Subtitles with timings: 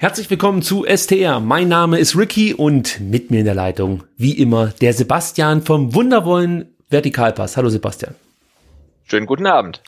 [0.00, 1.40] Herzlich willkommen zu STR.
[1.40, 5.92] Mein Name ist Ricky und mit mir in der Leitung, wie immer, der Sebastian vom
[5.92, 7.56] Wundervollen Vertikalpass.
[7.56, 8.14] Hallo Sebastian.
[9.02, 9.82] Schönen guten Abend.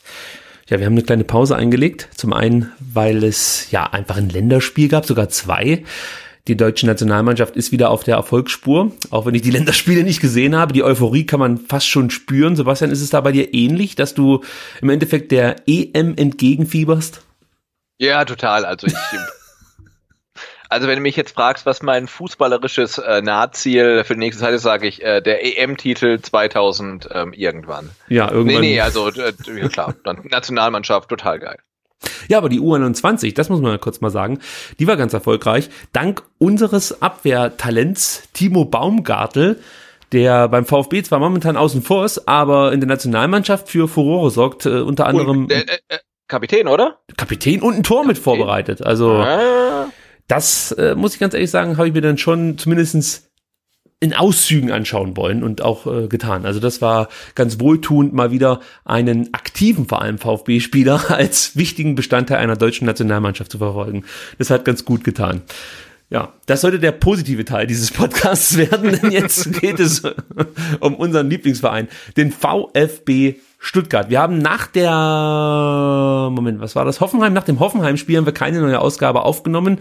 [0.68, 2.08] Ja, wir haben eine kleine Pause eingelegt.
[2.16, 5.84] Zum einen, weil es ja einfach ein Länderspiel gab, sogar zwei.
[6.48, 10.56] Die deutsche Nationalmannschaft ist wieder auf der Erfolgsspur, auch wenn ich die Länderspiele nicht gesehen
[10.56, 10.72] habe.
[10.72, 12.56] Die Euphorie kann man fast schon spüren.
[12.56, 14.40] Sebastian, ist es da bei dir ähnlich, dass du
[14.82, 17.22] im Endeffekt der EM entgegenfieberst?
[17.98, 18.64] Ja, total.
[18.64, 18.95] Also ich
[20.71, 24.54] Also wenn du mich jetzt fragst, was mein fußballerisches äh, Nahziel für die nächste Zeit
[24.54, 27.90] ist, sage ich äh, der EM-Titel 2000 ähm, irgendwann.
[28.07, 28.61] Ja, irgendwann.
[28.61, 31.58] Nee, nee, also äh, ja, klar, Nationalmannschaft, total geil.
[32.28, 34.39] Ja, aber die U21, das muss man kurz mal sagen,
[34.78, 35.70] die war ganz erfolgreich.
[35.92, 39.61] Dank unseres Abwehrtalents Timo Baumgartel,
[40.12, 44.66] der beim VfB zwar momentan außen vor ist, aber in der Nationalmannschaft für Furore sorgt,
[44.66, 45.44] äh, unter anderem.
[45.44, 47.00] Und, äh, äh, Kapitän, oder?
[47.16, 48.06] Kapitän und ein Tor Kapitän.
[48.06, 48.86] mit vorbereitet.
[48.86, 49.14] Also.
[49.14, 49.89] Ah
[50.30, 53.30] das äh, muss ich ganz ehrlich sagen, habe ich mir dann schon zumindestens
[53.98, 56.46] in Auszügen anschauen wollen und auch äh, getan.
[56.46, 62.38] Also das war ganz wohltuend, mal wieder einen aktiven, vor allem VfB-Spieler, als wichtigen Bestandteil
[62.38, 64.05] einer deutschen Nationalmannschaft zu verfolgen.
[64.38, 65.42] Das hat ganz gut getan.
[66.08, 70.02] Ja, das sollte der positive Teil dieses Podcasts werden, denn jetzt geht es
[70.80, 74.08] um unseren Lieblingsverein, den VfB Stuttgart.
[74.08, 77.03] Wir haben nach der, Moment, was war das?
[77.03, 79.80] Hoffenheim, nach dem Hoffenheim-Spiel haben wir keine neue Ausgabe aufgenommen.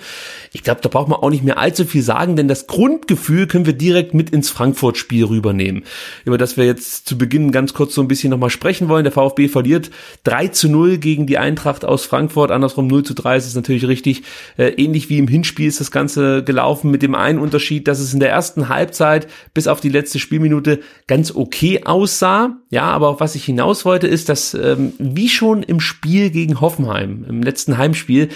[0.51, 3.65] Ich glaube, da braucht man auch nicht mehr allzu viel sagen, denn das Grundgefühl können
[3.65, 5.85] wir direkt mit ins Frankfurt-Spiel rübernehmen.
[6.25, 9.05] Über das wir jetzt zu Beginn ganz kurz so ein bisschen nochmal sprechen wollen.
[9.05, 9.91] Der VfB verliert
[10.25, 12.51] 3 zu 0 gegen die Eintracht aus Frankfurt.
[12.51, 14.23] Andersrum 0 zu 3 ist natürlich richtig.
[14.57, 18.13] Äh, ähnlich wie im Hinspiel ist das Ganze gelaufen mit dem einen Unterschied, dass es
[18.13, 22.57] in der ersten Halbzeit bis auf die letzte Spielminute ganz okay aussah.
[22.69, 26.31] Ja, aber auf was ich hinaus hinaus wollte, ist, dass ähm, wie schon im Spiel
[26.31, 28.29] gegen Hoffenheim, im letzten Heimspiel,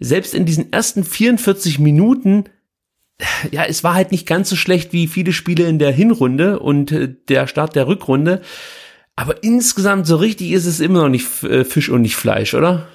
[0.00, 2.44] selbst in diesen ersten 44 Minuten
[3.52, 6.90] ja, es war halt nicht ganz so schlecht wie viele Spiele in der Hinrunde und
[6.90, 8.42] äh, der Start der Rückrunde.
[9.14, 12.88] Aber insgesamt so richtig ist es immer noch nicht äh, Fisch und nicht Fleisch, oder?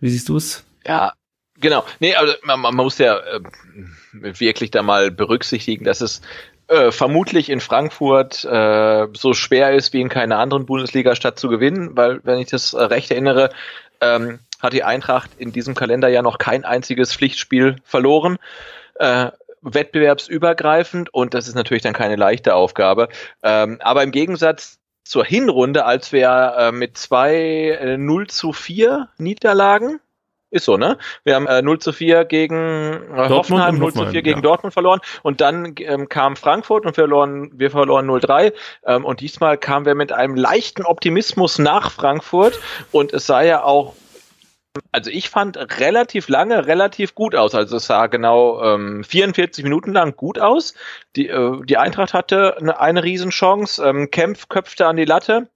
[0.00, 0.64] Wie siehst du es?
[0.86, 1.12] Ja,
[1.60, 1.84] genau.
[2.00, 3.40] Nee, also man, man muss ja äh,
[4.12, 6.22] wirklich da mal berücksichtigen, dass es
[6.68, 11.96] äh, vermutlich in Frankfurt äh, so schwer ist wie in keiner anderen Bundesliga-Stadt zu gewinnen,
[11.96, 13.50] weil, wenn ich das äh, recht erinnere,
[14.00, 18.38] ähm, hat die Eintracht in diesem Kalender ja noch kein einziges Pflichtspiel verloren.
[18.94, 19.30] Äh,
[19.62, 23.08] wettbewerbsübergreifend und das ist natürlich dann keine leichte Aufgabe.
[23.42, 27.34] Ähm, aber im Gegensatz zur Hinrunde, als wir äh, mit zwei
[27.80, 30.00] äh, 0 zu 4 Niederlagen
[30.50, 30.98] ist so, ne?
[31.24, 34.42] Wir haben äh, 0 zu 4 gegen äh, Hoffenheim, 0 zu 4 gegen ja.
[34.42, 38.52] Dortmund verloren und dann ähm, kam Frankfurt und wir verloren, wir verloren 0-3
[38.84, 42.58] ähm, und diesmal kamen wir mit einem leichten Optimismus nach Frankfurt
[42.92, 43.94] und es sah ja auch
[44.92, 47.54] also ich fand relativ lange relativ gut aus.
[47.54, 50.74] Also es sah genau ähm, 44 Minuten lang gut aus.
[51.16, 53.82] Die, äh, die Eintracht hatte eine, eine Riesenchance.
[53.82, 55.48] Ähm, Kempf köpfte an die Latte.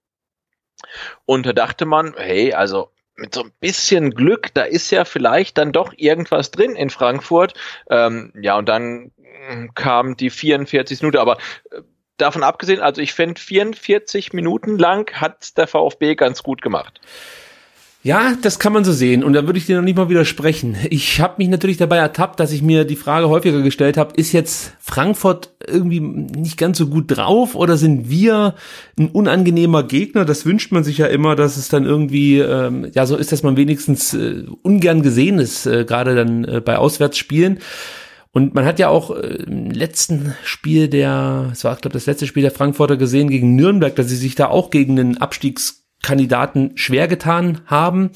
[1.26, 2.90] Und da dachte man, hey, also
[3.20, 7.54] mit so ein bisschen Glück, da ist ja vielleicht dann doch irgendwas drin in Frankfurt.
[7.88, 9.12] Ähm, ja, und dann
[9.48, 11.36] hm, kam die 44 Minuten, aber
[11.70, 11.82] äh,
[12.16, 17.00] davon abgesehen, also ich finde 44 Minuten lang hat der VfB ganz gut gemacht.
[18.02, 20.74] Ja, das kann man so sehen und da würde ich dir noch nicht mal widersprechen.
[20.88, 24.32] Ich habe mich natürlich dabei ertappt, dass ich mir die Frage häufiger gestellt habe, ist
[24.32, 28.54] jetzt Frankfurt irgendwie nicht ganz so gut drauf oder sind wir
[28.98, 30.24] ein unangenehmer Gegner?
[30.24, 33.42] Das wünscht man sich ja immer, dass es dann irgendwie ähm, ja so ist, dass
[33.42, 37.58] man wenigstens äh, ungern gesehen ist, äh, gerade dann äh, bei Auswärtsspielen.
[38.32, 42.26] Und man hat ja auch äh, im letzten Spiel der, es war, glaube das letzte
[42.26, 46.72] Spiel der Frankfurter gesehen gegen Nürnberg, dass sie sich da auch gegen den Abstiegs Kandidaten
[46.76, 48.10] schwer getan haben.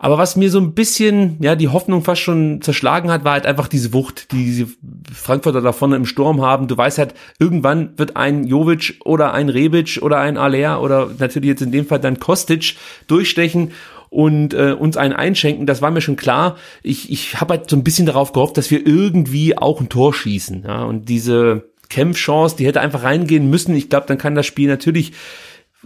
[0.00, 3.46] Aber was mir so ein bisschen, ja, die Hoffnung fast schon zerschlagen hat, war halt
[3.46, 4.68] einfach diese Wucht, die diese
[5.12, 6.68] Frankfurter da vorne im Sturm haben.
[6.68, 11.48] Du weißt halt, irgendwann wird ein Jovic oder ein Rebic oder ein Aller oder natürlich
[11.48, 12.76] jetzt in dem Fall dann Kostic
[13.08, 13.72] durchstechen
[14.08, 15.66] und äh, uns einen einschenken.
[15.66, 16.56] Das war mir schon klar.
[16.84, 20.14] Ich, ich habe halt so ein bisschen darauf gehofft, dass wir irgendwie auch ein Tor
[20.14, 20.62] schießen.
[20.64, 23.74] Ja, und diese Kämpfchance, die hätte einfach reingehen müssen.
[23.74, 25.12] Ich glaube, dann kann das Spiel natürlich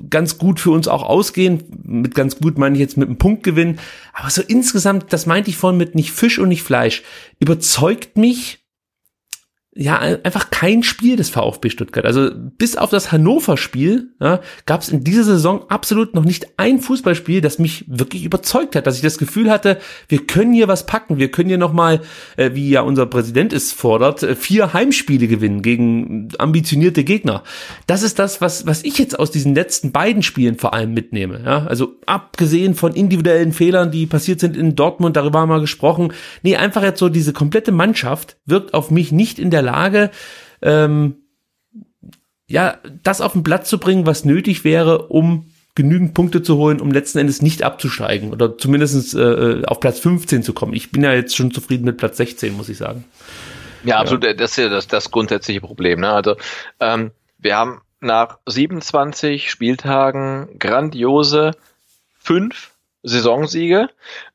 [0.09, 1.63] ganz gut für uns auch ausgehen.
[1.85, 3.79] Mit ganz gut meine ich jetzt mit einem Punktgewinn.
[4.13, 7.03] Aber so insgesamt, das meinte ich vorhin mit nicht Fisch und nicht Fleisch,
[7.39, 8.62] überzeugt mich
[9.75, 12.05] ja, einfach kein Spiel des VfB Stuttgart.
[12.05, 16.79] Also bis auf das Hannover-Spiel ja, gab es in dieser Saison absolut noch nicht ein
[16.79, 19.79] Fußballspiel, das mich wirklich überzeugt hat, dass ich das Gefühl hatte,
[20.09, 22.03] wir können hier was packen, wir können hier nochmal,
[22.37, 27.43] äh, wie ja unser Präsident es fordert, äh, vier Heimspiele gewinnen gegen ambitionierte Gegner.
[27.87, 31.41] Das ist das, was, was ich jetzt aus diesen letzten beiden Spielen vor allem mitnehme.
[31.47, 31.65] Ja?
[31.65, 36.13] Also abgesehen von individuellen Fehlern, die passiert sind in Dortmund, darüber haben wir gesprochen.
[36.43, 40.11] Nee, einfach jetzt so diese komplette Mannschaft wirkt auf mich nicht in der der Lage,
[40.61, 41.17] ähm,
[42.47, 46.81] ja, das auf den Platz zu bringen, was nötig wäre, um genügend Punkte zu holen,
[46.81, 50.75] um letzten Endes nicht abzusteigen oder zumindest äh, auf Platz 15 zu kommen.
[50.75, 53.05] Ich bin ja jetzt schon zufrieden mit Platz 16, muss ich sagen.
[53.85, 54.25] Ja, absolut.
[54.25, 54.35] Ja.
[54.35, 56.01] Das ist ja das, das grundsätzliche Problem.
[56.01, 56.13] Ne?
[56.13, 56.37] Also
[56.79, 61.53] ähm, wir haben nach 27 Spieltagen grandiose
[62.19, 62.73] fünf
[63.03, 63.89] Saisonsiege.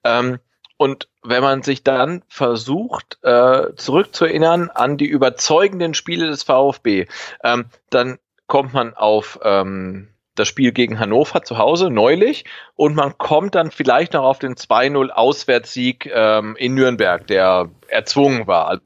[0.03, 0.39] Ähm,
[0.77, 7.07] und wenn man sich dann versucht, äh, zurückzuerinnern an die überzeugenden Spiele des VfB,
[7.44, 12.45] ähm, dann kommt man auf ähm, das Spiel gegen Hannover zu Hause neulich.
[12.75, 18.47] Und man kommt dann vielleicht noch auf den 2-0 Auswärtssieg ähm, in Nürnberg, der erzwungen
[18.47, 18.79] war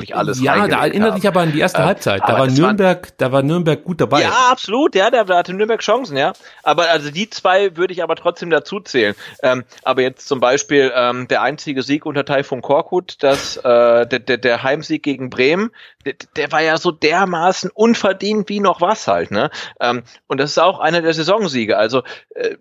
[0.00, 2.22] nicht alles Ja, da erinnert dich aber an die erste ähm, Halbzeit.
[2.26, 4.22] Da war Nürnberg, war, da war Nürnberg gut dabei.
[4.22, 6.32] Ja, absolut, ja, da, da hatte Nürnberg Chancen, ja.
[6.62, 9.14] Aber also die zwei würde ich aber trotzdem dazu zählen.
[9.42, 14.18] Ähm, aber jetzt zum Beispiel ähm, der einzige Sieg unter Taifun Korkut, das äh, der,
[14.18, 15.70] der, der Heimsieg gegen Bremen,
[16.04, 19.50] der, der war ja so dermaßen unverdient wie noch was halt, ne?
[19.80, 21.76] Ähm, und das ist auch einer der Saisonsiege.
[21.76, 22.02] Also
[22.34, 22.56] äh,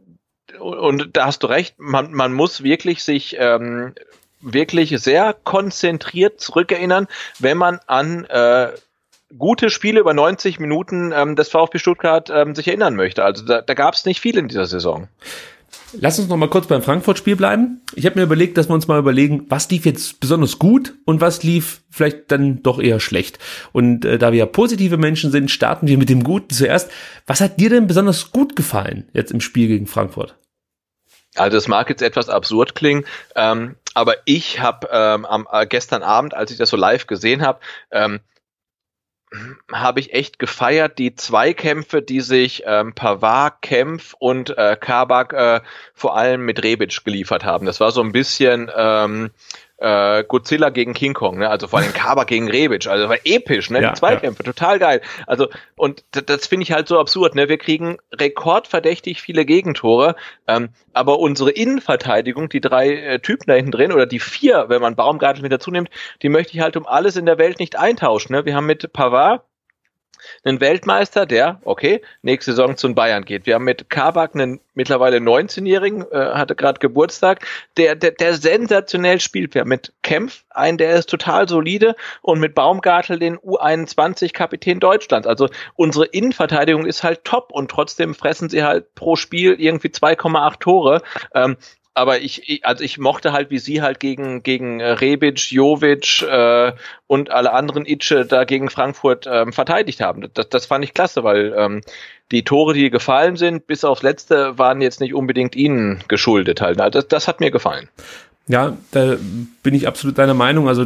[0.59, 3.93] und da hast du recht, man, man muss wirklich sich ähm,
[4.41, 7.07] wirklich sehr konzentriert zurückerinnern,
[7.39, 8.69] wenn man an äh,
[9.37, 13.23] gute Spiele über 90 Minuten ähm, des VfB Stuttgart ähm, sich erinnern möchte.
[13.23, 15.07] Also da, da gab es nicht viel in dieser Saison.
[15.93, 17.81] Lass uns noch mal kurz beim Frankfurt-Spiel bleiben.
[17.95, 21.21] Ich habe mir überlegt, dass wir uns mal überlegen, was lief jetzt besonders gut und
[21.21, 23.39] was lief vielleicht dann doch eher schlecht.
[23.71, 26.91] Und äh, da wir ja positive Menschen sind, starten wir mit dem Guten zuerst.
[27.27, 30.38] Was hat dir denn besonders gut gefallen jetzt im Spiel gegen Frankfurt?
[31.35, 33.05] Also es mag jetzt etwas absurd klingen,
[33.35, 37.59] ähm, aber ich habe ähm, äh, gestern Abend, als ich das so live gesehen habe,
[37.91, 38.19] ähm,
[39.71, 45.61] habe ich echt gefeiert, die Zweikämpfe, die sich ähm, Pavard, Kempf und äh, Kabak äh,
[45.93, 47.67] vor allem mit Rebic geliefert haben.
[47.67, 49.29] Das war so ein bisschen ähm,
[49.79, 51.49] äh, Godzilla gegen King Kong, ne?
[51.49, 53.81] also vor allem Kaba gegen Rebic, also war episch, ne?
[53.81, 54.51] Ja, die Zweikämpfe, ja.
[54.51, 55.01] total geil.
[55.25, 57.49] Also und das, das finde ich halt so absurd, ne?
[57.49, 60.15] Wir kriegen rekordverdächtig viele Gegentore,
[60.47, 64.81] ähm, aber unsere Innenverteidigung, die drei äh, Typen da hinten drin oder die vier, wenn
[64.81, 65.89] man Baumgartel mit dazu nimmt,
[66.21, 68.35] die möchte ich halt um alles in der Welt nicht eintauschen.
[68.35, 68.45] Ne?
[68.45, 69.43] Wir haben mit Pavard
[70.43, 73.45] einen Weltmeister, der, okay, nächste Saison zu Bayern geht.
[73.45, 77.45] Wir haben mit Kabak einen mittlerweile 19-Jährigen, äh, hatte gerade Geburtstag,
[77.77, 79.53] der, der, der sensationell spielt.
[79.53, 85.27] Wir haben mit Kempf einen, der ist total solide und mit Baumgartel den U21-Kapitän Deutschlands.
[85.27, 90.59] Also unsere Innenverteidigung ist halt top und trotzdem fressen sie halt pro Spiel irgendwie 2,8
[90.59, 91.01] Tore.
[91.33, 91.57] Ähm,
[91.93, 96.71] aber ich, also ich mochte halt, wie sie halt gegen, gegen Rebic, Jovic äh,
[97.07, 100.29] und alle anderen Itsche da gegen Frankfurt ähm, verteidigt haben.
[100.33, 101.81] Das, das fand ich klasse, weil ähm,
[102.31, 106.79] die Tore, die gefallen sind, bis aufs letzte, waren jetzt nicht unbedingt ihnen geschuldet halt.
[106.79, 107.89] Also das, das hat mir gefallen.
[108.47, 109.17] Ja, da
[109.61, 110.67] bin ich absolut deiner Meinung.
[110.67, 110.85] Also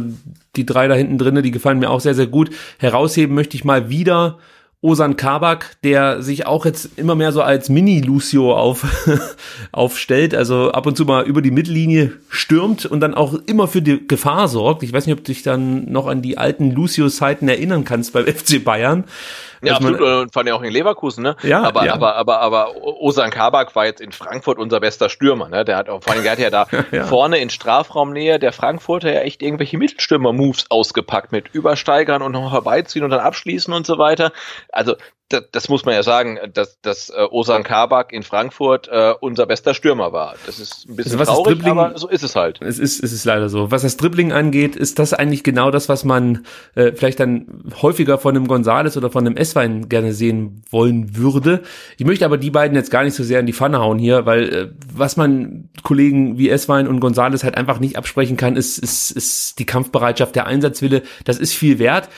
[0.56, 2.50] die drei da hinten drinnen, die gefallen mir auch sehr, sehr gut.
[2.78, 4.38] Herausheben möchte ich mal wieder
[4.84, 8.84] Osan Kabak, der sich auch jetzt immer mehr so als Mini-Lucio auf,
[9.72, 13.80] aufstellt, also ab und zu mal über die Mittellinie stürmt und dann auch immer für
[13.80, 14.82] die Gefahr sorgt.
[14.82, 18.26] Ich weiß nicht, ob du dich dann noch an die alten Lucio-Zeiten erinnern kannst beim
[18.26, 19.04] FC Bayern.
[19.66, 21.36] Ja, absolut, man, und fand ja auch in Leverkusen, ne?
[21.42, 21.94] Ja, aber, ja.
[21.94, 25.64] aber, aber, aber Osan Kabak war jetzt in Frankfurt unser bester Stürmer, ne?
[25.64, 27.04] Der hat auch, vor allem, der hat ja da ja.
[27.04, 33.04] vorne in Strafraumnähe der Frankfurter ja echt irgendwelche Mittelstürmer-Moves ausgepackt mit Übersteigern und noch herbeiziehen
[33.04, 34.32] und dann abschließen und so weiter.
[34.72, 34.94] Also,
[35.34, 39.46] das, das muss man ja sagen, dass, dass äh, Osan Kabak in Frankfurt äh, unser
[39.46, 40.34] bester Stürmer war.
[40.46, 42.60] Das ist ein bisschen also traurig, aber so ist es halt.
[42.62, 43.70] Es ist, es ist leider so.
[43.70, 48.18] Was das Dribbling angeht, ist das eigentlich genau das, was man äh, vielleicht dann häufiger
[48.18, 51.62] von einem Gonzales oder von einem S-Wein gerne sehen wollen würde.
[51.98, 54.26] Ich möchte aber die beiden jetzt gar nicht so sehr in die Pfanne hauen hier,
[54.26, 58.78] weil äh, was man Kollegen wie S-Wein und Gonzales halt einfach nicht absprechen kann, ist,
[58.78, 61.02] ist, ist die Kampfbereitschaft, der Einsatzwille.
[61.24, 62.08] Das ist viel wert.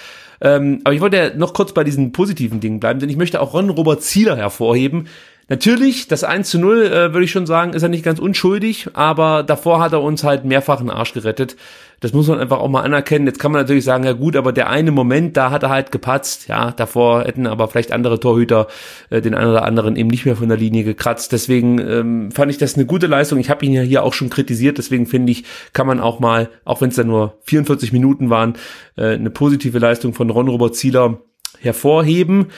[0.40, 3.40] Ähm, aber ich wollte ja noch kurz bei diesen positiven Dingen bleiben, denn ich möchte
[3.40, 5.08] auch Ron Robert Zieler hervorheben,
[5.48, 8.88] Natürlich, das 1 zu 0, äh, würde ich schon sagen, ist er nicht ganz unschuldig,
[8.94, 11.56] aber davor hat er uns halt mehrfach einen Arsch gerettet.
[12.00, 13.26] Das muss man einfach auch mal anerkennen.
[13.26, 15.92] Jetzt kann man natürlich sagen, ja gut, aber der eine Moment, da hat er halt
[15.92, 16.48] gepatzt.
[16.48, 18.66] Ja, davor hätten aber vielleicht andere Torhüter
[19.08, 21.30] äh, den einen oder anderen eben nicht mehr von der Linie gekratzt.
[21.30, 23.38] Deswegen ähm, fand ich das eine gute Leistung.
[23.38, 24.78] Ich habe ihn ja hier auch schon kritisiert.
[24.78, 28.54] Deswegen finde ich, kann man auch mal, auch wenn es dann nur 44 Minuten waren,
[28.96, 31.20] äh, eine positive Leistung von Ron Robert Zieler
[31.60, 32.48] hervorheben.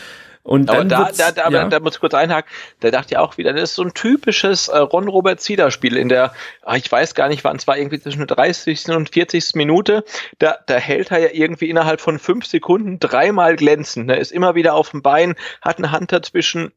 [0.49, 1.69] Und aber da, da, da, ja.
[1.69, 2.51] da muss ich kurz einhaken,
[2.81, 6.33] da dachte ich auch wieder, das ist so ein typisches äh, Ron-Robert Zieder-Spiel in der,
[6.63, 8.89] ach, ich weiß gar nicht, wann es war, irgendwie zwischen der 30.
[8.89, 9.57] und 40.
[9.57, 10.05] Minute,
[10.39, 14.55] da, da hält er ja irgendwie innerhalb von fünf Sekunden dreimal glänzend, ne, ist immer
[14.55, 16.73] wieder auf dem Bein, hat eine Hand dazwischen,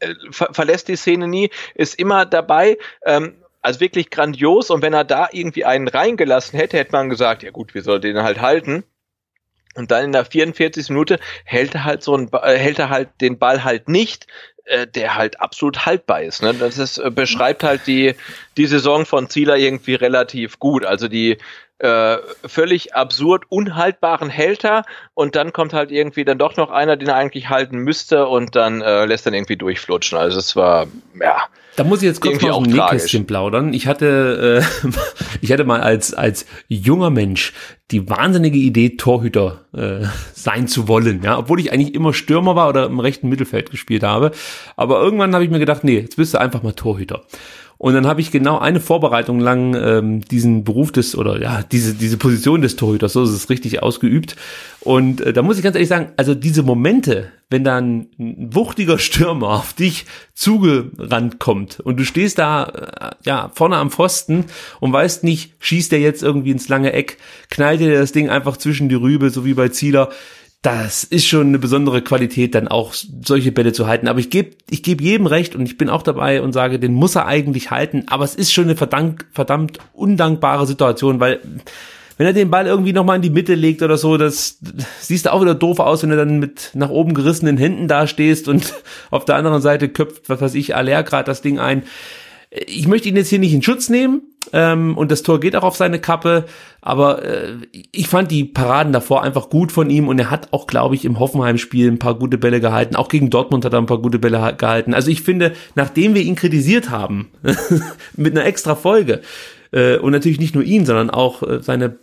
[0.00, 4.92] äh, ver verlässt die Szene nie, ist immer dabei, ähm, also wirklich grandios und wenn
[4.92, 8.42] er da irgendwie einen reingelassen hätte, hätte man gesagt, ja gut, wir sollen den halt
[8.42, 8.84] halten.
[9.74, 10.88] Und dann in der 44.
[10.90, 14.26] Minute hält er halt so ein, äh, hält er halt den Ball halt nicht,
[14.64, 16.42] äh, der halt absolut haltbar ist.
[16.42, 16.54] Ne?
[16.54, 18.14] Das ist, äh, beschreibt halt die,
[18.56, 20.84] die Saison von Zieler irgendwie relativ gut.
[20.84, 21.38] Also die
[21.82, 24.84] äh, völlig absurd unhaltbaren Hälter
[25.14, 28.54] und dann kommt halt irgendwie dann doch noch einer, den er eigentlich halten müsste und
[28.56, 30.16] dann äh, lässt dann irgendwie durchflutschen.
[30.16, 30.86] Also es war,
[31.20, 31.36] ja,
[31.74, 33.72] da muss ich jetzt kurz mal aus dem Nähkästchen plaudern.
[33.72, 34.88] Ich hatte, äh,
[35.40, 37.54] ich hatte mal als, als junger Mensch
[37.90, 41.22] die wahnsinnige Idee, Torhüter äh, sein zu wollen.
[41.22, 44.32] Ja, obwohl ich eigentlich immer Stürmer war oder im rechten Mittelfeld gespielt habe.
[44.76, 47.22] Aber irgendwann habe ich mir gedacht, nee, jetzt bist du einfach mal Torhüter.
[47.82, 51.94] Und dann habe ich genau eine Vorbereitung lang ähm, diesen Beruf des oder ja diese
[51.94, 54.36] diese Position des Torhüters, so ist es richtig ausgeübt.
[54.82, 59.00] Und äh, da muss ich ganz ehrlich sagen, also diese Momente, wenn dann ein wuchtiger
[59.00, 64.44] Stürmer auf dich zugerannt kommt und du stehst da äh, ja vorne am Pfosten
[64.78, 67.18] und weißt nicht, schießt der jetzt irgendwie ins lange Eck,
[67.50, 70.10] knallt dir das Ding einfach zwischen die Rübe, so wie bei Zieler
[70.62, 74.06] das ist schon eine besondere Qualität, dann auch solche Bälle zu halten.
[74.06, 76.94] Aber ich gebe ich geb jedem recht und ich bin auch dabei und sage, den
[76.94, 78.04] muss er eigentlich halten.
[78.06, 81.40] Aber es ist schon eine verdammt, verdammt undankbare Situation, weil
[82.16, 84.58] wenn er den Ball irgendwie nochmal in die Mitte legt oder so, das
[85.00, 88.06] siehst du auch wieder doof aus, wenn du dann mit nach oben gerissenen Händen da
[88.06, 88.72] stehst und
[89.10, 91.82] auf der anderen Seite köpft, was weiß ich, Aller gerade das Ding ein.
[92.66, 95.62] Ich möchte ihn jetzt hier nicht in Schutz nehmen, ähm, und das Tor geht auch
[95.62, 96.44] auf seine Kappe.
[96.80, 97.54] Aber äh,
[97.92, 101.04] ich fand die Paraden davor einfach gut von ihm und er hat auch, glaube ich,
[101.04, 102.96] im Hoffenheim-Spiel ein paar gute Bälle gehalten.
[102.96, 104.94] Auch gegen Dortmund hat er ein paar gute Bälle gehalten.
[104.94, 107.30] Also ich finde, nachdem wir ihn kritisiert haben,
[108.16, 109.22] mit einer extra Folge,
[109.70, 111.96] äh, und natürlich nicht nur ihn, sondern auch äh, seine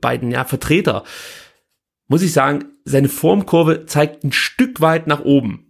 [0.00, 1.04] beiden ja, Vertreter,
[2.08, 5.67] muss ich sagen, seine Formkurve zeigt ein Stück weit nach oben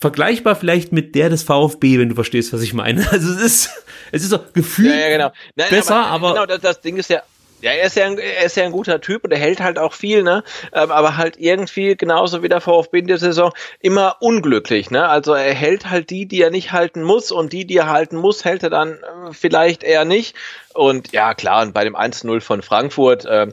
[0.00, 3.06] vergleichbar vielleicht mit der des VfB, wenn du verstehst, was ich meine.
[3.10, 3.70] Also es ist,
[4.12, 5.32] es ist so gefühlt ja, ja, genau.
[5.56, 7.22] Nein, besser, aber, aber genau das, das Ding ist ja,
[7.60, 9.78] ja, er ist ja, ein, er ist ja ein guter Typ und er hält halt
[9.78, 10.44] auch viel, ne?
[10.72, 15.08] Ähm, aber halt irgendwie genauso wie der VfB in der Saison immer unglücklich, ne?
[15.08, 18.16] Also er hält halt die, die er nicht halten muss und die, die er halten
[18.16, 20.36] muss, hält er dann äh, vielleicht eher nicht.
[20.74, 23.48] Und ja, klar, und bei dem 1-0 von Frankfurt, äh,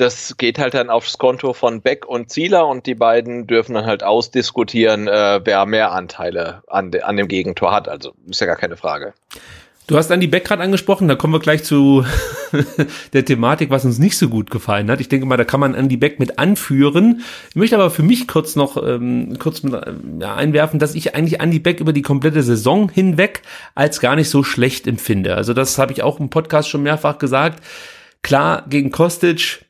[0.00, 3.84] das geht halt dann aufs Konto von Beck und Zieler und die beiden dürfen dann
[3.84, 7.88] halt ausdiskutieren, äh, wer mehr Anteile an, de, an dem Gegentor hat.
[7.88, 9.12] Also ist ja gar keine Frage.
[9.86, 12.04] Du hast Andy Beck gerade angesprochen, da kommen wir gleich zu
[13.12, 15.00] der Thematik, was uns nicht so gut gefallen hat.
[15.00, 17.22] Ich denke mal, da kann man Andy Beck mit anführen.
[17.50, 19.74] Ich möchte aber für mich kurz noch ähm, kurz mit,
[20.20, 23.42] ja, einwerfen, dass ich eigentlich Andy Beck über die komplette Saison hinweg
[23.74, 25.34] als gar nicht so schlecht empfinde.
[25.34, 27.60] Also das habe ich auch im Podcast schon mehrfach gesagt
[28.22, 29.64] Klar, gegen Kostic,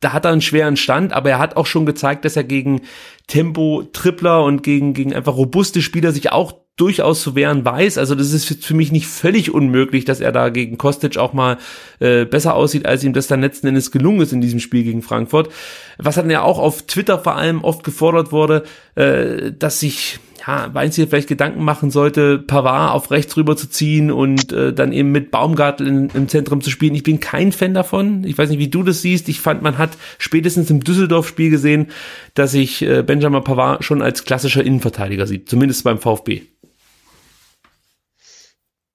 [0.00, 2.82] da hat er einen schweren Stand, aber er hat auch schon gezeigt, dass er gegen
[3.26, 7.98] Tempo-Tripler und gegen, gegen einfach robuste Spieler sich auch durchaus zu wehren weiß.
[7.98, 11.58] Also das ist für mich nicht völlig unmöglich, dass er da gegen Kostic auch mal
[11.98, 15.02] äh, besser aussieht, als ihm das dann letzten Endes gelungen ist in diesem Spiel gegen
[15.02, 15.50] Frankfurt.
[15.98, 18.62] Was dann ja auch auf Twitter vor allem oft gefordert wurde,
[18.94, 24.10] äh, dass sich ja, Weinziel vielleicht Gedanken machen sollte, Pavard auf rechts rüber zu ziehen
[24.10, 26.94] und äh, dann eben mit Baumgartel in, im Zentrum zu spielen.
[26.94, 28.24] Ich bin kein Fan davon.
[28.24, 29.28] Ich weiß nicht, wie du das siehst.
[29.28, 31.90] Ich fand, man hat spätestens im Düsseldorf-Spiel gesehen,
[32.32, 36.40] dass sich äh, Benjamin Pavard schon als klassischer Innenverteidiger sieht, zumindest beim VfB.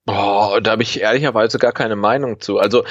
[0.07, 2.57] Oh, da habe ich ehrlicherweise gar keine Meinung zu.
[2.57, 2.83] Also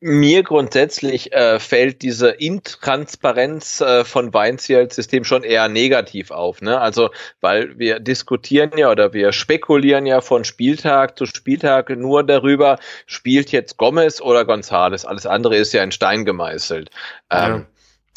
[0.00, 6.60] mir grundsätzlich äh, fällt diese Intransparenz äh, von als System schon eher negativ auf.
[6.60, 6.78] Ne?
[6.78, 7.10] Also,
[7.40, 13.52] weil wir diskutieren ja oder wir spekulieren ja von Spieltag zu Spieltag nur darüber, spielt
[13.52, 15.06] jetzt Gomez oder Gonzales.
[15.06, 16.90] Alles andere ist ja in Stein gemeißelt.
[17.30, 17.66] Ähm, ja.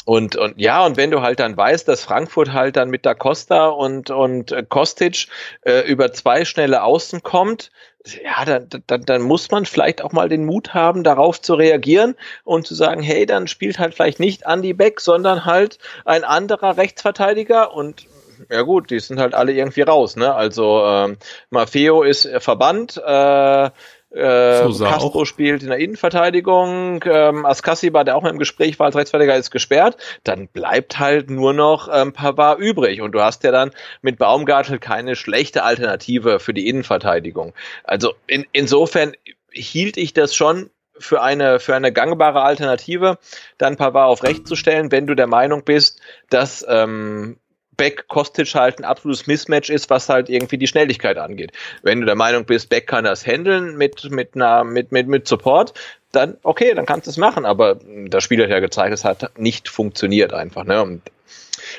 [0.05, 3.13] Und, und ja, und wenn du halt dann weißt, dass Frankfurt halt dann mit Da
[3.13, 5.27] Costa und, und äh, Kostic
[5.61, 7.71] äh, über zwei schnelle Außen kommt,
[8.05, 12.15] ja, dann, dann, dann muss man vielleicht auch mal den Mut haben, darauf zu reagieren
[12.43, 16.77] und zu sagen, hey, dann spielt halt vielleicht nicht Andy Beck, sondern halt ein anderer
[16.77, 18.07] Rechtsverteidiger und
[18.49, 20.33] ja gut, die sind halt alle irgendwie raus, ne?
[20.33, 21.17] Also ähm,
[21.49, 23.69] Maffeo ist verbannt, äh,
[24.11, 25.25] äh, so Castro auch.
[25.25, 29.97] spielt in der Innenverteidigung, ähm, Askasiba, der auch im Gespräch war als Rechtsverteidiger, ist gesperrt.
[30.23, 34.79] Dann bleibt halt nur noch ähm, Pavard übrig und du hast ja dann mit Baumgartel
[34.79, 37.53] keine schlechte Alternative für die Innenverteidigung.
[37.83, 39.13] Also in, insofern
[39.51, 43.19] hielt ich das schon für eine, für eine gangbare Alternative,
[43.57, 47.37] dann Pavard auf rechts zu stellen, wenn du der Meinung bist, dass ähm,
[47.79, 51.53] Beck Kostic halt ein absolutes Mismatch ist, was halt irgendwie die Schnelligkeit angeht.
[51.81, 55.29] Wenn du der Meinung bist, Beck kann das handeln mit, mit, einer, mit, mit, mit
[55.29, 55.73] Support,
[56.11, 57.45] dann okay, dann kannst du es machen.
[57.45, 60.65] Aber das Spiel hat ja gezeigt, es hat nicht funktioniert einfach.
[60.65, 60.83] Ne?
[60.83, 61.03] Und,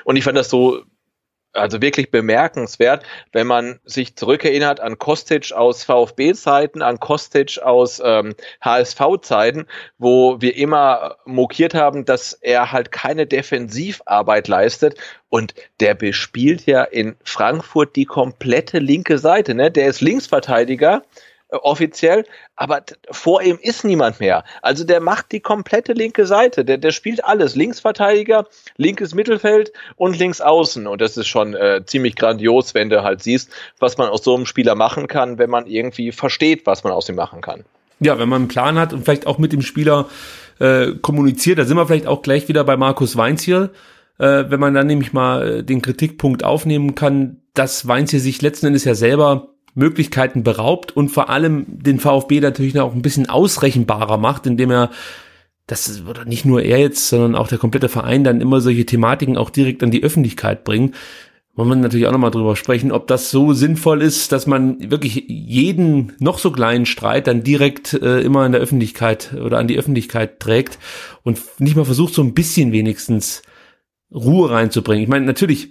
[0.05, 0.83] und ich fand das so
[1.53, 8.35] also wirklich bemerkenswert, wenn man sich zurückerinnert an Kostic aus VfB-Zeiten, an Kostic aus ähm,
[8.63, 9.67] HSV-Zeiten,
[9.99, 14.99] wo wir immer mokiert haben, dass er halt keine Defensivarbeit leistet.
[15.29, 19.55] Und der bespielt ja in Frankfurt die komplette linke Seite.
[19.55, 19.71] Ne?
[19.71, 21.03] Der ist Linksverteidiger
[21.51, 22.25] offiziell,
[22.57, 24.45] aber vor ihm ist niemand mehr.
[24.63, 27.57] Also der macht die komplette linke Seite, der, der spielt alles.
[27.57, 30.87] Linksverteidiger, linkes Mittelfeld und links außen.
[30.87, 34.35] Und das ist schon äh, ziemlich grandios, wenn du halt siehst, was man aus so
[34.35, 37.65] einem Spieler machen kann, wenn man irgendwie versteht, was man aus ihm machen kann.
[38.01, 40.09] Ja, wenn man einen Plan hat und vielleicht auch mit dem Spieler
[40.59, 43.71] äh, kommuniziert, da sind wir vielleicht auch gleich wieder bei Markus Weinz hier.
[44.19, 48.43] Äh, wenn man dann nämlich mal äh, den Kritikpunkt aufnehmen kann, dass Weinz hier sich
[48.43, 53.29] letzten Endes ja selber Möglichkeiten beraubt und vor allem den VfB natürlich auch ein bisschen
[53.29, 54.91] ausrechenbarer macht, indem er
[55.67, 59.37] das oder nicht nur er jetzt, sondern auch der komplette Verein dann immer solche Thematiken
[59.37, 60.95] auch direkt an die Öffentlichkeit bringen.
[61.55, 65.25] Wollen wir natürlich auch nochmal drüber sprechen, ob das so sinnvoll ist, dass man wirklich
[65.29, 69.79] jeden noch so kleinen Streit dann direkt äh, immer in der Öffentlichkeit oder an die
[69.79, 70.79] Öffentlichkeit trägt
[71.23, 73.43] und nicht mal versucht, so ein bisschen wenigstens
[74.13, 75.03] Ruhe reinzubringen.
[75.03, 75.71] Ich meine, natürlich,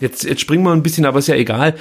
[0.00, 1.74] jetzt, jetzt springen wir ein bisschen, aber ist ja egal.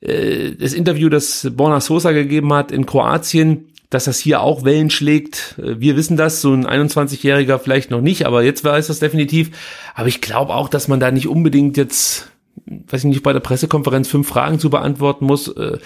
[0.00, 4.90] Äh, das Interview, das Borna Sosa gegeben hat in Kroatien, dass das hier auch Wellen
[4.90, 5.56] schlägt.
[5.58, 9.50] Äh, wir wissen das, so ein 21-Jähriger vielleicht noch nicht, aber jetzt weiß das definitiv.
[9.94, 12.30] Aber ich glaube auch, dass man da nicht unbedingt jetzt,
[12.66, 15.48] weiß ich nicht, bei der Pressekonferenz fünf Fragen zu beantworten muss.
[15.48, 15.78] Äh,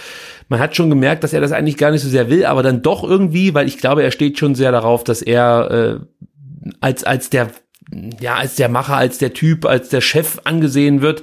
[0.48, 2.82] man hat schon gemerkt, dass er das eigentlich gar nicht so sehr will, aber dann
[2.82, 6.00] doch irgendwie, weil ich glaube, er steht schon sehr darauf, dass er
[6.80, 7.50] als, als der,
[8.20, 11.22] ja, als der Macher, als der Typ, als der Chef angesehen wird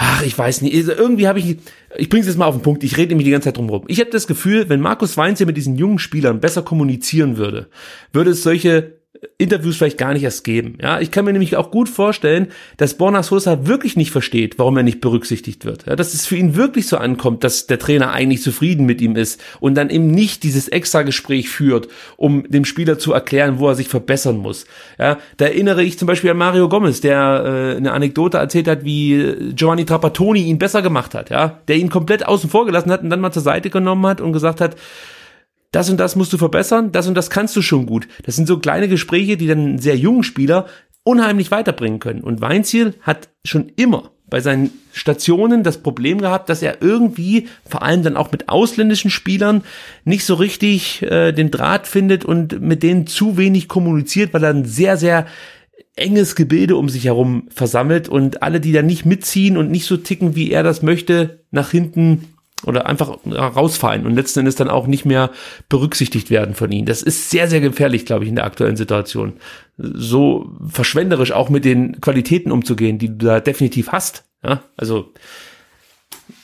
[0.00, 1.58] ach, ich weiß nicht, also irgendwie habe ich,
[1.96, 3.68] ich bringe es jetzt mal auf den Punkt, ich rede nämlich die ganze Zeit drum
[3.68, 3.82] rum.
[3.88, 7.68] Ich habe das Gefühl, wenn Markus Weinz hier mit diesen jungen Spielern besser kommunizieren würde,
[8.12, 8.97] würde es solche
[9.36, 10.78] Interviews vielleicht gar nicht erst geben.
[10.80, 14.76] Ja, ich kann mir nämlich auch gut vorstellen, dass Borna Sosa wirklich nicht versteht, warum
[14.76, 15.86] er nicht berücksichtigt wird.
[15.86, 19.16] Ja, dass es für ihn wirklich so ankommt, dass der Trainer eigentlich zufrieden mit ihm
[19.16, 23.68] ist und dann eben nicht dieses extra Gespräch führt, um dem Spieler zu erklären, wo
[23.68, 24.66] er sich verbessern muss.
[24.98, 28.84] Ja, da erinnere ich zum Beispiel an Mario Gomez, der äh, eine Anekdote erzählt hat,
[28.84, 31.30] wie Giovanni Trapattoni ihn besser gemacht hat.
[31.30, 34.20] Ja, der ihn komplett außen vor gelassen hat und dann mal zur Seite genommen hat
[34.20, 34.76] und gesagt hat,
[35.70, 38.08] das und das musst du verbessern, das und das kannst du schon gut.
[38.24, 40.66] Das sind so kleine Gespräche, die dann einen sehr jungen Spieler
[41.02, 42.22] unheimlich weiterbringen können.
[42.22, 47.82] Und Weinziel hat schon immer bei seinen Stationen das Problem gehabt, dass er irgendwie, vor
[47.82, 49.62] allem dann auch mit ausländischen Spielern,
[50.04, 54.50] nicht so richtig äh, den Draht findet und mit denen zu wenig kommuniziert, weil er
[54.50, 55.26] ein sehr, sehr
[55.96, 59.96] enges Gebilde um sich herum versammelt und alle, die da nicht mitziehen und nicht so
[59.96, 62.34] ticken, wie er das möchte, nach hinten
[62.66, 65.30] oder einfach rausfallen und letzten Endes dann auch nicht mehr
[65.68, 66.86] berücksichtigt werden von ihnen.
[66.86, 69.34] Das ist sehr, sehr gefährlich, glaube ich, in der aktuellen Situation.
[69.76, 74.24] So verschwenderisch auch mit den Qualitäten umzugehen, die du da definitiv hast.
[74.42, 75.12] Ja, also.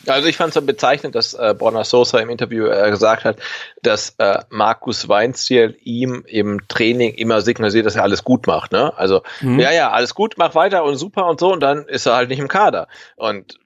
[0.06, 3.38] Also ich fand es bezeichnend, dass äh, Borna Sosa im Interview äh, gesagt hat,
[3.82, 8.72] dass äh, Markus Weinziel ihm im Training immer signalisiert, dass er alles gut macht.
[8.72, 8.96] Ne?
[8.96, 9.58] Also mhm.
[9.58, 12.28] ja, ja, alles gut, mach weiter und super und so und dann ist er halt
[12.28, 12.88] nicht im Kader.
[13.16, 13.58] Und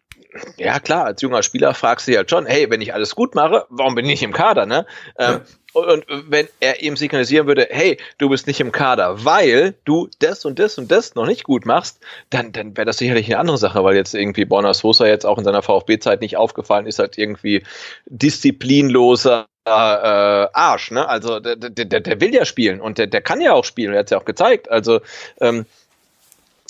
[0.57, 3.35] ja klar, als junger Spieler fragst du dich halt schon, hey, wenn ich alles gut
[3.35, 4.87] mache, warum bin ich nicht im Kader, ne?
[5.19, 5.41] Ähm, ja.
[5.75, 10.45] Und wenn er ihm signalisieren würde, hey, du bist nicht im Kader, weil du das
[10.45, 13.59] und das und das noch nicht gut machst, dann, dann wäre das sicherlich eine andere
[13.59, 17.19] Sache, weil jetzt irgendwie Borna Sosa jetzt auch in seiner VfB-Zeit nicht aufgefallen ist, halt
[17.19, 17.65] irgendwie
[18.07, 21.07] disziplinloser äh, Arsch, ne?
[21.07, 24.01] Also der, der, der will ja spielen und der, der kann ja auch spielen, er
[24.01, 24.71] hat es ja auch gezeigt.
[24.71, 25.01] Also
[25.41, 25.67] ähm,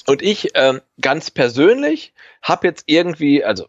[0.06, 3.66] und ich ähm, ganz persönlich habe jetzt irgendwie, also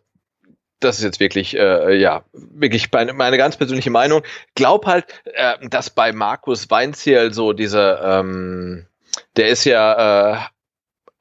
[0.79, 4.23] das ist jetzt wirklich, äh, ja, wirklich meine, meine ganz persönliche Meinung.
[4.55, 8.87] Glaub halt, äh, dass bei Markus Weinziel so diese, ähm,
[9.35, 10.39] der ist ja äh,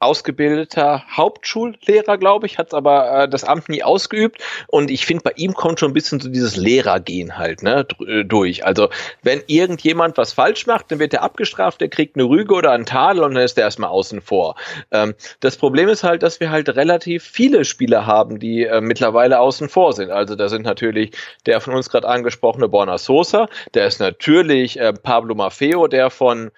[0.00, 4.40] ausgebildeter Hauptschullehrer, glaube ich, hat aber äh, das Amt nie ausgeübt.
[4.68, 8.24] Und ich finde, bei ihm kommt schon ein bisschen so dieses Lehrergehen halt ne, äh,
[8.24, 8.64] durch.
[8.64, 8.90] Also
[9.22, 12.86] wenn irgendjemand was falsch macht, dann wird er abgestraft, der kriegt eine Rüge oder einen
[12.86, 14.54] Tadel und dann ist er erstmal außen vor.
[14.92, 19.40] Ähm, das Problem ist halt, dass wir halt relativ viele Spieler haben, die äh, mittlerweile
[19.40, 20.10] außen vor sind.
[20.10, 21.12] Also da sind natürlich
[21.46, 26.50] der von uns gerade angesprochene Borna Sosa, der ist natürlich äh, Pablo Maffeo, der von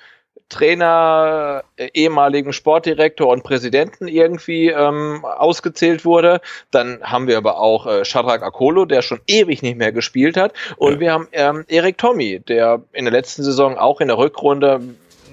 [0.51, 6.41] Trainer, äh, ehemaligen Sportdirektor und Präsidenten irgendwie ähm, ausgezählt wurde.
[6.71, 10.53] Dann haben wir aber auch äh, Shadrach Akolo, der schon ewig nicht mehr gespielt hat.
[10.77, 11.01] Und ja.
[11.01, 14.81] wir haben ähm, Erik Tommy, der in der letzten Saison auch in der Rückrunde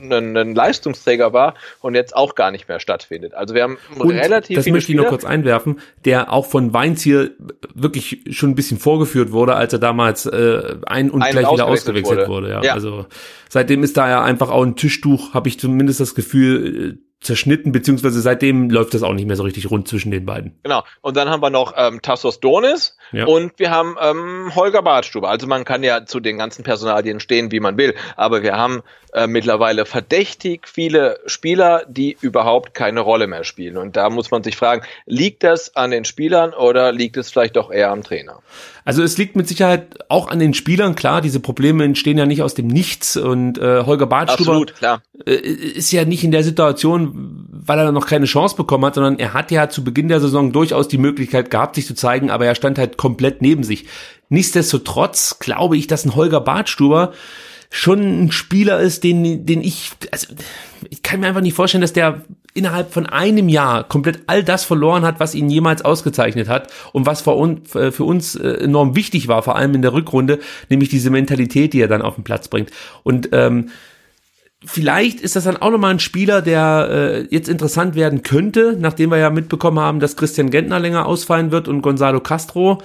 [0.01, 3.33] ein, ein Leistungsträger war und jetzt auch gar nicht mehr stattfindet.
[3.33, 7.01] Also wir haben und relativ das möchte ich nur kurz einwerfen, der auch von Weinz
[7.01, 7.31] hier
[7.73, 12.27] wirklich schon ein bisschen vorgeführt wurde, als er damals äh, ein und gleich wieder ausgewechselt
[12.27, 12.27] wurde.
[12.27, 12.63] wurde ja.
[12.63, 12.73] ja.
[12.73, 13.05] Also
[13.49, 18.21] seitdem ist da ja einfach auch ein Tischtuch, habe ich zumindest das Gefühl, zerschnitten, beziehungsweise
[18.21, 20.57] seitdem läuft das auch nicht mehr so richtig rund zwischen den beiden.
[20.63, 20.83] Genau.
[21.01, 23.25] Und dann haben wir noch ähm, Tassos Donis ja.
[23.25, 25.27] und wir haben ähm, Holger Bartstube.
[25.27, 28.83] Also man kann ja zu den ganzen Personalien stehen, wie man will, aber wir haben
[29.13, 33.77] äh, mittlerweile verdächtig viele Spieler, die überhaupt keine Rolle mehr spielen.
[33.77, 37.55] Und da muss man sich fragen, liegt das an den Spielern oder liegt es vielleicht
[37.55, 38.39] doch eher am Trainer?
[38.85, 42.41] Also es liegt mit Sicherheit auch an den Spielern, klar, diese Probleme entstehen ja nicht
[42.41, 45.01] aus dem Nichts und äh, Holger Bartstuber Absolut, klar.
[45.25, 49.19] Äh, ist ja nicht in der Situation, weil er noch keine Chance bekommen hat, sondern
[49.19, 52.45] er hat ja zu Beginn der Saison durchaus die Möglichkeit gehabt, sich zu zeigen, aber
[52.45, 53.85] er stand halt komplett neben sich.
[54.29, 57.13] Nichtsdestotrotz glaube ich, dass ein Holger Bartstuber
[57.69, 60.27] schon ein Spieler ist, den, den ich, also
[60.89, 62.21] ich kann mir einfach nicht vorstellen, dass der
[62.53, 67.05] innerhalb von einem Jahr komplett all das verloren hat, was ihn jemals ausgezeichnet hat und
[67.05, 70.39] was für uns, für uns äh, enorm wichtig war, vor allem in der Rückrunde,
[70.69, 72.71] nämlich diese Mentalität, die er dann auf den Platz bringt.
[73.03, 73.69] Und ähm,
[74.65, 79.11] vielleicht ist das dann auch nochmal ein Spieler, der äh, jetzt interessant werden könnte, nachdem
[79.11, 82.81] wir ja mitbekommen haben, dass Christian Gentner länger ausfallen wird und Gonzalo Castro.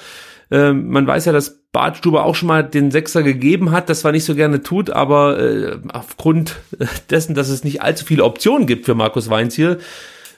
[0.50, 4.12] Äh, man weiß ja, dass Bartstube auch schon mal den Sechser gegeben hat, das zwar
[4.12, 6.56] nicht so gerne tut, aber äh, aufgrund
[7.10, 9.78] dessen, dass es nicht allzu viele Optionen gibt für Markus Weinz hier,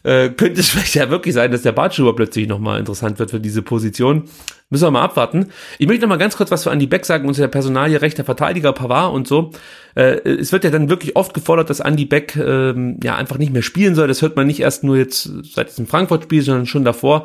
[0.04, 3.40] äh, könnte es vielleicht ja wirklich sein, dass der Bartstuber plötzlich nochmal interessant wird für
[3.40, 4.24] diese Position.
[4.70, 5.50] Müssen wir mal abwarten.
[5.78, 8.72] Ich möchte noch mal ganz kurz was für Andy Beck sagen, unser Personalie rechter Verteidiger
[8.72, 9.50] Pavard und so.
[9.94, 13.52] Äh, es wird ja dann wirklich oft gefordert, dass Andy Beck ähm, ja einfach nicht
[13.52, 14.08] mehr spielen soll.
[14.08, 17.24] Das hört man nicht erst nur jetzt seit diesem Frankfurt-Spiel, sondern schon davor.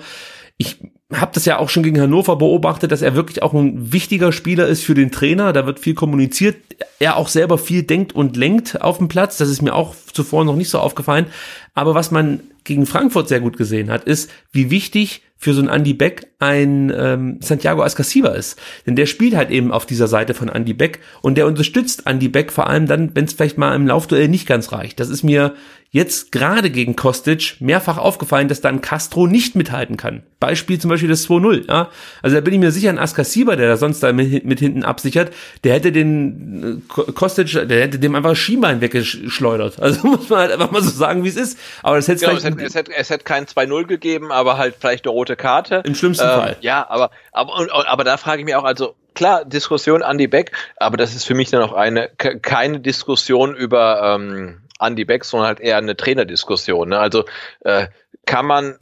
[0.57, 0.77] Ich
[1.13, 4.67] habe das ja auch schon gegen Hannover beobachtet, dass er wirklich auch ein wichtiger Spieler
[4.67, 5.53] ist für den Trainer.
[5.53, 6.57] Da wird viel kommuniziert.
[6.99, 9.37] Er auch selber viel denkt und lenkt auf dem Platz.
[9.37, 11.27] Das ist mir auch zuvor noch nicht so aufgefallen.
[11.73, 15.69] Aber was man gegen Frankfurt sehr gut gesehen hat, ist, wie wichtig für so einen
[15.69, 18.59] Andy Beck ein ähm, Santiago Ascasiba ist.
[18.85, 22.27] Denn der spielt halt eben auf dieser Seite von Andy Beck und der unterstützt Andy
[22.27, 24.99] Beck vor allem dann, wenn es vielleicht mal im Laufduell nicht ganz reicht.
[24.99, 25.53] Das ist mir
[25.91, 30.21] jetzt gerade gegen Kostic mehrfach aufgefallen, dass dann Castro nicht mithalten kann.
[30.39, 31.67] Beispiel zum Beispiel das 2-0.
[31.67, 31.89] Ja?
[32.21, 34.83] Also da bin ich mir sicher, ein Askasiba, der da sonst da mit, mit, hinten
[34.83, 39.79] absichert, der hätte den äh, Kostic, der hätte dem einfach Schienbein weggeschleudert.
[39.89, 41.57] Also muss man halt einfach mal so sagen, wie es ist.
[41.81, 44.75] Aber das hätte genau, es, hätte, es, hätte, es hätte kein 2-0 gegeben, aber halt
[44.79, 45.81] vielleicht eine rote Karte.
[45.85, 46.57] Im schlimmsten ähm, Fall.
[46.61, 50.97] Ja, aber, aber, aber da frage ich mich auch, also klar, Diskussion Andy Beck, aber
[50.97, 55.59] das ist für mich dann auch eine keine Diskussion über ähm, Andy Beck, sondern halt
[55.59, 56.89] eher eine Trainerdiskussion.
[56.89, 56.99] Ne?
[56.99, 57.25] Also
[57.61, 57.87] äh,
[58.25, 58.77] kann man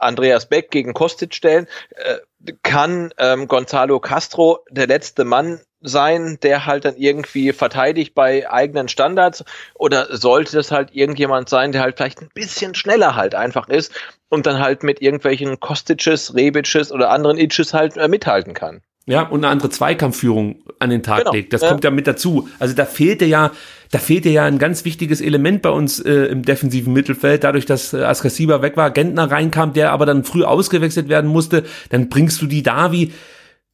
[0.00, 1.66] Andreas Beck gegen Kostic stellen?
[1.90, 2.18] Äh,
[2.62, 8.88] kann ähm, Gonzalo Castro der letzte Mann sein, der halt dann irgendwie verteidigt bei eigenen
[8.88, 9.44] Standards?
[9.74, 13.92] Oder sollte das halt irgendjemand sein, der halt vielleicht ein bisschen schneller halt einfach ist
[14.28, 18.82] und dann halt mit irgendwelchen Kostices, Rebices oder anderen Itches halt äh, mithalten kann?
[19.06, 21.32] Ja, und eine andere Zweikampfführung an den Tag genau.
[21.32, 21.52] legt.
[21.52, 21.68] Das ja.
[21.68, 22.48] kommt ja mit dazu.
[22.58, 23.50] Also da fehlte ja,
[23.90, 27.92] da fehlte ja ein ganz wichtiges Element bei uns äh, im defensiven Mittelfeld, dadurch, dass
[27.92, 32.40] äh, Askasiba weg war, Gentner reinkam, der aber dann früh ausgewechselt werden musste, dann bringst
[32.40, 33.12] du die Davi.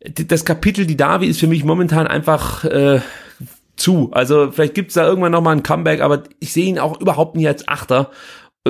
[0.00, 3.00] Das Kapitel die Davi ist für mich momentan einfach äh,
[3.76, 4.11] zu.
[4.12, 7.48] Also vielleicht gibt's da irgendwann nochmal ein Comeback, aber ich sehe ihn auch überhaupt nicht
[7.48, 8.11] als Achter.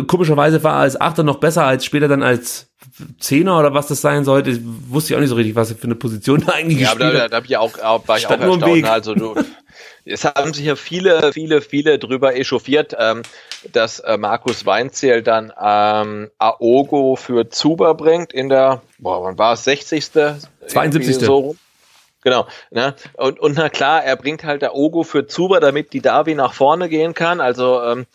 [0.02, 2.68] Komischerweise war er als Achter noch besser als später dann als
[3.18, 4.58] Zehner oder was das sein sollte.
[4.88, 7.14] wusste ich auch nicht so richtig, was für eine Position da eigentlich ja, gespielt.
[7.14, 8.84] Ja, da, da, da ich auch, war ich auch erstaunt.
[8.84, 9.34] Also du,
[10.04, 13.22] es haben sich ja viele, viele, viele drüber echauffiert, ähm,
[13.72, 19.54] dass äh, Markus Weinzierl dann ähm, Aogo für Zuber bringt in der, boah, wann war
[19.54, 20.10] es, 60.
[20.66, 21.16] 72.
[21.16, 21.56] So
[22.26, 22.48] Genau.
[22.72, 22.96] Ne?
[23.14, 26.54] Und, und na klar, er bringt halt der Ogo für Zuber, damit die Davi nach
[26.54, 27.40] vorne gehen kann.
[27.40, 28.06] Also ähm,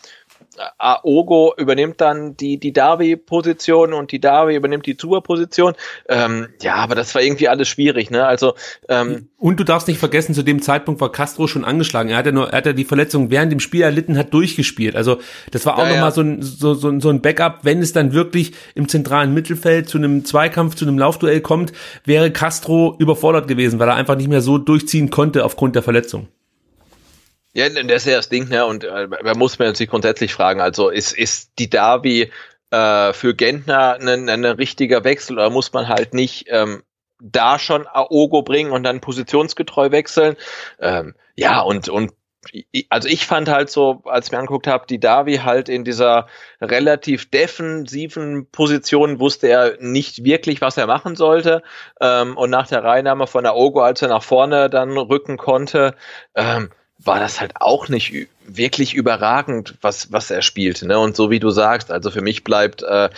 [0.78, 5.74] Aogo übernimmt dann die, die Davi-Position und die Davi übernimmt die Zuba-Position.
[6.08, 8.26] Ähm, ja, aber das war irgendwie alles schwierig, ne?
[8.26, 8.54] Also
[8.88, 12.10] ähm, Und du darfst nicht vergessen, zu dem Zeitpunkt war Castro schon angeschlagen.
[12.10, 14.96] Er hat ja nur, er hat ja die Verletzung während dem Spiel erlitten, hat durchgespielt.
[14.96, 15.18] Also
[15.50, 16.10] das war auch ja, nochmal ja.
[16.10, 19.98] so ein, so, so, so ein Backup, wenn es dann wirklich im zentralen Mittelfeld zu
[19.98, 21.72] einem Zweikampf, zu einem Laufduell kommt,
[22.04, 26.28] wäre Castro überfordert gewesen, weil er einfach nicht mehr so durchziehen konnte aufgrund der Verletzung.
[27.54, 28.64] Ja, das ist ja das Ding, ne?
[28.64, 32.30] Und äh, da muss man sich grundsätzlich fragen, also ist, ist die Derby
[32.70, 36.82] äh, für Gentner ein, ein richtiger Wechsel oder muss man halt nicht ähm,
[37.20, 40.36] da schon Aogo bringen und dann positionsgetreu wechseln?
[40.80, 42.12] Ähm, ja, und, und
[42.90, 46.26] also ich fand halt so, als ich mir angeguckt habe, die Davi halt in dieser
[46.60, 51.62] relativ defensiven Position wusste er nicht wirklich, was er machen sollte.
[52.00, 55.94] Ähm, und nach der Reinnahme von Aogo, als er nach vorne dann rücken konnte,
[56.34, 56.70] ähm,
[57.04, 60.86] war das halt auch nicht wirklich überragend, was, was er spielte.
[60.86, 60.98] Ne?
[60.98, 63.08] Und so wie du sagst, also für mich bleibt äh,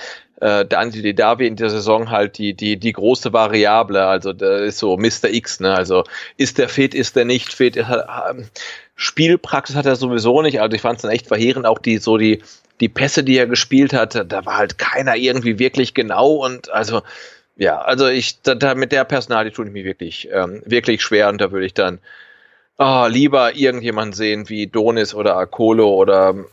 [0.40, 4.06] äh, Dante Davi in der Saison halt die, die, die große Variable.
[4.06, 5.30] Also da ist so Mr.
[5.30, 5.74] X, ne?
[5.74, 6.04] Also
[6.36, 7.76] ist der fit, ist der nicht fit?
[7.76, 8.48] Ähm,
[8.96, 10.60] Spielpraxis hat er sowieso nicht.
[10.60, 12.42] Also ich fand es dann echt verheerend, auch die so die,
[12.80, 17.02] die Pässe, die er gespielt hat, da war halt keiner irgendwie wirklich genau und also
[17.56, 21.28] ja, also ich da, da mit der Personalie tue ich mich wirklich ähm, wirklich schwer
[21.28, 22.00] und da würde ich dann
[22.78, 26.46] oh, lieber irgendjemand sehen wie Donis oder Akolo oder hm,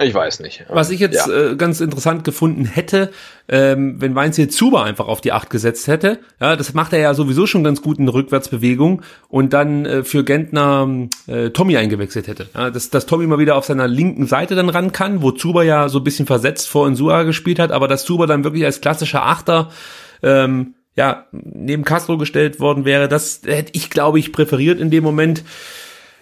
[0.00, 0.64] ich weiß nicht.
[0.68, 1.50] Was ich jetzt ja.
[1.50, 3.10] äh, ganz interessant gefunden hätte,
[3.48, 7.00] ähm, wenn Weinz jetzt Zuba einfach auf die Acht gesetzt hätte, ja, das macht er
[7.00, 12.28] ja sowieso schon ganz gut in Rückwärtsbewegung und dann äh, für Gentner äh, Tommy eingewechselt
[12.28, 12.48] hätte.
[12.54, 15.62] Ja, dass, dass Tommy mal wieder auf seiner linken Seite dann ran kann, wo Zuba
[15.62, 18.80] ja so ein bisschen versetzt vor Insua gespielt hat, aber dass Zuba dann wirklich als
[18.80, 19.70] klassischer Achter
[20.22, 25.04] ähm, ja, neben Castro gestellt worden wäre, das hätte ich, glaube ich, präferiert in dem
[25.04, 25.44] Moment.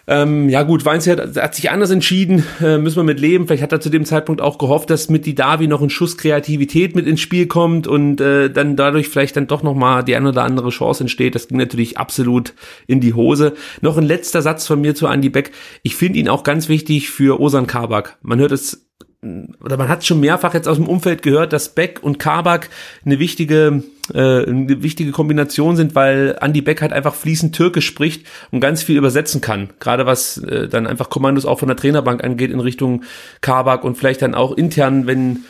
[0.07, 3.47] Ähm, ja gut, Weinz hat, hat sich anders entschieden, äh, müssen wir mit leben.
[3.47, 6.19] Vielleicht hat er zu dem Zeitpunkt auch gehofft, dass mit die Davi noch ein Schuss
[6.19, 10.15] Kreativität mit ins Spiel kommt und äh, dann dadurch vielleicht dann doch noch mal die
[10.15, 11.35] eine oder andere Chance entsteht.
[11.35, 12.53] Das ging natürlich absolut
[12.87, 13.55] in die Hose.
[13.81, 15.53] Noch ein letzter Satz von mir zu Andy Beck.
[15.83, 18.19] Ich finde ihn auch ganz wichtig für Osan Kabak.
[18.21, 18.87] Man hört es
[19.62, 22.69] oder man hat schon mehrfach jetzt aus dem Umfeld gehört, dass Beck und Kabak
[23.05, 23.83] eine wichtige
[24.15, 28.83] äh, eine wichtige Kombination sind, weil Andy Beck halt einfach fließend Türkisch spricht und ganz
[28.83, 29.71] viel übersetzen kann.
[29.81, 33.05] Gerade was äh, dann einfach Kommandos auch von der Trainerbank angeht in Richtung
[33.41, 35.45] Kabak und vielleicht dann auch intern, wenn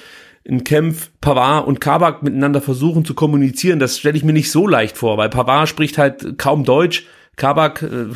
[0.44, 4.66] in Kempf Pavard und Kabak miteinander versuchen zu kommunizieren, das stelle ich mir nicht so
[4.66, 8.06] leicht vor, weil Pavard spricht halt kaum Deutsch Kabak äh,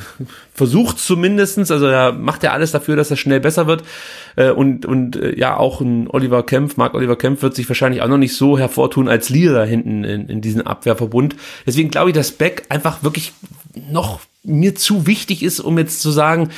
[0.55, 3.83] versucht zumindestens, also er macht ja alles dafür, dass er schnell besser wird.
[4.37, 8.01] Äh, und und äh, ja, auch ein Oliver Kempf, Marc Oliver Kempf wird sich wahrscheinlich
[8.03, 11.37] auch noch nicht so hervortun als Leader hinten in, in diesem Abwehrverbund.
[11.67, 13.35] Deswegen glaube ich, dass Beck einfach wirklich
[13.91, 16.49] noch mir zu wichtig ist, um jetzt zu sagen,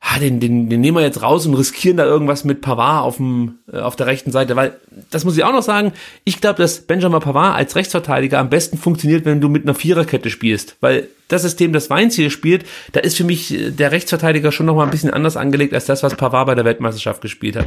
[0.00, 3.16] ah, den, den, den nehmen wir jetzt raus und riskieren da irgendwas mit Pavard auf,
[3.16, 4.78] dem, äh, auf der rechten Seite, weil
[5.10, 5.92] das muss ich auch noch sagen,
[6.24, 10.30] ich glaube, dass Benjamin Pavard als Rechtsverteidiger am besten funktioniert, wenn du mit einer Viererkette
[10.30, 14.52] spielst, weil das System, das Weinz hier spielt, da ist für mich äh, der Rechtsverteidiger
[14.52, 17.56] schon noch mal ein bisschen anders angelegt als das, was Pavard bei der Weltmeisterschaft gespielt
[17.56, 17.66] hat.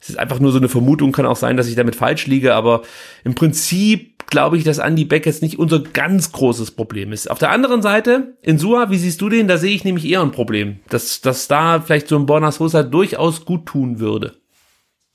[0.00, 2.54] Es ist einfach nur so eine Vermutung, kann auch sein, dass ich damit falsch liege,
[2.54, 2.82] aber
[3.24, 7.30] im Prinzip glaube ich, dass Andy Beck jetzt nicht unser ganz großes Problem ist.
[7.30, 9.48] Auf der anderen Seite, in Sua, wie siehst du den?
[9.48, 12.82] Da sehe ich nämlich eher ein Problem, dass, dass da vielleicht so ein Borna Sosa
[12.82, 14.34] durchaus gut tun würde.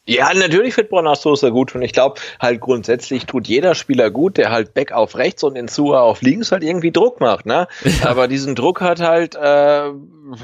[0.08, 1.84] Ja, natürlich wird Borna Sosa gut tun.
[1.84, 5.68] Ich glaube, halt grundsätzlich tut jeder Spieler gut, der halt Beck auf rechts und in
[5.68, 7.68] Sua auf links halt irgendwie Druck macht, ne?
[7.84, 8.10] Ja.
[8.10, 9.92] Aber diesen Druck hat halt äh,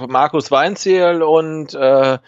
[0.08, 2.20] Markus Weinziel und äh,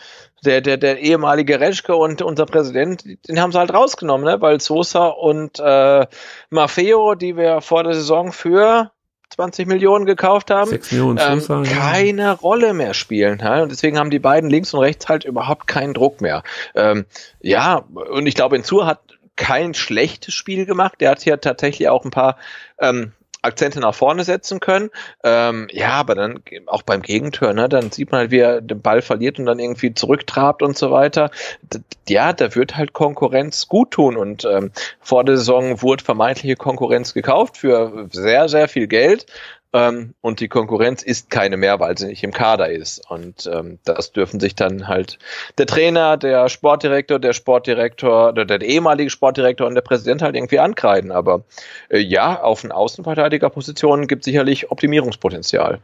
[0.46, 4.42] der, der, der ehemalige Reschke und unser Präsident, den haben sie halt rausgenommen, ne?
[4.42, 6.08] weil Sosa und äh,
[6.50, 8.92] Maffeo, die wir vor der Saison für
[9.32, 12.32] 20 Millionen gekauft haben, 6 Millionen ähm, Sosa, keine ja.
[12.34, 13.40] Rolle mehr spielen.
[13.42, 13.62] Ja?
[13.62, 16.44] Und deswegen haben die beiden links und rechts halt überhaupt keinen Druck mehr.
[16.76, 17.06] Ähm,
[17.42, 19.00] ja, und ich glaube, Inzur hat
[19.36, 21.00] kein schlechtes Spiel gemacht.
[21.00, 22.38] Der hat hier tatsächlich auch ein paar
[22.80, 24.90] ähm, Akzente nach vorne setzen können.
[25.24, 28.82] Ähm, ja, aber dann auch beim Gegentor, ne, dann sieht man halt, wie er den
[28.82, 31.32] Ball verliert und dann irgendwie zurücktrabt und so weiter.
[31.62, 36.56] D ja, da wird halt Konkurrenz gut tun und ähm, vor der Saison wurde vermeintliche
[36.56, 39.28] Konkurrenz gekauft für sehr, sehr viel Geld
[39.72, 43.10] ähm, und die Konkurrenz ist keine mehr, weil sie nicht im Kader ist.
[43.10, 45.20] Und ähm, das dürfen sich dann halt
[45.58, 50.60] der Trainer, der Sportdirektor, der Sportdirektor, der, der ehemalige Sportdirektor und der Präsident halt irgendwie
[50.60, 51.12] ankreiden.
[51.12, 51.44] Aber
[51.90, 55.80] äh, ja, auf den Außenverteidigerpositionen gibt sicherlich Optimierungspotenzial.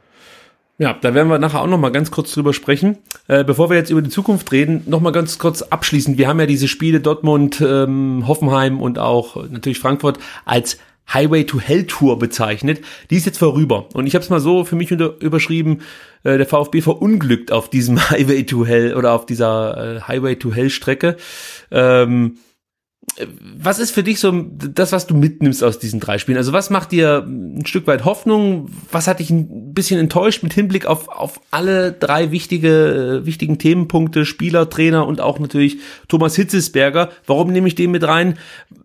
[0.78, 2.98] Ja, da werden wir nachher auch noch mal ganz kurz drüber sprechen.
[3.28, 6.18] Äh, bevor wir jetzt über die Zukunft reden, noch mal ganz kurz abschließend.
[6.18, 10.78] Wir haben ja diese Spiele Dortmund, ähm, Hoffenheim und auch natürlich Frankfurt als
[11.14, 12.82] Highway to Hell Tour bezeichnet.
[13.10, 13.88] Die ist jetzt vorüber.
[13.94, 15.82] Und ich habe es mal so für mich unter, überschrieben,
[16.24, 20.54] äh, der VfB verunglückt auf diesem Highway to Hell oder auf dieser äh, Highway to
[20.54, 21.18] Hell Strecke.
[21.72, 22.38] Ähm,
[23.58, 26.38] was ist für dich so das, was du mitnimmst aus diesen drei Spielen?
[26.38, 28.70] Also was macht dir ein Stück weit Hoffnung?
[28.92, 33.58] Was hat dich ein bisschen enttäuscht mit Hinblick auf, auf alle drei wichtige, äh, wichtigen
[33.58, 35.78] Themenpunkte, Spieler, Trainer und auch natürlich
[36.10, 37.10] Thomas Hitzesberger?
[37.26, 38.38] Warum nehme ich den mit rein?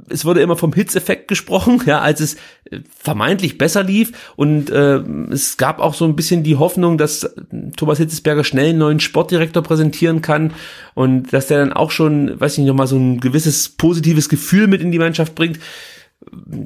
[0.08, 2.34] Es wurde immer vom Hitzeffekt gesprochen, ja, als es
[2.70, 4.98] äh, vermeintlich besser lief und äh,
[5.30, 7.34] es gab auch so ein bisschen die Hoffnung, dass
[7.76, 10.52] Thomas Hitzesberger schnell einen neuen Sportdirektor präsentieren kann
[10.94, 14.66] und dass der dann auch schon, weiß ich nicht, nochmal so ein gewisses positives Gefühl
[14.66, 15.58] mit in die Mannschaft bringt.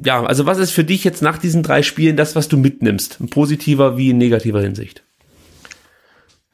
[0.03, 3.17] Ja, also was ist für dich jetzt nach diesen drei Spielen das, was du mitnimmst?
[3.21, 5.04] In positiver wie in negativer Hinsicht?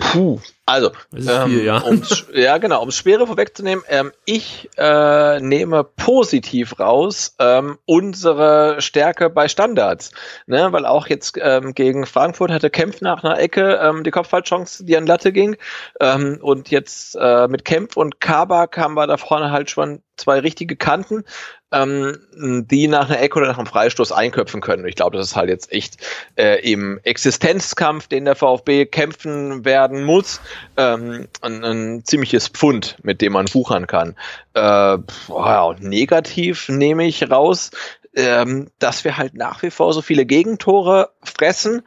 [0.02, 1.78] Puh, also, ähm, viel, ja.
[1.78, 8.82] Um's, ja genau, um es schwere vorwegzunehmen, ähm, ich äh, nehme positiv raus ähm, unsere
[8.82, 10.12] Stärke bei Standards,
[10.48, 10.74] ne?
[10.74, 14.98] weil auch jetzt ähm, gegen Frankfurt hatte Kempf nach einer Ecke ähm, die Kopfballchance, die
[14.98, 15.56] an Latte ging
[16.00, 20.40] ähm, und jetzt äh, mit Kempf und Kabak haben wir da vorne halt schon zwei
[20.40, 21.24] richtige Kanten,
[21.72, 24.86] ähm, die nach einer Ecke oder nach einem Freistoß einköpfen können.
[24.86, 25.98] Ich glaube, das ist halt jetzt echt
[26.36, 30.42] äh, im Existenzkampf, den der VfB kämpfen werden muss,
[30.78, 34.16] ähm, ein, ein ziemliches Pfund, mit dem man wuchern kann.
[34.54, 37.72] Äh, boah, negativ nehme ich raus,
[38.16, 41.84] ähm, dass wir halt nach wie vor so viele Gegentore fressen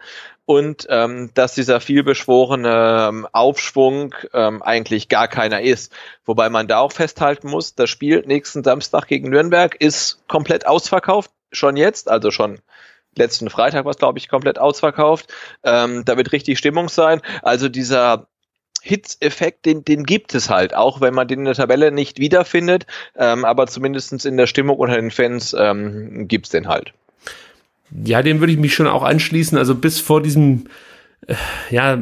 [0.46, 5.92] und ähm, dass dieser vielbeschworene ähm, Aufschwung ähm, eigentlich gar keiner ist.
[6.24, 11.30] Wobei man da auch festhalten muss, das Spiel nächsten Samstag gegen Nürnberg ist komplett ausverkauft,
[11.52, 12.60] schon jetzt, also schon
[13.16, 15.32] letzten Freitag war es, glaube ich, komplett ausverkauft.
[15.62, 17.20] Ähm, da wird richtig Stimmung sein.
[17.42, 18.26] Also dieser
[18.82, 22.86] Hits-Effekt, den, den gibt es halt, auch wenn man den in der Tabelle nicht wiederfindet,
[23.16, 26.92] ähm, aber zumindestens in der Stimmung unter den Fans ähm, gibt's den halt.
[28.04, 29.56] Ja, dem würde ich mich schon auch anschließen.
[29.56, 30.64] Also bis vor diesem
[31.26, 31.34] äh,
[31.70, 31.98] ja,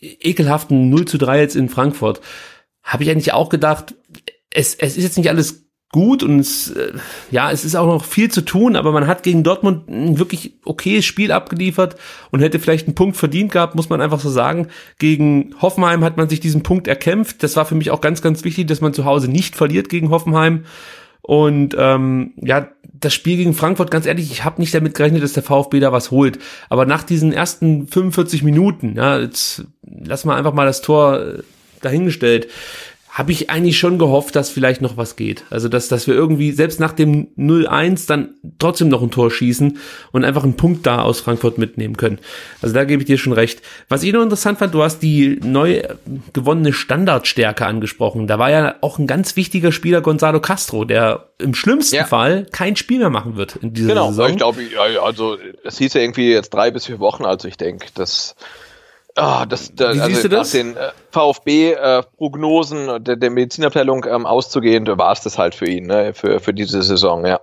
[0.00, 2.20] ekelhaften 0 zu 3 jetzt in Frankfurt
[2.82, 3.94] habe ich eigentlich auch gedacht,
[4.50, 6.92] es, es ist jetzt nicht alles gut und es, äh,
[7.30, 10.54] ja, es ist auch noch viel zu tun, aber man hat gegen Dortmund ein wirklich
[10.64, 11.96] okayes Spiel abgeliefert
[12.30, 14.68] und hätte vielleicht einen Punkt verdient gehabt, muss man einfach so sagen.
[14.98, 17.42] Gegen Hoffenheim hat man sich diesen Punkt erkämpft.
[17.42, 20.10] Das war für mich auch ganz, ganz wichtig, dass man zu Hause nicht verliert gegen
[20.10, 20.64] Hoffenheim.
[21.30, 25.32] Und ähm, ja, das Spiel gegen Frankfurt, ganz ehrlich, ich habe nicht damit gerechnet, dass
[25.32, 26.40] der VfB da was holt.
[26.68, 31.42] Aber nach diesen ersten 45 Minuten, ja, jetzt lass mal einfach mal das Tor äh,
[31.82, 32.48] dahingestellt,
[33.20, 35.44] habe ich eigentlich schon gehofft, dass vielleicht noch was geht.
[35.50, 39.76] Also dass, dass wir irgendwie selbst nach dem 0-1 dann trotzdem noch ein Tor schießen
[40.10, 42.18] und einfach einen Punkt da aus Frankfurt mitnehmen können.
[42.62, 43.60] Also da gebe ich dir schon recht.
[43.90, 45.82] Was ich noch interessant fand, du hast die neu
[46.32, 48.26] gewonnene Standardstärke angesprochen.
[48.26, 52.06] Da war ja auch ein ganz wichtiger Spieler Gonzalo Castro, der im schlimmsten ja.
[52.06, 54.28] Fall kein Spiel mehr machen wird in dieser genau, Saison.
[54.28, 57.58] Genau, ich glaube, also es hieß ja irgendwie jetzt drei bis vier Wochen, also ich
[57.58, 58.34] denke, das
[59.16, 60.50] Ah, das, da, Wie also siehst du das?
[60.52, 65.86] Den äh, VfB-Prognosen äh, der, der Medizinabteilung ähm, auszugehen, war es das halt für ihn,
[65.86, 67.40] ne, für, für diese Saison, ja.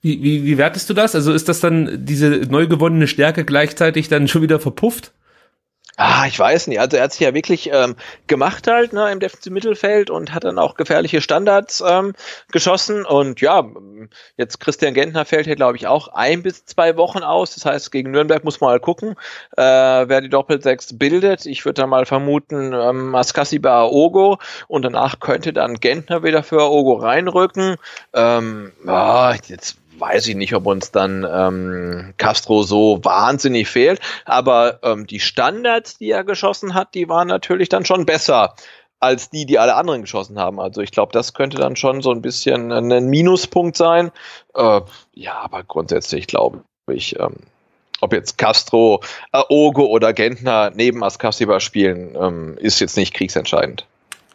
[0.00, 1.14] Wie, wie, wie wertest du das?
[1.14, 5.12] Also ist das dann diese neu gewonnene Stärke gleichzeitig dann schon wieder verpufft?
[6.00, 6.78] Ah, ich weiß nicht.
[6.78, 7.96] Also er hat sich ja wirklich ähm,
[8.28, 12.12] gemacht halt ne, im defensiven Mittelfeld und hat dann auch gefährliche Standards ähm,
[12.52, 13.04] geschossen.
[13.04, 13.64] Und ja,
[14.36, 17.56] jetzt Christian Gentner fällt hier, glaube ich, auch ein bis zwei Wochen aus.
[17.56, 19.16] Das heißt, gegen Nürnberg muss man mal gucken,
[19.56, 21.46] äh, wer die Doppelsechs bildet.
[21.46, 26.44] Ich würde da mal vermuten, ähm, Askassi bei Aogo und danach könnte dann Gentner wieder
[26.44, 27.74] für Aogo reinrücken.
[28.14, 34.00] Ähm, ja, jetzt weiß ich nicht, ob uns dann ähm, Castro so wahnsinnig fehlt.
[34.24, 38.54] Aber ähm, die Standards, die er geschossen hat, die waren natürlich dann schon besser
[39.00, 40.60] als die, die alle anderen geschossen haben.
[40.60, 44.10] Also ich glaube, das könnte dann schon so ein bisschen ein Minuspunkt sein.
[44.54, 44.80] Äh,
[45.14, 47.36] ja, aber grundsätzlich glaube ich, ähm,
[48.00, 49.00] ob jetzt Castro,
[49.32, 53.86] Aogo oder Gentner neben Askasiba spielen, ähm, ist jetzt nicht kriegsentscheidend.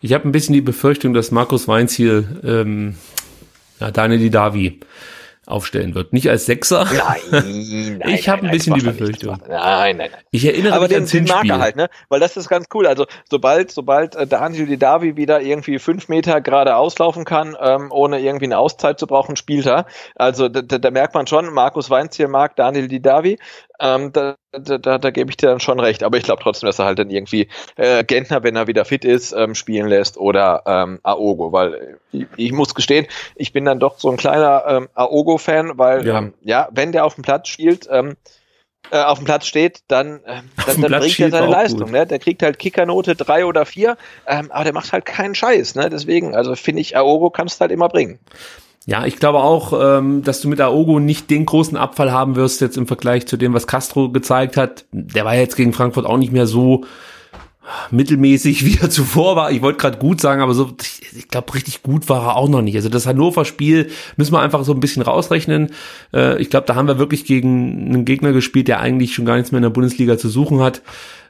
[0.02, 2.97] Ich habe ein bisschen die Befürchtung, dass Markus Weinziel ähm,
[3.80, 4.80] ja, Daniel Didavi
[5.45, 6.13] aufstellen wird.
[6.13, 6.86] Nicht als Sechser.
[6.86, 9.38] Nein, nein Ich habe ein bisschen die Befürchtung.
[9.47, 10.21] Nein, nein, nein.
[10.32, 11.89] Ich erinnere Aber mich den, den mag er halt, ne?
[12.10, 12.88] Weil das ist ganz cool.
[12.88, 18.19] Also sobald, sobald äh, Daniel Didavi wieder irgendwie fünf Meter gerade auslaufen kann, ähm, ohne
[18.19, 19.86] irgendwie eine Auszeit zu brauchen, spielt er.
[20.15, 23.38] Also da, da, da merkt man schon, Markus Weinzier mag Daniel Didavi.
[23.79, 26.03] Ähm, da, da, da, da gebe ich dir dann schon recht.
[26.03, 29.03] Aber ich glaube trotzdem, dass er halt dann irgendwie äh, Gentner, wenn er wieder fit
[29.03, 31.51] ist, ähm, spielen lässt oder ähm, Aogo.
[31.51, 36.05] Weil ich, ich muss gestehen, ich bin dann doch so ein kleiner ähm, Aogo-Fan, weil
[36.05, 36.19] ja.
[36.19, 38.15] Ähm, ja, wenn der auf dem Platz spielt, ähm,
[38.91, 41.89] äh, auf dem Platz steht, dann, äh, dann, dann bringt er seine Leistung.
[41.89, 42.05] Ne?
[42.05, 45.75] Der kriegt halt Kickernote drei oder vier, ähm, aber der macht halt keinen Scheiß.
[45.75, 45.89] Ne?
[45.89, 48.19] Deswegen, also finde ich, Aogo kannst du halt immer bringen.
[48.85, 52.59] Ja, ich glaube auch, ähm, dass du mit Aogo nicht den großen Abfall haben wirst
[52.59, 54.85] jetzt im Vergleich zu dem, was Castro gezeigt hat.
[54.91, 56.83] Der war jetzt gegen Frankfurt auch nicht mehr so
[57.91, 59.52] mittelmäßig, wie er zuvor war.
[59.52, 62.49] Ich wollte gerade gut sagen, aber so, ich, ich glaube, richtig gut war er auch
[62.49, 62.76] noch nicht.
[62.76, 65.71] Also das Hannover-Spiel müssen wir einfach so ein bisschen rausrechnen.
[66.13, 69.36] Äh, ich glaube, da haben wir wirklich gegen einen Gegner gespielt, der eigentlich schon gar
[69.36, 70.82] nichts mehr in der Bundesliga zu suchen hat.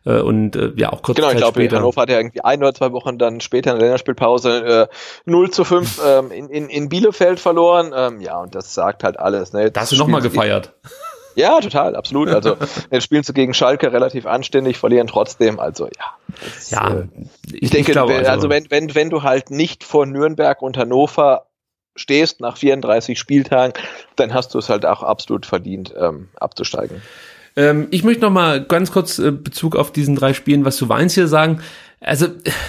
[0.05, 2.59] Äh, und äh, ja, auch kurz Genau, Zeit ich glaube, Hannover hat ja irgendwie ein
[2.59, 6.69] oder zwei Wochen dann später in der Länderspielpause äh, 0 zu 5 ähm, in, in,
[6.69, 7.93] in Bielefeld verloren.
[7.95, 9.53] Ähm, ja, und das sagt halt alles.
[9.53, 9.71] Ne?
[9.71, 10.73] Da hast du nochmal gefeiert.
[11.35, 12.29] Ja, total, absolut.
[12.29, 12.57] Also
[12.91, 15.59] jetzt spielen sie gegen Schalke relativ anständig, verlieren trotzdem.
[15.59, 16.35] Also ja.
[16.43, 17.07] Das, ja, äh,
[17.47, 20.61] ich, ich denke, ich glaube, also, also wenn, wenn, wenn du halt nicht vor Nürnberg
[20.61, 21.47] und Hannover
[21.95, 23.73] stehst nach 34 Spieltagen,
[24.15, 27.01] dann hast du es halt auch absolut verdient, ähm, abzusteigen.
[27.55, 30.89] Ähm, ich möchte noch mal ganz kurz äh, Bezug auf diesen drei Spielen, was du
[30.89, 31.61] Weins hier sagen.
[31.99, 32.27] Also,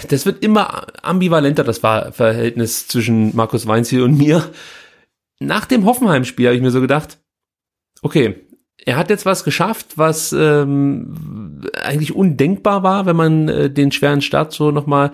[0.09, 4.49] das wird immer ambivalenter, das war Verhältnis zwischen Markus Weinziel und mir.
[5.41, 7.19] Nach dem Hoffenheim-Spiel habe ich mir so gedacht,
[8.03, 8.44] okay,
[8.85, 14.21] er hat jetzt was geschafft, was ähm, eigentlich undenkbar war, wenn man äh, den schweren
[14.21, 15.13] Start so nochmal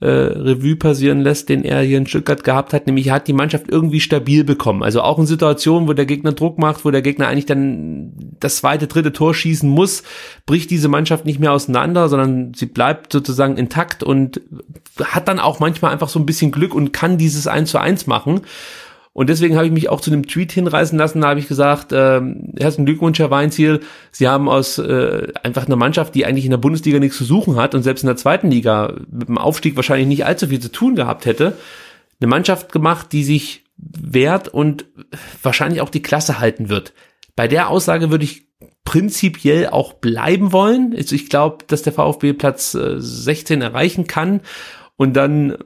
[0.00, 3.34] äh, Revue passieren lässt, den er hier in Stuttgart gehabt hat, nämlich er hat die
[3.34, 4.82] Mannschaft irgendwie stabil bekommen.
[4.82, 8.56] Also auch in Situationen, wo der Gegner Druck macht, wo der Gegner eigentlich dann das
[8.56, 10.02] zweite, dritte Tor schießen muss,
[10.46, 14.40] bricht diese Mannschaft nicht mehr auseinander, sondern sie bleibt sozusagen intakt und
[15.02, 18.06] hat dann auch manchmal einfach so ein bisschen Glück und kann dieses eins zu eins
[18.06, 18.40] machen.
[19.20, 21.20] Und deswegen habe ich mich auch zu einem Tweet hinreißen lassen.
[21.20, 22.22] Da habe ich gesagt, äh,
[22.58, 23.80] herzlichen Glückwunsch, Herr Weinziel.
[24.12, 27.56] Sie haben aus äh, einfach einer Mannschaft, die eigentlich in der Bundesliga nichts zu suchen
[27.56, 30.72] hat und selbst in der zweiten Liga mit dem Aufstieg wahrscheinlich nicht allzu viel zu
[30.72, 31.58] tun gehabt hätte,
[32.18, 34.86] eine Mannschaft gemacht, die sich wehrt und
[35.42, 36.94] wahrscheinlich auch die Klasse halten wird.
[37.36, 38.46] Bei der Aussage würde ich
[38.86, 40.94] prinzipiell auch bleiben wollen.
[40.96, 44.40] Ich glaube, dass der VfB Platz 16 äh, erreichen kann
[44.96, 45.58] und dann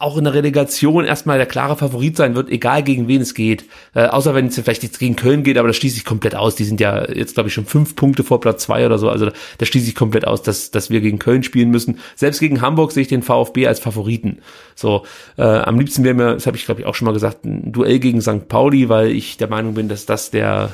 [0.00, 3.66] auch in der Relegation erstmal der klare Favorit sein wird, egal gegen wen es geht.
[3.94, 6.56] Äh, außer wenn es vielleicht jetzt gegen Köln geht, aber das schließe ich komplett aus.
[6.56, 9.10] Die sind ja jetzt, glaube ich, schon fünf Punkte vor Platz zwei oder so.
[9.10, 11.98] Also da, schließe ich komplett aus, dass, dass wir gegen Köln spielen müssen.
[12.16, 14.38] Selbst gegen Hamburg sehe ich den VfB als Favoriten.
[14.74, 15.04] So,
[15.36, 17.70] äh, am liebsten wäre mir, das habe ich, glaube ich, auch schon mal gesagt, ein
[17.70, 18.48] Duell gegen St.
[18.48, 20.70] Pauli, weil ich der Meinung bin, dass das der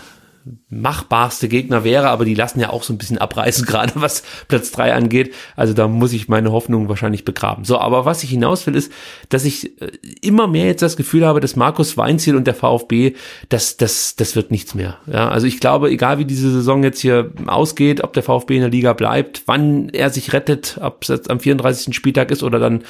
[0.68, 4.70] machbarste Gegner wäre, aber die lassen ja auch so ein bisschen abreißen, gerade was Platz
[4.70, 5.34] drei angeht.
[5.56, 7.64] Also da muss ich meine Hoffnung wahrscheinlich begraben.
[7.64, 8.92] So, aber was ich hinaus will, ist,
[9.28, 9.90] dass ich äh,
[10.22, 13.14] immer mehr jetzt das Gefühl habe, dass Markus Weinziel und der VfB,
[13.48, 14.98] das, das, das wird nichts mehr.
[15.06, 18.62] Ja, also ich glaube, egal wie diese Saison jetzt hier ausgeht, ob der VfB in
[18.62, 21.94] der Liga bleibt, wann er sich rettet, ob es jetzt am 34.
[21.94, 22.84] Spieltag ist oder dann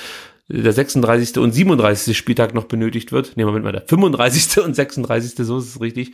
[0.49, 1.39] der 36.
[1.39, 2.17] und 37.
[2.17, 3.37] Spieltag noch benötigt wird.
[3.37, 4.65] Nehmen wir mal der 35.
[4.65, 5.45] und 36.
[5.45, 6.13] so ist es richtig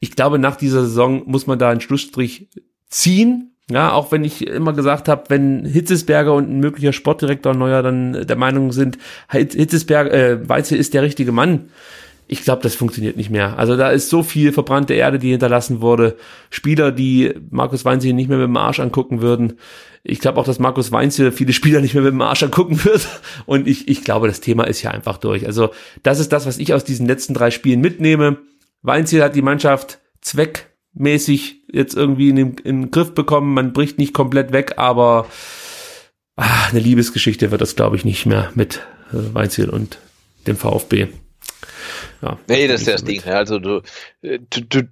[0.00, 2.48] ich glaube, nach dieser Saison muss man da einen Schlussstrich
[2.88, 3.54] ziehen.
[3.70, 8.26] Ja, auch wenn ich immer gesagt habe, wenn Hitzesberger und ein möglicher Sportdirektor neuer dann
[8.26, 8.96] der Meinung sind,
[9.30, 11.68] Hitzesberger, äh, Weizel ist der richtige Mann.
[12.30, 13.58] Ich glaube, das funktioniert nicht mehr.
[13.58, 16.16] Also da ist so viel verbrannte Erde, die hinterlassen wurde.
[16.50, 19.54] Spieler, die Markus Weinzel nicht mehr mit dem Arsch angucken würden.
[20.02, 23.06] Ich glaube auch, dass Markus Weinzel viele Spieler nicht mehr mit dem Arsch angucken wird.
[23.46, 25.46] Und ich, ich glaube, das Thema ist ja einfach durch.
[25.46, 25.70] Also
[26.02, 28.38] das ist das, was ich aus diesen letzten drei Spielen mitnehme.
[28.82, 33.54] Weinziel hat die Mannschaft zweckmäßig jetzt irgendwie in den, in den Griff bekommen.
[33.54, 35.26] Man bricht nicht komplett weg, aber
[36.36, 39.98] ah, eine Liebesgeschichte wird das, glaube ich, nicht mehr mit äh, Weinziel und
[40.46, 41.08] dem VfB.
[42.20, 43.22] Ja, nee, das ist ja das Ding.
[43.24, 43.80] Also du,
[44.22, 44.88] du, du,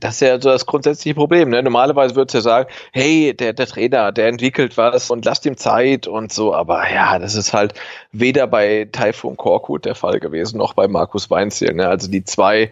[0.00, 1.50] das ist ja so das grundsätzliche Problem.
[1.50, 1.62] Ne?
[1.62, 5.56] Normalerweise würdest du ja sagen, hey, der, der Trainer, der entwickelt was und lasst ihm
[5.56, 6.54] Zeit und so.
[6.54, 7.74] Aber ja, das ist halt
[8.12, 11.74] weder bei Taifun Korkut der Fall gewesen, noch bei Markus Weinziel.
[11.74, 11.86] Ne?
[11.86, 12.70] Also die zwei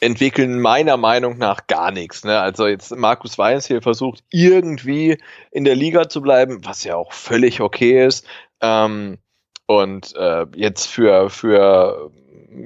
[0.00, 2.24] entwickeln meiner Meinung nach gar nichts.
[2.24, 2.38] Ne?
[2.38, 5.18] Also jetzt Markus Weiß hier versucht irgendwie
[5.50, 8.26] in der Liga zu bleiben, was ja auch völlig okay ist.
[8.60, 9.18] Ähm,
[9.66, 12.10] und äh, jetzt für für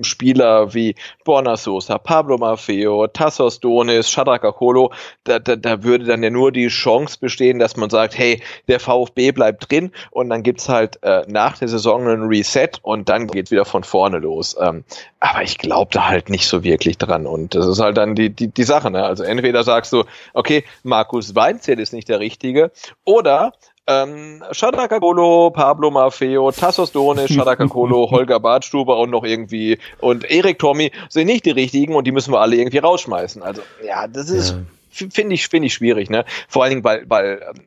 [0.03, 4.93] Spieler wie Borna Sosa, Pablo Maffeo, Tassos Donis, Shadrach Akolo,
[5.25, 8.81] da, da, da würde dann ja nur die Chance bestehen, dass man sagt, hey, der
[8.81, 13.27] VfB bleibt drin und dann gibt's halt äh, nach der Saison einen Reset und dann
[13.27, 14.57] geht's wieder von vorne los.
[14.61, 14.85] Ähm,
[15.21, 18.31] aber ich glaube da halt nicht so wirklich dran und das ist halt dann die,
[18.31, 18.91] die, die Sache.
[18.91, 19.05] Ne?
[19.05, 20.05] Also entweder sagst du,
[20.35, 22.71] okay, Markus Weinzell ist nicht der Richtige
[23.05, 23.53] oder
[23.87, 30.93] ähm, Shadakakolo, Pablo Maffeo, Tassos Donis, Shadakakolo, Holger Bartstuber und noch irgendwie und Erik Tommy
[31.09, 33.43] sind nicht die richtigen und die müssen wir alle irgendwie rausschmeißen.
[33.43, 34.57] Also ja, das ist
[34.91, 35.07] ja.
[35.11, 36.25] finde ich finde ich schwierig, ne?
[36.49, 37.63] Vor allen Dingen, weil weil ähm,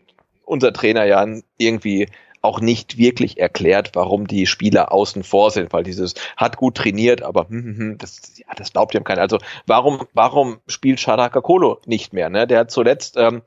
[0.46, 1.26] unser Trainer ja
[1.58, 2.08] irgendwie
[2.44, 7.24] auch nicht wirklich erklärt, warum die Spieler außen vor sind, weil dieses hat gut trainiert,
[7.24, 9.22] aber hm, hm, hm, das, ja, das glaubt ihm keiner.
[9.22, 12.30] Also warum, warum spielt Shadaka Kolo nicht mehr?
[12.30, 12.46] Ne?
[12.46, 13.44] Der hat zuletzt ähm,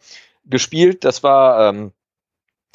[0.47, 1.93] gespielt, das war ähm,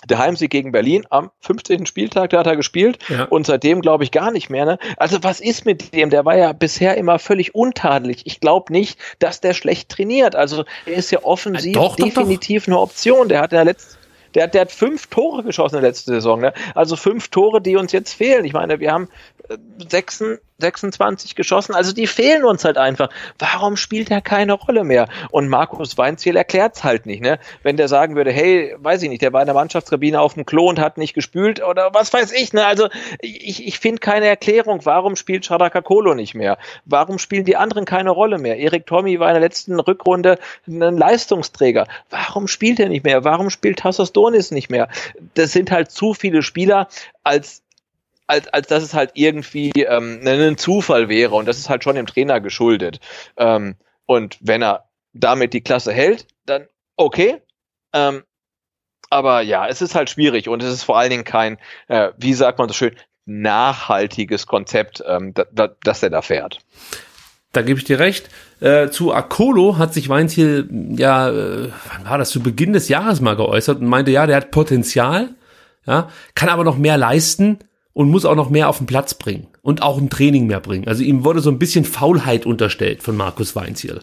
[0.09, 1.85] der Heimsieg gegen Berlin am 15.
[1.85, 3.25] Spieltag, da hat er gespielt ja.
[3.25, 4.65] und seitdem glaube ich gar nicht mehr.
[4.65, 4.79] Ne?
[4.97, 6.09] Also was ist mit dem?
[6.09, 8.21] Der war ja bisher immer völlig untadelig.
[8.25, 10.35] Ich glaube nicht, dass der schlecht trainiert.
[10.35, 12.71] Also er ist ja offensiv doch, doch, definitiv doch.
[12.71, 13.29] eine Option.
[13.29, 13.97] Der hat ja letzt,
[14.33, 16.39] der, der hat fünf Tore geschossen in der letzten Saison.
[16.39, 16.53] Ne?
[16.75, 18.45] Also fünf Tore, die uns jetzt fehlen.
[18.45, 19.09] Ich meine, wir haben
[20.61, 21.75] 26 geschossen.
[21.75, 23.09] Also die fehlen uns halt einfach.
[23.39, 25.07] Warum spielt er keine Rolle mehr?
[25.31, 27.21] Und Markus Weinziel erklärt es halt nicht.
[27.21, 27.39] Ne?
[27.63, 30.45] Wenn der sagen würde, hey, weiß ich nicht, der war in der Mannschaftskabine auf dem
[30.45, 32.53] Klo und hat nicht gespült oder was weiß ich.
[32.53, 32.65] Ne?
[32.65, 32.87] Also
[33.21, 34.85] ich, ich finde keine Erklärung.
[34.85, 36.57] Warum spielt Shadaka Kolo nicht mehr?
[36.85, 38.57] Warum spielen die anderen keine Rolle mehr?
[38.57, 40.37] Erik Tommy war in der letzten Rückrunde
[40.67, 41.87] ein Leistungsträger.
[42.09, 43.23] Warum spielt er nicht mehr?
[43.23, 44.87] Warum spielt Tassos Donis nicht mehr?
[45.33, 46.87] Das sind halt zu viele Spieler
[47.23, 47.63] als
[48.31, 51.95] als, als dass es halt irgendwie ähm, ein Zufall wäre und das ist halt schon
[51.95, 52.99] dem Trainer geschuldet.
[53.37, 53.75] Ähm,
[54.05, 57.41] und wenn er damit die Klasse hält, dann okay.
[57.93, 58.23] Ähm,
[59.09, 61.57] aber ja, es ist halt schwierig und es ist vor allen Dingen kein,
[61.89, 66.59] äh, wie sagt man so schön, nachhaltiges Konzept, ähm, da, da, das er da fährt.
[67.51, 68.29] Da gebe ich dir recht.
[68.61, 73.19] Äh, zu Akolo hat sich Weinziel ja, äh, wann war das, zu Beginn des Jahres
[73.19, 75.35] mal geäußert und meinte, ja, der hat Potenzial,
[75.85, 77.59] ja, kann aber noch mehr leisten
[77.93, 80.87] und muss auch noch mehr auf den Platz bringen und auch im Training mehr bringen.
[80.87, 84.01] Also ihm wurde so ein bisschen Faulheit unterstellt von Markus Weinziel.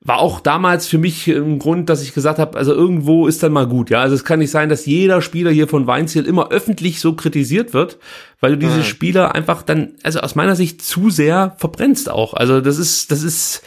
[0.00, 3.52] War auch damals für mich ein Grund, dass ich gesagt habe, also irgendwo ist dann
[3.52, 4.00] mal gut, ja.
[4.00, 7.74] Also es kann nicht sein, dass jeder Spieler hier von Weinziel immer öffentlich so kritisiert
[7.74, 7.98] wird,
[8.40, 8.84] weil du diese mhm.
[8.84, 12.34] Spieler einfach dann, also aus meiner Sicht zu sehr verbrennst auch.
[12.34, 13.62] Also das ist, das ist,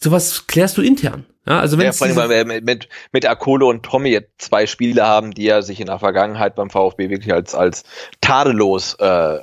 [0.00, 1.26] sowas klärst du intern.
[1.48, 4.66] Ja, also wenn ja, vor allem, weil wir mit, mit Akolo und Tommy jetzt zwei
[4.66, 7.84] Spiele haben, die ja sich in der Vergangenheit beim VfB wirklich als, als
[8.20, 9.38] tadellos äh,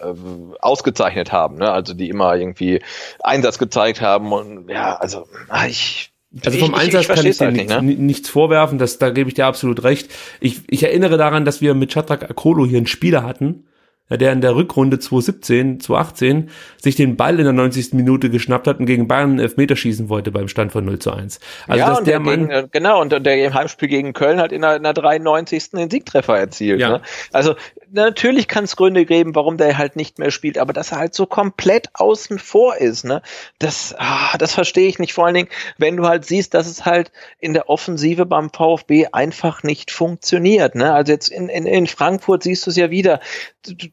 [0.61, 1.57] ausgezeichnet haben.
[1.57, 1.71] Ne?
[1.71, 2.79] Also die immer irgendwie
[3.23, 6.11] Einsatz gezeigt haben und ja, also ah, ich
[6.45, 7.81] also vom ich, Einsatz ich, ich kann ich dir halt nicht, ne?
[7.81, 10.11] nichts vorwerfen, das, da gebe ich dir absolut recht.
[10.39, 13.65] Ich, ich erinnere daran, dass wir mit Chatrak Akolo hier einen Spieler hatten,
[14.09, 17.93] der in der Rückrunde 2017, 2018 sich den Ball in der 90.
[17.93, 21.11] Minute geschnappt hat und gegen Bayern einen Elfmeter schießen wollte beim Stand von 0 zu
[21.11, 21.39] 1.
[21.67, 24.51] Also ja, dass der, der Mann gegen, genau und der im Heimspiel gegen Köln hat
[24.51, 25.71] in der, in der 93.
[25.71, 26.79] den Siegtreffer erzielt.
[26.79, 26.89] Ja.
[26.89, 27.01] Ne?
[27.31, 27.55] Also
[27.91, 31.15] natürlich kann es Gründe geben, warum der halt nicht mehr spielt, aber dass er halt
[31.15, 33.21] so komplett außen vor ist, ne,
[33.59, 35.13] das, ah, das verstehe ich nicht.
[35.13, 39.07] Vor allen Dingen, wenn du halt siehst, dass es halt in der Offensive beim VfB
[39.11, 40.75] einfach nicht funktioniert.
[40.75, 40.93] Ne?
[40.93, 43.19] Also jetzt in, in, in Frankfurt siehst du es ja wieder.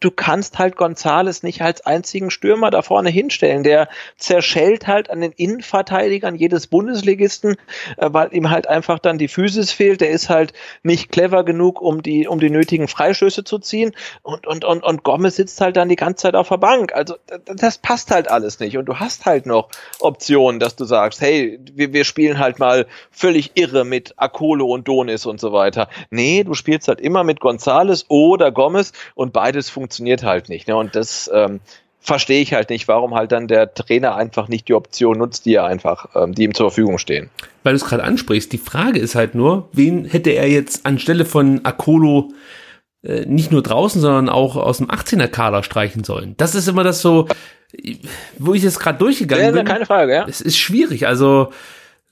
[0.01, 3.63] Du, du kannst halt Gonzales nicht als einzigen Stürmer da vorne hinstellen.
[3.63, 3.89] Der
[4.19, 7.57] zerschellt halt an den Innenverteidigern jedes Bundesligisten,
[7.97, 10.01] äh, weil ihm halt einfach dann die Physis fehlt.
[10.01, 14.47] Der ist halt nicht clever genug, um die, um die nötigen Freistöße zu ziehen und,
[14.47, 16.93] und, und, und Gomez sitzt halt dann die ganze Zeit auf der Bank.
[16.95, 17.15] Also
[17.47, 18.77] das passt halt alles nicht.
[18.77, 19.69] Und du hast halt noch
[20.01, 24.89] Optionen, dass du sagst, hey, wir, wir spielen halt mal völlig irre mit Akolo und
[24.89, 25.89] Donis und so weiter.
[26.11, 30.69] Nee, du spielst halt immer mit Gonzales oder Gomez und beides funktioniert halt nicht.
[30.69, 30.77] Ne?
[30.77, 31.61] Und das ähm,
[32.01, 35.55] verstehe ich halt nicht, warum halt dann der Trainer einfach nicht die Option nutzt, die
[35.55, 37.31] er einfach, ähm, die ihm zur Verfügung stehen.
[37.63, 41.25] Weil du es gerade ansprichst, die Frage ist halt nur, wen hätte er jetzt anstelle
[41.25, 42.33] von Akolo
[43.05, 46.35] äh, nicht nur draußen, sondern auch aus dem 18er Kader streichen sollen.
[46.37, 47.29] Das ist immer das so,
[48.39, 49.65] wo ich jetzt gerade durchgegangen ja, bin.
[49.65, 50.27] Keine Frage, ja.
[50.29, 51.53] Es ist schwierig, also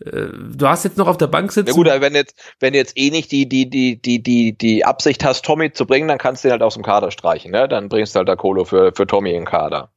[0.00, 1.68] du hast jetzt noch auf der Bank sitzen.
[1.68, 5.24] Ja gut, wenn jetzt, wenn jetzt eh nicht die, die, die, die, die, die Absicht
[5.24, 7.68] hast, Tommy zu bringen, dann kannst du ihn halt aus dem Kader streichen, ne?
[7.68, 9.90] Dann bringst du halt da Kolo für, für Tommy in den Kader.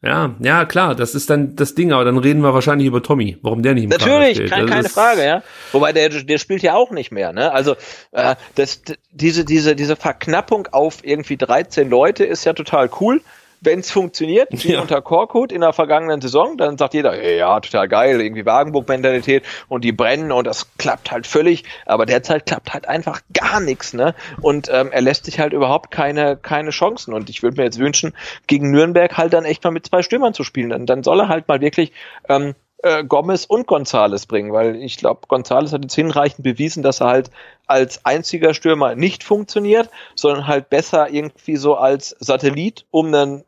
[0.00, 3.36] Ja, ja, klar, das ist dann das Ding, aber dann reden wir wahrscheinlich über Tommy,
[3.42, 4.50] warum der nicht im Natürlich, steht.
[4.50, 5.42] Kein, keine Frage, ja.
[5.72, 7.50] Wobei der, der spielt ja auch nicht mehr, ne?
[7.52, 7.74] Also
[8.12, 13.20] äh, das, diese, diese, diese Verknappung auf irgendwie 13 Leute ist ja total cool
[13.60, 14.80] wenn es funktioniert, wie ja.
[14.80, 19.44] unter Korkut in der vergangenen Saison, dann sagt jeder, hey, ja, total geil, irgendwie Wagenburg-Mentalität
[19.68, 23.92] und die brennen und das klappt halt völlig, aber derzeit klappt halt einfach gar nichts,
[23.92, 24.14] ne?
[24.40, 27.78] Und ähm, er lässt sich halt überhaupt keine, keine Chancen und ich würde mir jetzt
[27.78, 28.12] wünschen,
[28.46, 31.28] gegen Nürnberg halt dann echt mal mit zwei Stürmern zu spielen, dann, dann soll er
[31.28, 31.92] halt mal wirklich
[32.28, 37.00] ähm, äh, Gomez und Gonzales bringen, weil ich glaube, Gonzales hat jetzt hinreichend bewiesen, dass
[37.00, 37.30] er halt
[37.66, 43.44] als einziger Stürmer nicht funktioniert, sondern halt besser irgendwie so als Satellit um einen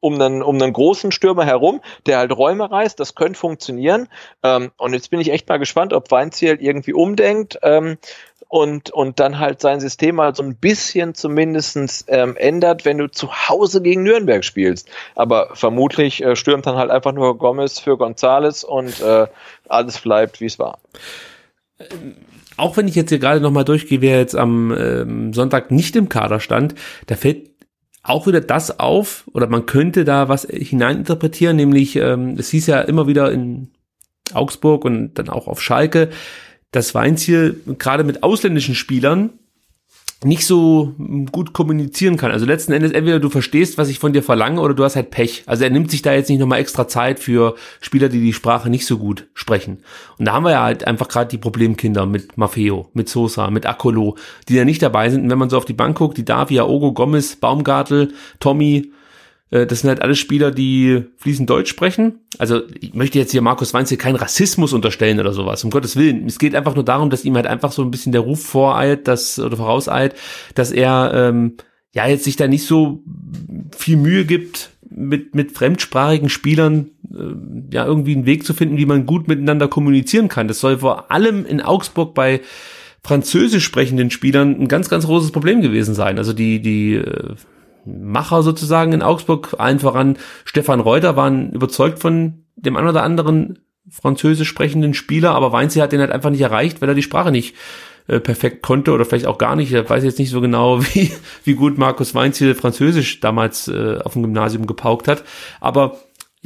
[0.00, 2.98] um einen, um einen großen Stürmer herum, der halt Räume reißt.
[3.00, 4.08] Das könnte funktionieren.
[4.42, 7.98] Ähm, und jetzt bin ich echt mal gespannt, ob Weinziel irgendwie umdenkt ähm,
[8.48, 13.10] und, und dann halt sein System mal so ein bisschen zumindestens ähm, ändert, wenn du
[13.10, 14.88] zu Hause gegen Nürnberg spielst.
[15.14, 19.26] Aber vermutlich äh, stürmt dann halt einfach nur Gomez für Gonzales und äh,
[19.68, 20.78] alles bleibt, wie es war.
[22.56, 26.08] Auch wenn ich jetzt hier gerade nochmal durchgehe, wer jetzt am ähm, Sonntag nicht im
[26.08, 26.74] Kader stand,
[27.06, 27.50] da fällt
[28.08, 32.80] auch wieder das auf, oder man könnte da was hineininterpretieren, nämlich ähm, es hieß ja
[32.80, 33.70] immer wieder in
[34.32, 36.10] Augsburg und dann auch auf Schalke,
[36.70, 39.30] dass Weinziel gerade mit ausländischen Spielern
[40.24, 40.94] nicht so
[41.30, 42.32] gut kommunizieren kann.
[42.32, 45.10] Also letzten Endes entweder du verstehst, was ich von dir verlange, oder du hast halt
[45.10, 45.44] Pech.
[45.46, 48.68] Also er nimmt sich da jetzt nicht nochmal extra Zeit für Spieler, die die Sprache
[48.68, 49.78] nicht so gut sprechen.
[50.18, 53.66] Und da haben wir ja halt einfach gerade die Problemkinder mit Maffeo, mit Sosa, mit
[53.66, 54.16] Akolo,
[54.48, 55.22] die ja nicht dabei sind.
[55.22, 58.90] Und wenn man so auf die Bank guckt, die Davia, Ogo, Gomez, Baumgartel, Tommy,
[59.50, 62.20] das sind halt alles Spieler, die fließend Deutsch sprechen.
[62.38, 66.26] Also ich möchte jetzt hier Markus Weinzel keinen Rassismus unterstellen oder sowas, um Gottes Willen.
[66.26, 69.08] Es geht einfach nur darum, dass ihm halt einfach so ein bisschen der Ruf voreilt,
[69.08, 70.14] dass, oder vorauseilt,
[70.54, 71.54] dass er ähm,
[71.92, 73.02] ja jetzt sich da nicht so
[73.76, 78.86] viel Mühe gibt, mit, mit fremdsprachigen Spielern äh, ja irgendwie einen Weg zu finden, wie
[78.86, 80.48] man gut miteinander kommunizieren kann.
[80.48, 82.40] Das soll vor allem in Augsburg bei
[83.02, 86.18] französisch sprechenden Spielern ein ganz, ganz großes Problem gewesen sein.
[86.18, 87.34] Also die, die äh,
[87.88, 93.60] Macher sozusagen in Augsburg, allen voran Stefan Reuter, waren überzeugt von dem einen oder anderen
[93.90, 97.30] französisch sprechenden Spieler, aber Weinzi hat den halt einfach nicht erreicht, weil er die Sprache
[97.30, 97.54] nicht
[98.06, 99.72] äh, perfekt konnte oder vielleicht auch gar nicht.
[99.72, 101.12] Ich weiß jetzt nicht so genau, wie,
[101.44, 105.24] wie gut Markus Weinziel Französisch damals äh, auf dem Gymnasium gepaukt hat.
[105.60, 105.98] Aber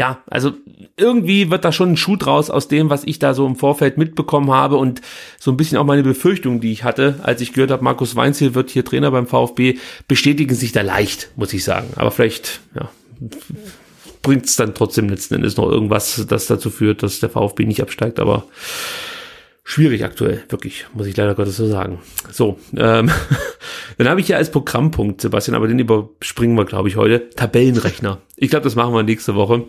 [0.02, 0.52] ja, also
[0.96, 3.98] irgendwie wird da schon ein Schuh draus aus dem, was ich da so im Vorfeld
[3.98, 5.00] mitbekommen habe und
[5.38, 8.56] so ein bisschen auch meine Befürchtung, die ich hatte, als ich gehört habe, Markus Weinziel
[8.56, 9.78] wird hier Trainer beim VfB,
[10.08, 11.86] bestätigen sich da leicht, muss ich sagen.
[11.94, 12.90] Aber vielleicht, ja,
[14.22, 17.80] bringt es dann trotzdem letzten Endes noch irgendwas, das dazu führt, dass der VfB nicht
[17.80, 18.46] absteigt, aber
[19.64, 22.00] schwierig aktuell, wirklich, muss ich leider Gottes so sagen.
[22.30, 23.10] So, ähm,
[23.98, 28.18] dann habe ich hier als Programmpunkt, Sebastian, aber den überspringen wir, glaube ich, heute, Tabellenrechner.
[28.36, 29.64] Ich glaube, das machen wir nächste Woche,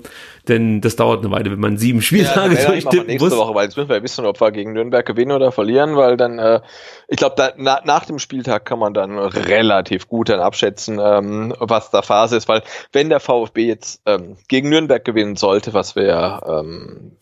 [0.47, 3.37] denn das dauert eine Weile, wenn man sieben Spieltage ja, durchtippen nächste muss.
[3.37, 6.17] Woche, weil jetzt müssen wir ja wissen, ob wir gegen Nürnberg gewinnen oder verlieren, weil
[6.17, 6.61] dann, äh,
[7.07, 11.91] ich glaube, na, nach dem Spieltag kann man dann relativ gut dann abschätzen, ähm, was
[11.91, 16.41] da Phase ist, weil wenn der VfB jetzt ähm, gegen Nürnberg gewinnen sollte, was wir
[16.47, 17.17] ähm,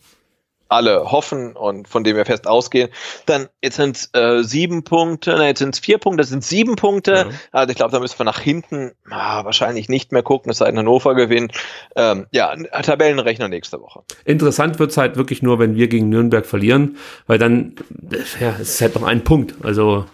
[0.72, 2.90] alle hoffen und von dem wir fest ausgehen.
[3.26, 6.44] Dann jetzt sind es äh, sieben Punkte, ne, jetzt sind es vier Punkte, das sind
[6.44, 7.12] sieben Punkte.
[7.12, 7.26] Ja.
[7.52, 10.66] Also ich glaube, da müssen wir nach hinten ah, wahrscheinlich nicht mehr gucken, es sei
[10.66, 11.52] denn Hannover gewinnt.
[11.96, 14.02] Ähm, ja, Tabellenrechner nächste Woche.
[14.24, 16.96] Interessant wird's halt wirklich nur, wenn wir gegen Nürnberg verlieren,
[17.26, 17.74] weil dann,
[18.40, 19.54] ja, es ist halt noch ein Punkt.
[19.62, 20.06] Also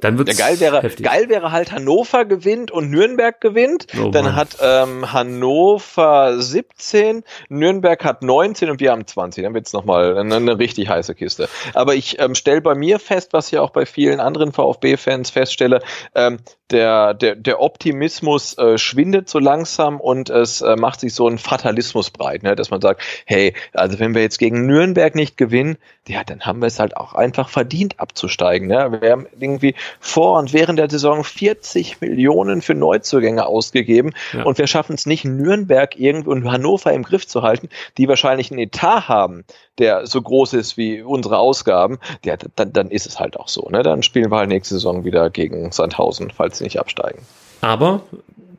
[0.00, 1.04] dann wird's ja, geil wäre, heftig.
[1.04, 3.86] geil wäre halt Hannover gewinnt und Nürnberg gewinnt.
[4.00, 9.42] Oh, dann hat ähm, Hannover 17, Nürnberg hat 19 und wir haben 20.
[9.42, 11.48] Dann wird's nochmal eine, eine richtig heiße Kiste.
[11.74, 15.80] Aber ich ähm, stelle bei mir fest, was ich auch bei vielen anderen VfB-Fans feststelle,
[16.14, 16.38] ähm,
[16.70, 21.38] der, der, der Optimismus äh, schwindet so langsam und es äh, macht sich so ein
[21.38, 22.56] Fatalismus breit, ne?
[22.56, 26.60] dass man sagt, hey, also wenn wir jetzt gegen Nürnberg nicht gewinnen, ja, dann haben
[26.60, 28.68] wir es halt auch einfach verdient abzusteigen.
[28.68, 28.98] Ne?
[29.00, 34.44] Wir haben irgendwie vor und während der Saison 40 Millionen für Neuzugänge ausgegeben ja.
[34.44, 38.50] und wir schaffen es nicht, Nürnberg irgendwo und Hannover im Griff zu halten, die wahrscheinlich
[38.50, 39.44] einen Etat haben,
[39.78, 43.68] der so groß ist wie unsere Ausgaben, ja, dann, dann ist es halt auch so.
[43.70, 43.82] Ne?
[43.82, 47.20] Dann spielen wir halt nächste Saison wieder gegen Sandhausen, falls sie nicht absteigen.
[47.60, 48.02] Aber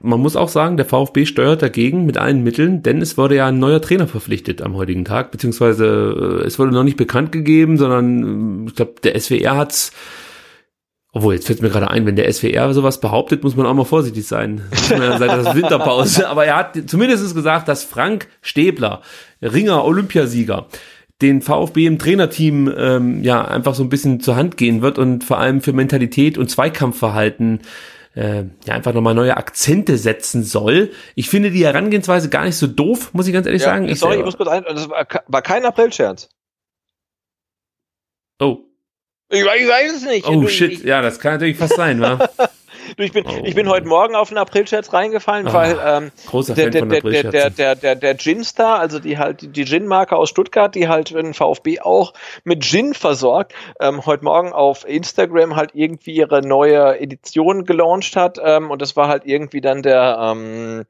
[0.01, 3.47] man muss auch sagen, der VfB steuert dagegen mit allen Mitteln, denn es wurde ja
[3.47, 7.77] ein neuer Trainer verpflichtet am heutigen Tag, beziehungsweise äh, es wurde noch nicht bekannt gegeben,
[7.77, 9.91] sondern äh, ich glaube, der SWR hat's
[11.11, 13.83] obwohl, jetzt fällt mir gerade ein, wenn der SWR sowas behauptet, muss man auch mal
[13.83, 14.61] vorsichtig sein.
[14.71, 16.29] seit der Winterpause.
[16.29, 19.01] Aber er hat zumindest gesagt, dass Frank Stäbler,
[19.41, 20.67] Ringer Olympiasieger,
[21.21, 25.23] den VfB im Trainerteam ähm, ja einfach so ein bisschen zur Hand gehen wird und
[25.23, 27.61] vor allem für Mentalität und Zweikampfverhalten
[28.15, 30.91] äh, ja einfach nochmal neue Akzente setzen soll.
[31.15, 33.89] Ich finde die Herangehensweise gar nicht so doof, muss ich ganz ehrlich ja, sagen.
[33.89, 36.29] Ich sorry, ich muss kurz ein, das war, war kein Aprilscherz.
[38.39, 38.68] Oh.
[39.31, 40.27] Ich weiß, ich weiß es nicht.
[40.27, 42.15] Oh du, shit, ich, ja, das kann natürlich fast sein, wa?
[42.97, 43.41] du, ich bin, oh.
[43.43, 46.79] ich bin heute Morgen auf einen Aprilscherz reingefallen, oh, weil ähm, großer der, Fan der,
[46.79, 50.87] von der, der, der, der, der, Gin-Star, also die halt die Gin-Marke aus Stuttgart, die
[50.87, 52.13] halt den VfB auch
[52.43, 58.39] mit Gin versorgt, ähm, heute Morgen auf Instagram halt irgendwie ihre neue Edition gelauncht hat
[58.43, 60.85] ähm, und das war halt irgendwie dann der ähm,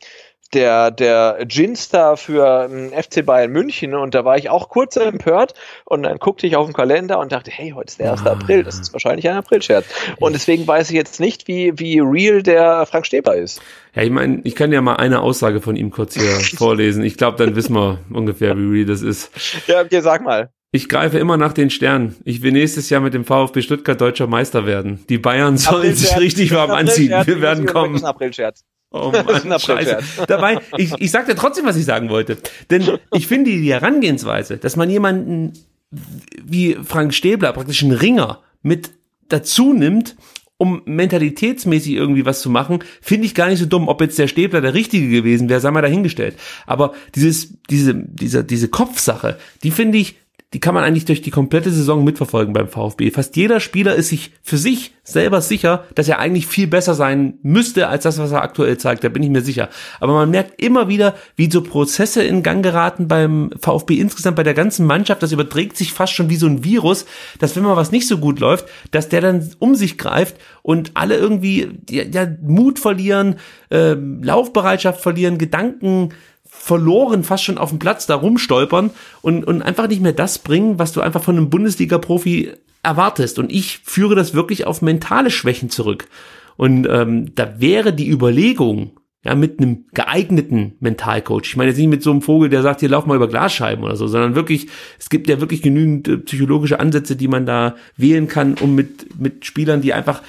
[0.53, 5.53] der, der Ginstar für ähm, FC Bayern München und da war ich auch kurz empört
[5.85, 8.25] und dann guckte ich auf den Kalender und dachte, hey, heute ist der 1.
[8.25, 8.31] Ah.
[8.31, 9.85] April, das ist wahrscheinlich ein Aprilscherz.
[10.19, 13.61] Und deswegen weiß ich jetzt nicht, wie, wie real der Frank Steber ist.
[13.93, 17.03] Ja, ich meine, ich kann ja mal eine Aussage von ihm kurz hier vorlesen.
[17.03, 19.31] Ich glaube, dann wissen wir ungefähr, wie real das ist.
[19.67, 20.49] Ja, okay, sag mal.
[20.71, 22.15] Ich greife immer nach den Sternen.
[22.25, 25.03] Ich will nächstes Jahr mit dem VfB Stuttgart deutscher Meister werden.
[25.09, 27.11] Die Bayern sollen sich richtig warm anziehen.
[27.25, 28.03] Wir werden kommen.
[28.05, 28.63] Aprilscherz.
[28.91, 29.11] Oh
[29.45, 29.99] Mann, scheiße.
[30.27, 32.37] Dabei, ich, ich sag dir trotzdem, was ich sagen wollte.
[32.69, 35.53] Denn ich finde die Herangehensweise, dass man jemanden
[36.43, 38.91] wie Frank Stäbler, praktisch einen Ringer, mit
[39.27, 40.15] dazu nimmt,
[40.57, 43.87] um mentalitätsmäßig irgendwie was zu machen, finde ich gar nicht so dumm.
[43.87, 46.35] Ob jetzt der Stäbler der Richtige gewesen wäre, sei mal dahingestellt.
[46.67, 50.17] Aber dieses, diese, diese, diese Kopfsache, die finde ich
[50.53, 53.11] die kann man eigentlich durch die komplette Saison mitverfolgen beim VfB.
[53.11, 57.35] Fast jeder Spieler ist sich für sich selber sicher, dass er eigentlich viel besser sein
[57.43, 59.03] müsste als das, was er aktuell zeigt.
[59.03, 59.69] Da bin ich mir sicher.
[59.99, 64.43] Aber man merkt immer wieder, wie so Prozesse in Gang geraten beim VfB insgesamt, bei
[64.43, 65.21] der ganzen Mannschaft.
[65.21, 67.05] Das überträgt sich fast schon wie so ein Virus,
[67.37, 70.91] dass wenn mal was nicht so gut läuft, dass der dann um sich greift und
[70.95, 73.35] alle irgendwie ja, ja Mut verlieren,
[73.69, 76.09] äh, Laufbereitschaft verlieren, Gedanken
[76.59, 78.91] verloren fast schon auf dem Platz da rumstolpern
[79.21, 82.51] und, und einfach nicht mehr das bringen, was du einfach von einem Bundesliga-Profi
[82.83, 83.39] erwartest.
[83.39, 86.07] Und ich führe das wirklich auf mentale Schwächen zurück.
[86.57, 88.91] Und ähm, da wäre die Überlegung,
[89.23, 91.43] ja, mit einem geeigneten Mentalcoach.
[91.45, 93.83] Ich meine jetzt nicht mit so einem Vogel, der sagt, hier lauf mal über Glasscheiben
[93.83, 97.75] oder so, sondern wirklich, es gibt ja wirklich genügend äh, psychologische Ansätze, die man da
[97.97, 100.21] wählen kann, um mit, mit Spielern, die einfach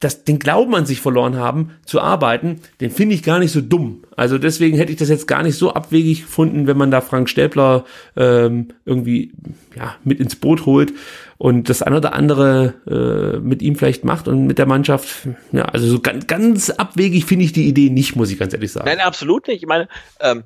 [0.00, 3.60] das, den Glauben an sich verloren haben, zu arbeiten, den finde ich gar nicht so
[3.60, 4.04] dumm.
[4.16, 7.28] Also deswegen hätte ich das jetzt gar nicht so abwegig gefunden, wenn man da Frank
[7.30, 7.84] Stäbler
[8.16, 9.32] ähm, irgendwie
[9.74, 10.92] ja, mit ins Boot holt
[11.38, 15.28] und das eine oder andere äh, mit ihm vielleicht macht und mit der Mannschaft.
[15.52, 18.72] Ja, also so ganz, ganz abwegig finde ich die Idee nicht, muss ich ganz ehrlich
[18.72, 18.86] sagen.
[18.86, 19.62] Nein, absolut nicht.
[19.62, 19.88] Ich meine,
[20.20, 20.44] ähm,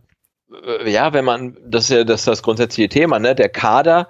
[0.65, 3.35] äh, ja, wenn man, das ist ja das, das grundsätzliche Thema, ne?
[3.35, 4.09] Der Kader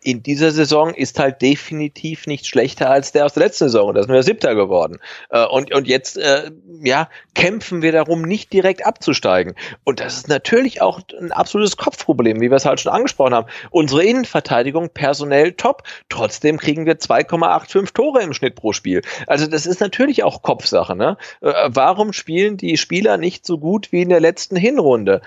[0.00, 3.94] in dieser Saison ist halt definitiv nicht schlechter als der aus der letzten Saison.
[3.94, 4.98] Da sind wir Siebter geworden.
[5.30, 6.50] Äh, und, und jetzt, äh,
[6.82, 9.54] ja, kämpfen wir darum, nicht direkt abzusteigen.
[9.84, 13.48] Und das ist natürlich auch ein absolutes Kopfproblem, wie wir es halt schon angesprochen haben.
[13.70, 15.82] Unsere Innenverteidigung personell top.
[16.08, 19.02] Trotzdem kriegen wir 2,85 Tore im Schnitt pro Spiel.
[19.26, 21.18] Also das ist natürlich auch Kopfsache, ne?
[21.42, 25.20] Äh, warum spielen die Spieler nicht so gut wie in der letzten Hinrunde?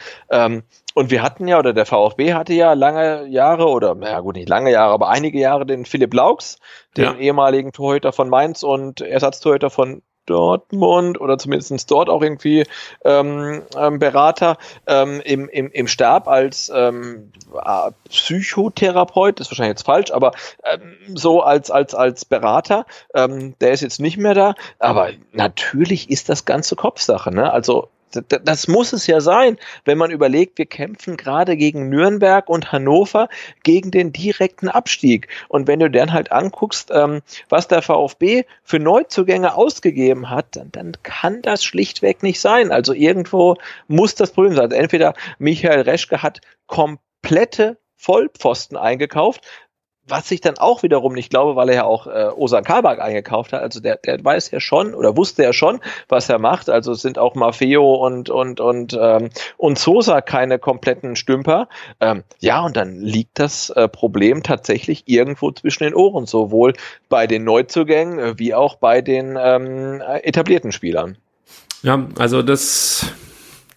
[0.96, 4.50] Und wir hatten ja, oder der VfB hatte ja lange Jahre, oder naja gut, nicht
[4.50, 6.58] lange Jahre, aber einige Jahre den Philipp Laux,
[6.98, 7.16] den ja.
[7.16, 12.66] ehemaligen Torhüter von Mainz und Ersatztorhüter von Dortmund oder zumindest dort auch irgendwie
[13.04, 17.32] ähm, ähm, Berater ähm, im, im, im Stab als ähm,
[18.10, 20.32] Psychotherapeut, ist wahrscheinlich jetzt falsch, aber
[20.64, 22.86] ähm, so als, als, als Berater,
[23.16, 27.52] ähm, der ist jetzt nicht mehr da, aber natürlich ist das ganze Kopfsache, ne?
[27.52, 32.72] Also das muss es ja sein, wenn man überlegt, wir kämpfen gerade gegen Nürnberg und
[32.72, 33.30] Hannover
[33.64, 35.28] gegen den direkten Abstieg.
[35.48, 40.92] Und wenn du dann halt anguckst, ähm, was der VfB für Neuzugänge ausgegeben hat, dann,
[41.04, 42.72] kann das schlichtweg nicht sein.
[42.72, 43.56] Also irgendwo
[43.88, 44.72] muss das Problem sein.
[44.72, 49.42] Entweder Michael Reschke hat komplette Vollpfosten eingekauft,
[50.10, 53.54] was ich dann auch wiederum nicht glaube, weil er ja auch äh, Osan Kabak eingekauft
[53.54, 53.62] hat.
[53.62, 56.70] Also der, der weiß ja schon oder wusste ja schon, was er macht.
[56.70, 61.68] Also sind auch Maffeo und und und ähm, und Sosa keine kompletten Stümper.
[62.00, 66.74] Ähm, ja, und dann liegt das äh, Problem tatsächlich irgendwo zwischen den Ohren, sowohl
[67.10, 71.18] bei den Neuzugängen wie auch bei den ähm, etablierten Spielern.
[71.82, 73.14] Ja, also das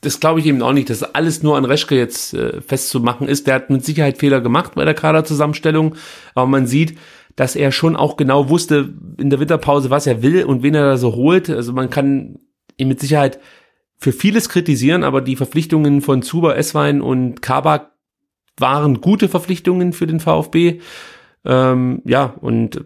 [0.02, 3.46] das glaube ich eben auch nicht, dass alles nur an Reschke jetzt äh, festzumachen ist.
[3.46, 5.94] Der hat mit Sicherheit Fehler gemacht bei der Kaderzusammenstellung,
[6.34, 6.98] aber man sieht,
[7.36, 10.84] dass er schon auch genau wusste in der Winterpause, was er will und wen er
[10.84, 11.48] da so holt.
[11.48, 12.40] Also man kann
[12.76, 13.38] ihn mit Sicherheit
[13.96, 17.92] für vieles kritisieren, aber die Verpflichtungen von Zuber, Esswein und Kabak
[18.58, 20.80] waren gute Verpflichtungen für den VfB.
[21.44, 22.84] Ähm, ja, und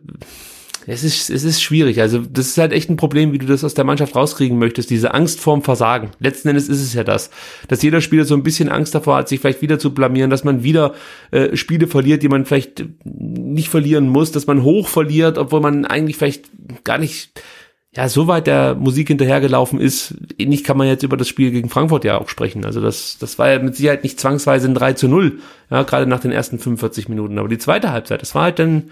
[0.87, 2.01] es ist, es ist schwierig.
[2.01, 4.91] Also, das ist halt echt ein Problem, wie du das aus der Mannschaft rauskriegen möchtest.
[4.91, 6.11] Diese Angst vorm Versagen.
[6.21, 7.31] Letzten Endes ist es ja das.
[7.67, 10.45] Dass jeder Spieler so ein bisschen Angst davor hat, sich vielleicht wieder zu blamieren, dass
[10.45, 10.95] man wieder
[11.33, 15.85] äh, Spiele verliert, die man vielleicht nicht verlieren muss, dass man hoch verliert, obwohl man
[15.85, 16.51] eigentlich vielleicht
[16.85, 17.31] gar nicht
[17.97, 21.71] ja, so weit der Musik hinterhergelaufen ist, ähnlich kann man jetzt über das Spiel gegen
[21.71, 22.65] Frankfurt ja auch sprechen.
[22.67, 25.39] Also das, das war ja mit Sicherheit nicht zwangsweise ein 3 zu 0,
[25.71, 27.39] ja, gerade nach den ersten 45 Minuten.
[27.39, 28.91] Aber die zweite Halbzeit, das war halt dann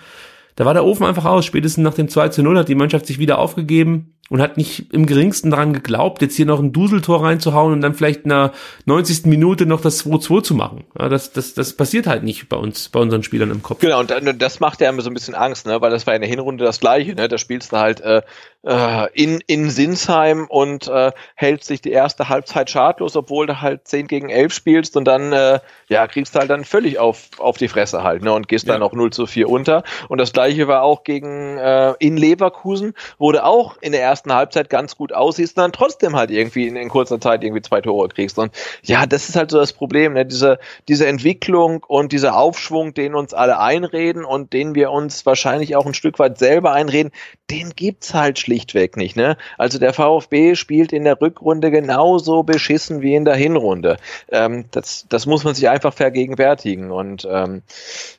[0.57, 1.45] da war der Ofen einfach aus.
[1.45, 4.93] Spätestens nach dem 2 zu 0 hat die Mannschaft sich wieder aufgegeben und hat nicht
[4.93, 8.53] im geringsten daran geglaubt, jetzt hier noch ein Duseltor reinzuhauen und dann vielleicht in der
[8.87, 9.27] 90.
[9.27, 10.85] Minute noch das 2-2 zu machen.
[10.99, 13.81] Ja, das, das, das passiert halt nicht bei uns, bei unseren Spielern im Kopf.
[13.81, 14.11] Genau, und
[14.41, 15.81] das macht ja immer so ein bisschen Angst, ne?
[15.81, 17.15] weil das war in der Hinrunde das Gleiche.
[17.15, 17.29] Ne?
[17.29, 18.23] Da spielst du halt äh,
[18.65, 23.87] äh, in, in Sinsheim und äh, hältst sich die erste Halbzeit schadlos, obwohl du halt
[23.87, 27.59] 10 gegen 11 spielst und dann äh, ja, kriegst du halt dann völlig auf, auf
[27.59, 28.33] die Fresse halt ne?
[28.33, 28.73] und gehst ja.
[28.73, 29.85] dann auch 0 zu 4 unter.
[30.09, 34.33] Und das Gleiche war auch gegen äh, in Leverkusen, wurde auch in der ersten ersten
[34.33, 37.81] Halbzeit ganz gut aussiehst und dann trotzdem halt irgendwie in, in kurzer Zeit irgendwie zwei
[37.81, 38.39] Tore kriegst.
[38.39, 38.53] Und
[38.85, 40.25] ja, das ist halt so das Problem, ne?
[40.25, 45.75] diese, diese Entwicklung und dieser Aufschwung, den uns alle einreden und den wir uns wahrscheinlich
[45.75, 47.11] auch ein Stück weit selber einreden,
[47.51, 49.17] den gibt's halt schlichtweg nicht.
[49.17, 49.37] Ne?
[49.59, 53.97] Also der VfB spielt in der Rückrunde genauso beschissen wie in der Hinrunde.
[54.31, 56.93] Ähm, das, das muss man sich einfach vergegenwärtigen.
[56.93, 57.63] Und ähm,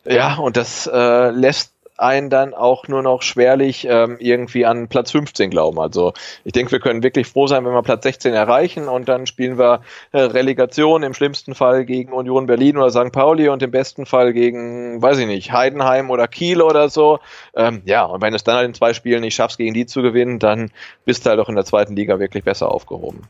[0.03, 5.11] ja, und das äh, lässt einen dann auch nur noch schwerlich ähm, irgendwie an Platz
[5.11, 5.79] 15 glauben.
[5.79, 9.27] Also ich denke, wir können wirklich froh sein, wenn wir Platz 16 erreichen und dann
[9.27, 9.81] spielen wir
[10.11, 13.11] äh, Relegation im schlimmsten Fall gegen Union Berlin oder St.
[13.11, 17.19] Pauli und im besten Fall gegen, weiß ich nicht, Heidenheim oder Kiel oder so.
[17.55, 20.01] Ähm, ja, und wenn es dann halt in zwei Spielen nicht schaffst, gegen die zu
[20.01, 20.71] gewinnen, dann
[21.05, 23.21] bist du halt auch in der zweiten Liga wirklich besser aufgehoben.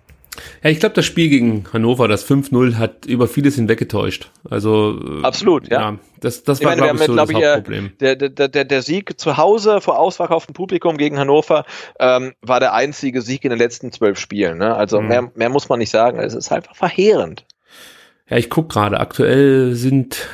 [0.64, 4.30] Ja, ich glaube, das Spiel gegen Hannover, das 5-0, hat über vieles hinweggetäuscht.
[4.50, 5.80] Also äh, absolut, ja.
[5.92, 7.92] ja das, das war, glaube ich, so glaub das ich, Hauptproblem.
[8.00, 11.66] Der, der, der, der Sieg zu Hause vor ausverkauftem Publikum gegen Hannover
[12.00, 14.58] ähm, war der einzige Sieg in den letzten zwölf Spielen.
[14.58, 14.76] Ne?
[14.76, 15.08] Also mhm.
[15.08, 16.20] mehr, mehr muss man nicht sagen.
[16.20, 17.46] Es ist einfach verheerend.
[18.30, 19.00] Ja, ich guck gerade.
[19.00, 20.28] Aktuell sind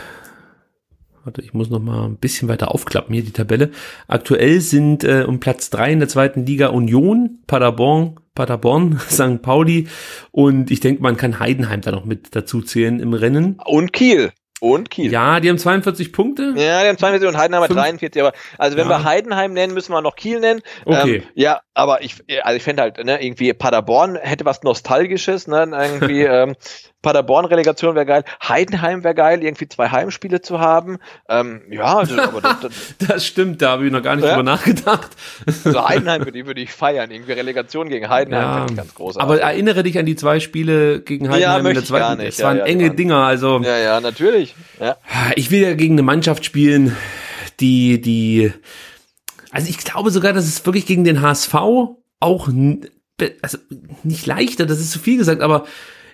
[1.23, 3.69] Warte, ich muss noch mal ein bisschen weiter aufklappen hier die Tabelle.
[4.07, 9.41] Aktuell sind äh, um Platz drei in der zweiten Liga Union, Paderborn, Paderborn, St.
[9.41, 9.87] Pauli
[10.31, 13.59] und ich denke, man kann Heidenheim da noch mit dazu zählen im Rennen.
[13.65, 14.31] Und Kiel.
[14.61, 15.11] Und Kiel.
[15.11, 16.53] Ja, die haben 42 Punkte.
[16.55, 18.21] Ja, die haben 42 und Heidenheim hat 43.
[18.21, 18.89] Aber also wenn ja.
[18.91, 20.61] wir Heidenheim nennen, müssen wir noch Kiel nennen.
[20.85, 21.15] Okay.
[21.15, 25.67] Ähm, ja, aber ich, also ich fände halt, ne, irgendwie Paderborn hätte was Nostalgisches, ne,
[25.71, 26.55] irgendwie, ähm,
[27.01, 30.99] Paderborn-Relegation wäre geil, Heidenheim wäre geil, irgendwie zwei Heimspiele zu haben.
[31.27, 32.71] Ähm, ja, also, das, das,
[33.07, 34.35] das, stimmt, da habe ich noch gar nicht ja?
[34.35, 35.09] drüber nachgedacht.
[35.45, 39.23] Also Heidenheim würde ich, würde ich feiern, irgendwie Relegation gegen Heidenheim ja, ich ganz großartig.
[39.23, 42.21] Aber erinnere dich an die zwei Spiele gegen Heidenheim ja, in der zweiten.
[42.21, 43.59] Es waren enge Dinger, also.
[43.61, 44.55] Ja, ja, natürlich.
[44.79, 44.97] Ja.
[45.35, 46.95] Ich will ja gegen eine Mannschaft spielen,
[47.59, 48.53] die, die,
[49.51, 51.55] also ich glaube sogar, dass es wirklich gegen den HSV
[52.19, 52.49] auch,
[53.41, 53.57] also
[54.03, 55.65] nicht leichter, das ist zu viel gesagt, aber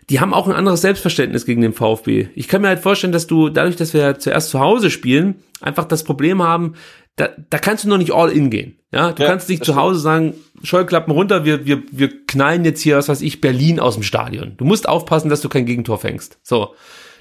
[0.10, 2.30] die haben auch ein anderes Selbstverständnis gegen den VfB.
[2.36, 5.86] Ich kann mir halt vorstellen, dass du dadurch, dass wir zuerst zu Hause spielen, einfach
[5.86, 6.74] das Problem haben,
[7.18, 8.78] da, da kannst du noch nicht all in gehen.
[8.92, 12.82] Ja, du ja, kannst nicht zu Hause sagen, Scheuklappen runter, wir, wir, wir knallen jetzt
[12.82, 14.54] hier, was weiß ich, Berlin aus dem Stadion.
[14.58, 16.40] Du musst aufpassen, dass du kein Gegentor fängst.
[16.42, 16.76] So.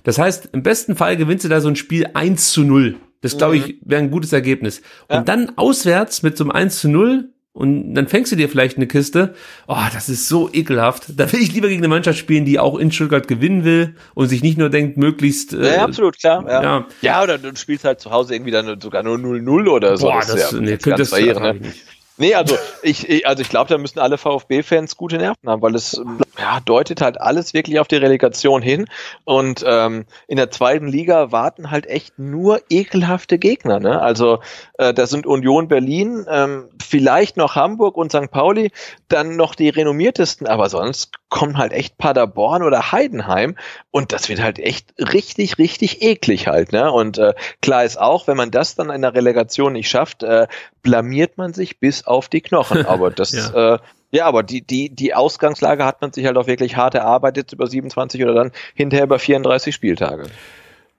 [0.04, 2.96] Das heißt, im besten Fall gewinnst du da so ein Spiel 1 zu 0.
[3.22, 3.78] Das glaube ich mhm.
[3.80, 4.82] wäre ein gutes Ergebnis.
[5.08, 5.22] Und ja.
[5.22, 8.86] dann auswärts mit so einem 1 zu 0 und dann fängst du dir vielleicht eine
[8.86, 9.34] Kiste.
[9.66, 11.04] Oh, das ist so ekelhaft.
[11.16, 14.28] Da will ich lieber gegen eine Mannschaft spielen, die auch in Stuttgart gewinnen will und
[14.28, 15.54] sich nicht nur denkt, möglichst.
[15.54, 16.44] Äh, ja, absolut, klar.
[16.46, 16.62] Ja.
[16.62, 16.86] ja.
[17.00, 20.04] ja, oder du spielst halt zu Hause irgendwie dann sogar nur 0-0 oder so.
[20.04, 21.54] Boah, das, das, ja, nee, das, das ne?
[21.54, 21.82] nicht.
[22.18, 25.74] Nee, also ich, ich also ich glaube, da müssen alle VfB-Fans gute Nerven haben, weil
[25.74, 25.98] es
[26.38, 28.86] ja, deutet halt alles wirklich auf die Relegation hin.
[29.24, 33.80] Und ähm, in der zweiten Liga warten halt echt nur ekelhafte Gegner.
[33.80, 34.00] Ne?
[34.00, 34.40] Also
[34.78, 38.30] äh, da sind Union Berlin, ähm, vielleicht noch Hamburg und St.
[38.30, 38.70] Pauli,
[39.08, 43.56] dann noch die renommiertesten, aber sonst kommen halt echt Paderborn oder Heidenheim
[43.90, 46.72] und das wird halt echt richtig, richtig eklig halt.
[46.72, 46.90] Ne?
[46.90, 50.46] Und äh, klar ist auch, wenn man das dann in der Relegation nicht schafft, äh,
[50.82, 52.86] blamiert man sich bis auf die Knochen.
[52.86, 53.74] Aber das, ja.
[53.74, 53.78] Äh,
[54.16, 57.66] ja, aber die, die, die Ausgangslage hat man sich halt auch wirklich hart erarbeitet über
[57.66, 60.24] 27 oder dann hinterher über 34 Spieltage.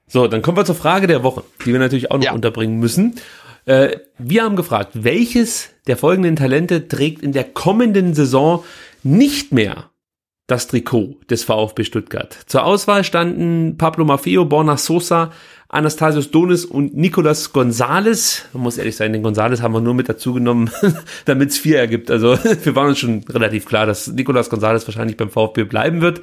[0.07, 2.33] So, dann kommen wir zur Frage der Woche, die wir natürlich auch noch ja.
[2.33, 3.15] unterbringen müssen.
[3.65, 8.63] Äh, wir haben gefragt, welches der folgenden Talente trägt in der kommenden Saison
[9.03, 9.89] nicht mehr
[10.47, 12.37] das Trikot des VfB Stuttgart.
[12.45, 15.31] Zur Auswahl standen Pablo Maffeo, Borna Sosa,
[15.69, 18.45] Anastasios Donis und Nicolas Gonzales.
[18.53, 20.71] Man muss ehrlich sein, den Gonzales haben wir nur mit dazu genommen,
[21.25, 22.09] damit es vier ergibt.
[22.09, 26.21] Also wir waren uns schon relativ klar, dass Nicolas Gonzales wahrscheinlich beim VfB bleiben wird.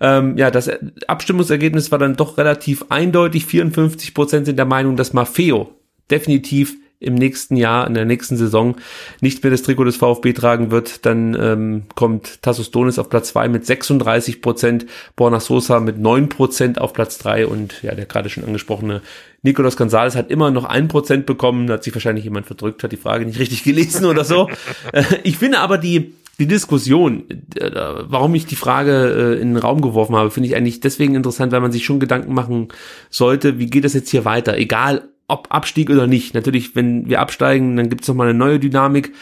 [0.00, 0.68] Ähm, ja, das
[1.06, 3.46] Abstimmungsergebnis war dann doch relativ eindeutig.
[3.46, 5.70] 54 Prozent sind der Meinung, dass Maffeo
[6.10, 8.76] definitiv im nächsten Jahr, in der nächsten Saison
[9.20, 13.28] nicht mehr das Trikot des VfB tragen wird, dann ähm, kommt Tassos Donis auf Platz
[13.30, 14.86] zwei mit 36 Prozent,
[15.16, 19.00] Borna Sosa mit 9 Prozent auf Platz drei und ja, der gerade schon angesprochene
[19.42, 22.98] Nicolas Gonzalez hat immer noch ein Prozent bekommen, hat sich wahrscheinlich jemand verdrückt, hat die
[22.98, 24.48] Frage nicht richtig gelesen oder so.
[24.92, 27.24] Äh, ich finde aber die, die Diskussion,
[27.54, 31.14] äh, warum ich die Frage äh, in den Raum geworfen habe, finde ich eigentlich deswegen
[31.14, 32.68] interessant, weil man sich schon Gedanken machen
[33.08, 34.56] sollte, wie geht das jetzt hier weiter?
[34.56, 36.34] Egal, ob Abstieg oder nicht.
[36.34, 39.12] Natürlich, wenn wir absteigen, dann gibt es nochmal eine neue Dynamik,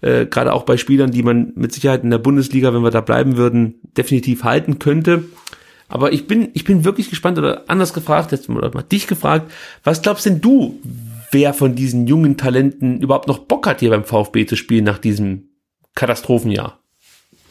[0.00, 3.00] äh, gerade auch bei Spielern, die man mit Sicherheit in der Bundesliga, wenn wir da
[3.00, 5.24] bleiben würden, definitiv halten könnte.
[5.88, 9.50] Aber ich bin, ich bin wirklich gespannt oder anders gefragt, jetzt mal, mal dich gefragt,
[9.84, 10.78] was glaubst denn du,
[11.30, 14.98] wer von diesen jungen Talenten überhaupt noch Bock hat, hier beim VfB zu spielen nach
[14.98, 15.48] diesem
[15.94, 16.78] Katastrophenjahr?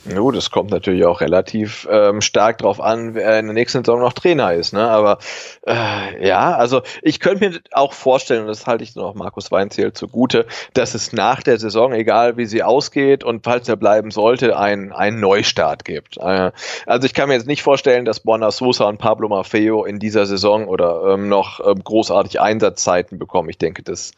[0.05, 3.99] Jo, das kommt natürlich auch relativ ähm, stark drauf an, wer in der nächsten Saison
[3.99, 4.73] noch Trainer ist.
[4.73, 4.87] Ne?
[4.87, 5.17] Aber
[5.65, 9.93] äh, ja, also ich könnte mir auch vorstellen, und das halte ich auch Markus Weinzierl
[9.93, 14.57] zugute, dass es nach der Saison, egal wie sie ausgeht und falls er bleiben sollte,
[14.57, 16.17] ein, ein Neustart gibt.
[16.17, 16.51] Äh,
[16.85, 20.25] also ich kann mir jetzt nicht vorstellen, dass Borna Sosa und Pablo Maffeo in dieser
[20.25, 23.49] Saison oder ähm, noch ähm, großartig Einsatzzeiten bekommen.
[23.49, 24.13] Ich denke, das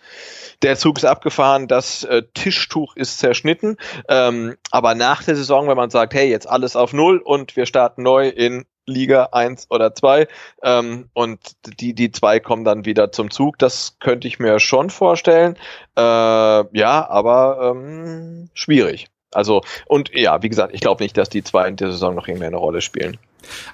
[0.62, 3.78] der Zug ist abgefahren, das äh, Tischtuch ist zerschnitten.
[4.10, 7.66] Ähm, aber nach der Saison, wenn man sagt, hey, jetzt alles auf Null und wir
[7.66, 10.28] starten neu in Liga 1 oder 2.
[10.64, 11.40] Ähm, und
[11.80, 13.58] die, die zwei kommen dann wieder zum Zug.
[13.60, 15.56] Das könnte ich mir schon vorstellen.
[15.96, 19.08] Äh, ja, aber ähm, schwierig.
[19.32, 22.28] Also, und ja, wie gesagt, ich glaube nicht, dass die zwei in der Saison noch
[22.28, 23.18] irgendwie eine Rolle spielen.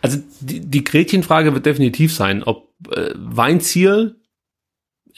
[0.02, 4.18] Also die, die Gretchenfrage wird definitiv sein, ob äh, Weinziel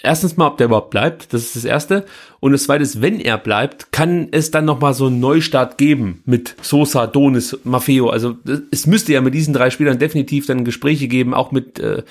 [0.01, 2.05] erstens mal, ob der überhaupt bleibt, das ist das Erste.
[2.39, 6.21] Und das Zweite ist, wenn er bleibt, kann es dann nochmal so einen Neustart geben
[6.25, 8.09] mit Sosa, Donis, Maffeo.
[8.09, 8.35] Also
[8.71, 12.03] es müsste ja mit diesen drei Spielern definitiv dann Gespräche geben, auch mit äh,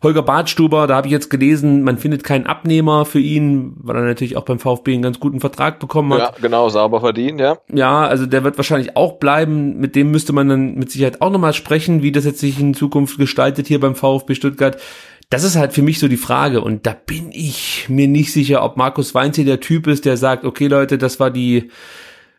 [0.00, 4.02] Holger Badstuber, da habe ich jetzt gelesen, man findet keinen Abnehmer für ihn, weil er
[4.02, 6.20] natürlich auch beim VfB einen ganz guten Vertrag bekommen hat.
[6.20, 7.58] Ja, genau, sauber verdient, ja.
[7.72, 9.78] Ja, also der wird wahrscheinlich auch bleiben.
[9.78, 12.74] Mit dem müsste man dann mit Sicherheit auch nochmal sprechen, wie das jetzt sich in
[12.74, 14.76] Zukunft gestaltet hier beim VfB Stuttgart.
[15.30, 18.62] Das ist halt für mich so die Frage und da bin ich mir nicht sicher,
[18.62, 21.70] ob Markus Weinzel der Typ ist, der sagt, okay Leute, das war die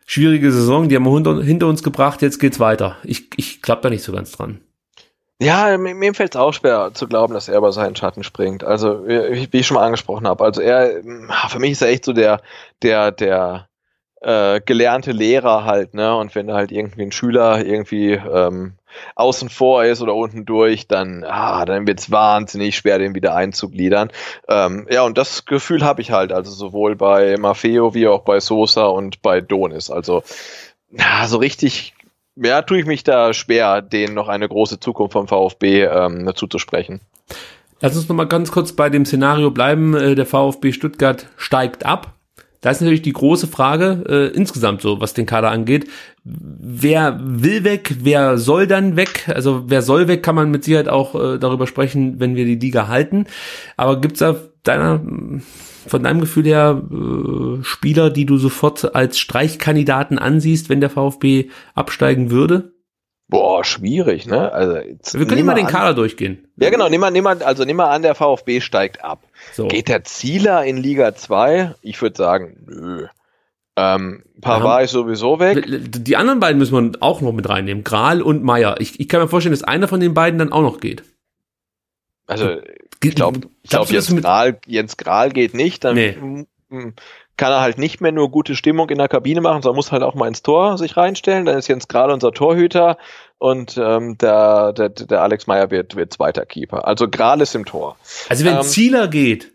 [0.06, 2.96] schwierige Saison, die haben wir hinter uns gebracht, jetzt geht's weiter.
[3.04, 4.60] Ich, ich glaube da nicht so ganz dran.
[5.42, 8.62] Ja, mir fällt es auch schwer zu glauben, dass er über seinen Schatten springt.
[8.62, 11.00] Also, wie ich schon mal angesprochen habe, also er,
[11.48, 12.42] für mich ist er echt so der,
[12.82, 13.68] der, der
[14.20, 16.14] äh, gelernte Lehrer halt, ne?
[16.14, 18.74] Und wenn halt irgendwie ein Schüler irgendwie ähm,
[19.14, 24.10] außen vor ist oder unten durch, dann, ah, dann wird's wahnsinnig schwer, den wieder einzugliedern.
[24.48, 28.40] Ähm, ja, und das Gefühl habe ich halt, also sowohl bei Maffeo wie auch bei
[28.40, 29.90] Sosa und bei Donis.
[29.90, 30.22] Also,
[30.90, 31.94] na, so richtig
[32.36, 37.00] ja, tue ich mich da schwer, denen noch eine große Zukunft vom VfB ähm, zuzusprechen.
[37.80, 39.94] Lass uns noch mal ganz kurz bei dem Szenario bleiben.
[39.94, 42.14] Äh, der VfB Stuttgart steigt ab.
[42.60, 45.88] Da ist natürlich die große Frage äh, insgesamt so, was den Kader angeht.
[46.22, 47.96] Wer will weg?
[48.00, 49.28] Wer soll dann weg?
[49.28, 52.56] Also wer soll weg, kann man mit Sicherheit auch äh, darüber sprechen, wenn wir die
[52.56, 53.26] Liga halten.
[53.76, 55.00] Aber gibt's da deiner
[55.86, 61.48] von deinem Gefühl her äh, Spieler, die du sofort als Streichkandidaten ansiehst, wenn der VfB
[61.74, 62.72] absteigen würde?
[63.28, 64.52] Boah, schwierig, ne?
[64.52, 65.72] Also wir können mal den an.
[65.72, 66.48] Kader durchgehen.
[66.56, 69.22] Ja, genau, nimm mal, nimm mal, also nimm mal an, der VfB steigt ab.
[69.52, 69.68] So.
[69.68, 71.76] Geht der Zieler in Liga 2?
[71.80, 73.06] Ich würde sagen, nö.
[73.80, 75.64] Ähm, Pavard ist sowieso weg.
[75.66, 77.84] Die anderen beiden müssen wir auch noch mit reinnehmen.
[77.84, 78.76] Gral und Meier.
[78.78, 81.02] Ich, ich kann mir vorstellen, dass einer von den beiden dann auch noch geht.
[82.26, 82.56] Also
[83.02, 85.84] ich glaube, glaub, Jens, Gral, Jens Gral geht nicht.
[85.84, 86.16] Dann nee.
[87.36, 90.02] kann er halt nicht mehr nur gute Stimmung in der Kabine machen, sondern muss halt
[90.02, 91.46] auch mal ins Tor sich reinstellen.
[91.46, 92.98] Dann ist Jens Gral unser Torhüter
[93.38, 96.86] und ähm, der, der, der Alex Meyer wird, wird zweiter Keeper.
[96.86, 97.96] Also Gral ist im Tor.
[98.28, 99.52] Also wenn ähm, Zieler geht,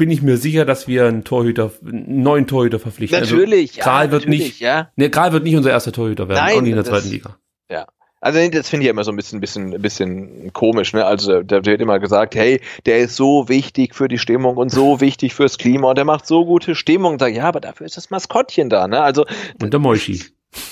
[0.00, 3.18] bin ich mir sicher, dass wir einen Torhüter, einen neuen Torhüter verpflichten.
[3.18, 4.90] Also natürlich, also, Kral ja, wird nicht, ja.
[4.96, 7.36] Ne, Kral wird nicht unser erster Torhüter werden, Nein, auch nicht in der zweiten Liga.
[7.70, 7.86] Ja,
[8.22, 10.94] also das finde ich ja immer so ein bisschen, bisschen, bisschen komisch.
[10.94, 11.04] Ne?
[11.04, 15.00] Also da wird immer gesagt, hey, der ist so wichtig für die Stimmung und so
[15.02, 17.12] wichtig fürs Klima und der macht so gute Stimmung.
[17.12, 18.88] Und sag, ja, aber dafür ist das Maskottchen da.
[18.88, 19.02] Ne?
[19.02, 19.26] Also
[19.60, 20.22] und der Moischi.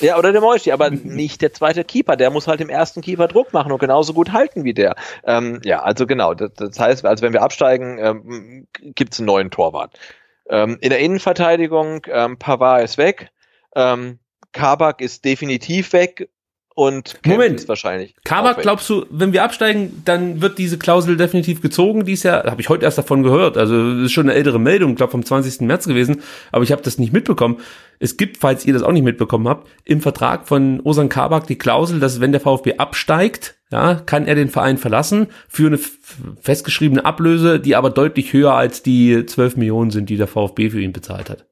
[0.01, 2.16] Ja, oder der Moischi, aber nicht der zweite Keeper.
[2.16, 4.97] Der muss halt im ersten Keeper Druck machen und genauso gut halten wie der.
[5.24, 6.35] Ähm, ja, also genau.
[6.35, 9.99] Das, das, heißt, also wenn wir absteigen, ähm, gibt es einen neuen Torwart.
[10.49, 13.31] Ähm, in der Innenverteidigung, ähm, Pavard ist weg.
[13.76, 14.18] Ähm,
[14.53, 16.29] Kabak ist definitiv weg
[16.79, 18.14] und Moment, wahrscheinlich.
[18.22, 22.45] Kabak, glaubst du, wenn wir absteigen, dann wird diese Klausel definitiv gezogen dies Jahr?
[22.45, 23.57] Habe ich heute erst davon gehört.
[23.57, 25.62] Also das ist schon eine ältere Meldung, glaube vom 20.
[25.62, 26.22] März gewesen,
[26.53, 27.59] aber ich habe das nicht mitbekommen.
[27.99, 31.59] Es gibt, falls ihr das auch nicht mitbekommen habt, im Vertrag von Osan Kabak die
[31.59, 35.81] Klausel, dass wenn der VfB absteigt, ja, kann er den Verein verlassen für eine
[36.41, 40.81] festgeschriebene Ablöse, die aber deutlich höher als die 12 Millionen sind, die der VfB für
[40.81, 41.45] ihn bezahlt hat.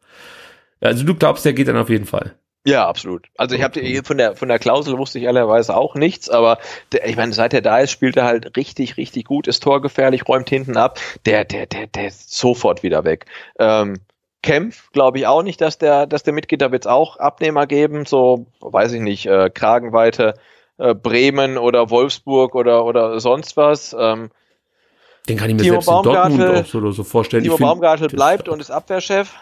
[0.80, 2.36] Also du glaubst, der geht dann auf jeden Fall.
[2.66, 3.28] Ja, absolut.
[3.36, 6.58] Also ich habe von der von der Klausel wusste ich allerweise auch nichts, aber
[6.90, 10.26] der, ich meine, seit er da ist, spielt er halt richtig, richtig gut, ist torgefährlich,
[10.26, 10.98] räumt hinten ab.
[11.26, 13.26] Der, der, der, der ist sofort wieder weg.
[13.60, 14.00] Ähm,
[14.42, 16.60] Kempf glaube ich auch nicht, dass der, dass der mitgeht.
[16.60, 20.34] Da wird es auch Abnehmer geben, so weiß ich nicht, äh, Kragenweite,
[20.78, 23.94] äh, Bremen oder Wolfsburg oder oder sonst was.
[23.96, 24.30] Ähm,
[25.28, 27.44] Den kann ich mir Timo selbst in Dortmund auch so, so vorstellen.
[27.44, 29.32] Timo Baumgartel bleibt und ist Abwehrchef.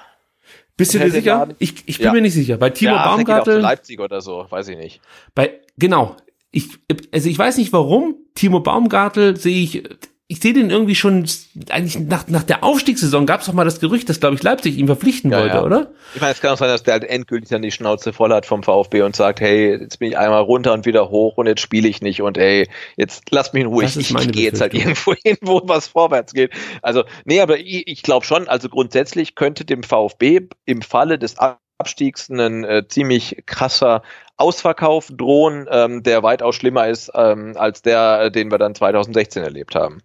[0.77, 1.49] Bist du dir sicher?
[1.59, 2.13] Ich, ich bin ja.
[2.13, 2.57] mir nicht sicher.
[2.57, 3.61] Bei Timo ja, Baumgartel.
[3.61, 5.01] Leipzig oder so, weiß ich nicht.
[5.35, 6.17] Bei, genau.
[6.51, 6.69] Ich,
[7.13, 8.17] also ich weiß nicht warum.
[8.35, 9.85] Timo Baumgartel sehe ich
[10.27, 11.29] ich sehe den irgendwie schon,
[11.69, 14.79] eigentlich nach, nach der Aufstiegssaison gab es doch mal das Gerücht, dass, glaube ich, Leipzig
[14.79, 15.63] ihn verpflichten ja, wollte, ja.
[15.63, 15.91] oder?
[16.15, 18.47] Ich meine, es kann auch sein, dass der halt endgültig dann die Schnauze voll hat
[18.47, 21.61] vom VfB und sagt, hey, jetzt bin ich einmal runter und wieder hoch und jetzt
[21.61, 24.73] spiele ich nicht und hey, jetzt lass mich in Ruhe, ich, ich gehe jetzt halt
[24.73, 26.53] irgendwo hin, wo was vorwärts geht.
[26.81, 31.37] Also, nee, aber ich, ich glaube schon, also grundsätzlich könnte dem VfB im Falle des
[31.37, 34.01] Abstiegs ein äh, ziemlich krasser
[34.39, 39.75] Ausverkauf drohen, ähm, der weitaus schlimmer ist ähm, als der, den wir dann 2016 erlebt
[39.75, 40.01] haben.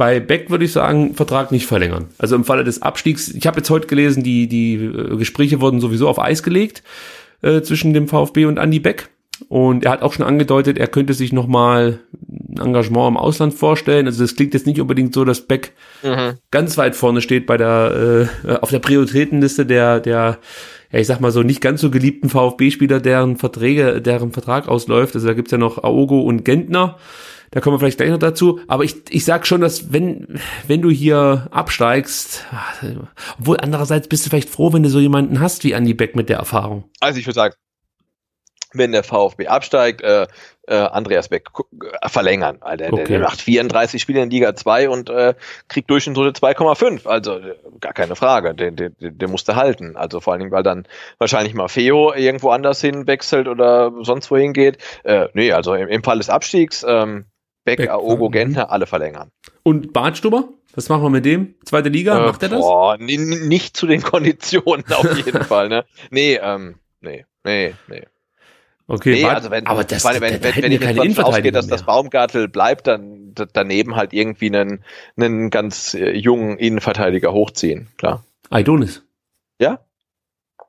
[0.00, 2.06] Bei Beck würde ich sagen, Vertrag nicht verlängern.
[2.16, 5.78] Also im Falle des Abstiegs, ich habe jetzt heute gelesen, die, die äh, Gespräche wurden
[5.78, 6.82] sowieso auf Eis gelegt
[7.42, 9.10] äh, zwischen dem VfB und Andy Beck.
[9.50, 14.06] Und er hat auch schon angedeutet, er könnte sich nochmal ein Engagement im Ausland vorstellen.
[14.06, 15.72] Also das klingt jetzt nicht unbedingt so, dass Beck
[16.02, 16.38] mhm.
[16.50, 20.38] ganz weit vorne steht bei der äh, auf der Prioritätenliste der der
[20.92, 25.14] ja, ich sag mal so nicht ganz so geliebten VfB-Spieler, deren Verträge, deren Vertrag ausläuft.
[25.14, 26.96] Also da gibt's ja noch Aogo und Gentner.
[27.50, 28.60] Da kommen wir vielleicht gleich noch dazu.
[28.68, 32.46] Aber ich, ich sag schon, dass wenn, wenn du hier absteigst,
[33.38, 36.28] obwohl andererseits bist du vielleicht froh, wenn du so jemanden hast wie Andy Beck mit
[36.28, 36.84] der Erfahrung.
[37.00, 37.54] Also ich würde sagen,
[38.72, 40.26] wenn der VfB absteigt, äh,
[40.66, 41.48] äh, Andreas Beck
[42.00, 42.58] äh, verlängern.
[42.60, 43.04] Also der, okay.
[43.04, 45.34] der, macht 34 Spiele in Liga 2 und äh,
[45.68, 47.06] kriegt Durchschnittsnote 2,5.
[47.06, 49.96] Also äh, gar keine Frage, den, den, den musste halten.
[49.96, 50.86] Also vor allen Dingen, weil dann
[51.18, 54.78] wahrscheinlich mal Feo irgendwo anders hin wechselt oder sonst wohin geht.
[55.02, 57.26] Äh, nee, also im, im Fall des Abstiegs, ähm,
[57.64, 58.30] Beck, Beck Aogo.
[58.30, 59.30] Gentner, alle verlängern.
[59.62, 60.48] Und Bartstuber?
[60.74, 61.54] Was machen wir mit dem?
[61.64, 62.18] Zweite Liga?
[62.18, 62.60] Äh, Macht er das?
[62.60, 65.68] Boah, nicht zu den Konditionen auf jeden Fall.
[65.68, 65.84] Ne?
[66.10, 68.02] Nee, ähm, nee, nee, nee.
[68.86, 71.76] Okay, nee, also wenn, aber das, meine, wenn, wenn, wenn ich davon ausgehe, dass mehr.
[71.76, 74.84] das Baumgartel bleibt, dann daneben halt irgendwie einen,
[75.16, 78.24] einen ganz äh, jungen Innenverteidiger hochziehen, klar.
[78.50, 79.04] Aidonis.
[79.60, 79.84] Ja?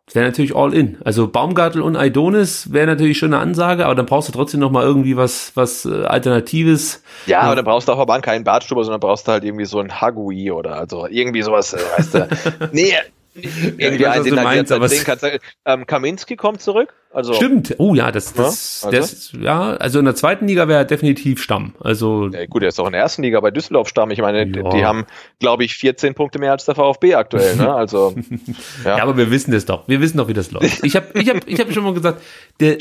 [0.07, 0.97] Das wäre natürlich all in.
[1.05, 4.71] Also Baumgartel und Aidonis wäre natürlich schon eine Ansage, aber dann brauchst du trotzdem noch
[4.71, 7.01] mal irgendwie was, was äh, Alternatives.
[7.27, 9.79] Ja, aber dann brauchst du auch aber keinen Bartstuber, sondern brauchst du halt irgendwie so
[9.79, 12.29] ein Hagui oder also irgendwie sowas, äh, weißt du.
[12.73, 12.93] nee,
[13.35, 15.25] irgendwie ja, einen, den meinst, sehen kannst.
[15.65, 16.93] Ähm, Kaminski kommt zurück.
[17.13, 17.75] Also, Stimmt.
[17.77, 18.99] Oh ja, das, das, ja, also?
[18.99, 21.75] das, ja, also in der zweiten Liga wäre er definitiv Stamm.
[21.79, 24.11] Also ja, gut, er ist auch in der ersten Liga bei Düsseldorf Stamm.
[24.11, 24.69] Ich meine, ja.
[24.69, 25.05] die, haben,
[25.39, 27.55] glaube ich, 14 Punkte mehr als der VfB aktuell.
[27.57, 27.73] Ne?
[27.73, 28.15] Also
[28.85, 28.97] ja.
[28.97, 29.87] ja, aber wir wissen das doch.
[29.87, 30.83] Wir wissen doch, wie das läuft.
[30.83, 32.21] Ich habe, ich habe, ich habe schon mal gesagt,
[32.59, 32.77] der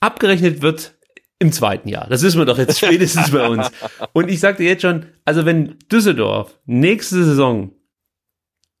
[0.00, 0.94] abgerechnet wird
[1.38, 2.06] im zweiten Jahr.
[2.08, 3.70] Das wissen wir doch jetzt spätestens bei uns.
[4.12, 7.72] Und ich sagte jetzt schon, also wenn Düsseldorf nächste Saison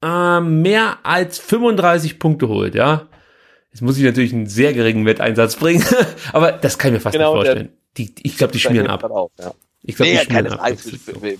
[0.02, 3.08] äh, mehr als 35 Punkte holt, ja.
[3.70, 5.84] Jetzt muss ich natürlich einen sehr geringen Wetteinsatz bringen,
[6.32, 7.72] aber das kann ich mir fast genau, nicht vorstellen.
[7.96, 9.04] Die, ich glaube, die schmieren ab.
[9.04, 9.52] Auf, ja.
[9.84, 10.76] Ich glaube, nee, keine Frage,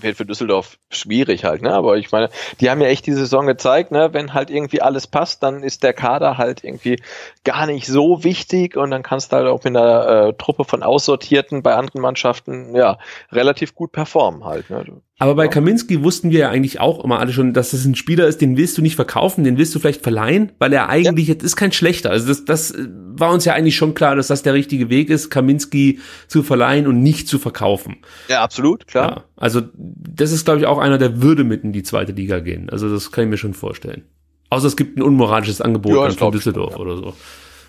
[0.01, 1.71] wird für Düsseldorf schwierig halt, ne?
[1.73, 2.29] Aber ich meine,
[2.59, 4.09] die haben ja echt die Saison gezeigt, ne?
[4.11, 7.01] Wenn halt irgendwie alles passt, dann ist der Kader halt irgendwie
[7.45, 10.83] gar nicht so wichtig und dann kannst du halt auch mit einer äh, Truppe von
[10.83, 12.97] Aussortierten bei anderen Mannschaften ja
[13.31, 14.69] relativ gut performen halt.
[14.69, 15.01] Ne?
[15.19, 18.27] Aber bei Kaminski wussten wir ja eigentlich auch immer alle schon, dass das ein Spieler
[18.27, 21.35] ist, den willst du nicht verkaufen, den willst du vielleicht verleihen, weil er eigentlich, ja.
[21.35, 22.09] jetzt ist kein schlechter.
[22.09, 25.09] Also das, das äh, war uns ja eigentlich schon klar, dass das der richtige Weg
[25.09, 27.97] ist, Kaminski zu verleihen und nicht zu verkaufen.
[28.27, 29.09] Ja, absolut, klar.
[29.09, 32.39] Ja, also das ist, glaube ich, auch einer, der würde mit in die zweite Liga
[32.39, 32.69] gehen.
[32.69, 34.03] Also das kann ich mir schon vorstellen.
[34.49, 36.79] Außer es gibt ein unmoralisches Angebot ja, von Düsseldorf ja.
[36.79, 37.13] oder so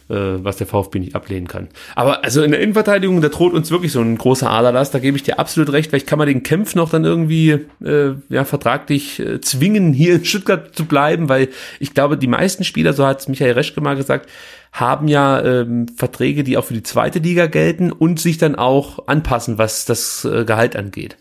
[0.09, 1.69] was der VfB nicht ablehnen kann.
[1.95, 5.17] Aber also in der Innenverteidigung, da droht uns wirklich so ein großer Aderlass, da gebe
[5.17, 5.91] ich dir absolut recht.
[5.91, 10.25] Vielleicht kann man den Kämpf noch dann irgendwie äh, ja, vertraglich äh, zwingen, hier in
[10.25, 11.49] Stuttgart zu bleiben, weil
[11.81, 14.29] ich glaube, die meisten Spieler, so hat es Michael Reschke mal gesagt,
[14.73, 19.07] haben ja ähm, Verträge, die auch für die zweite Liga gelten und sich dann auch
[19.07, 21.17] anpassen, was das äh, Gehalt angeht.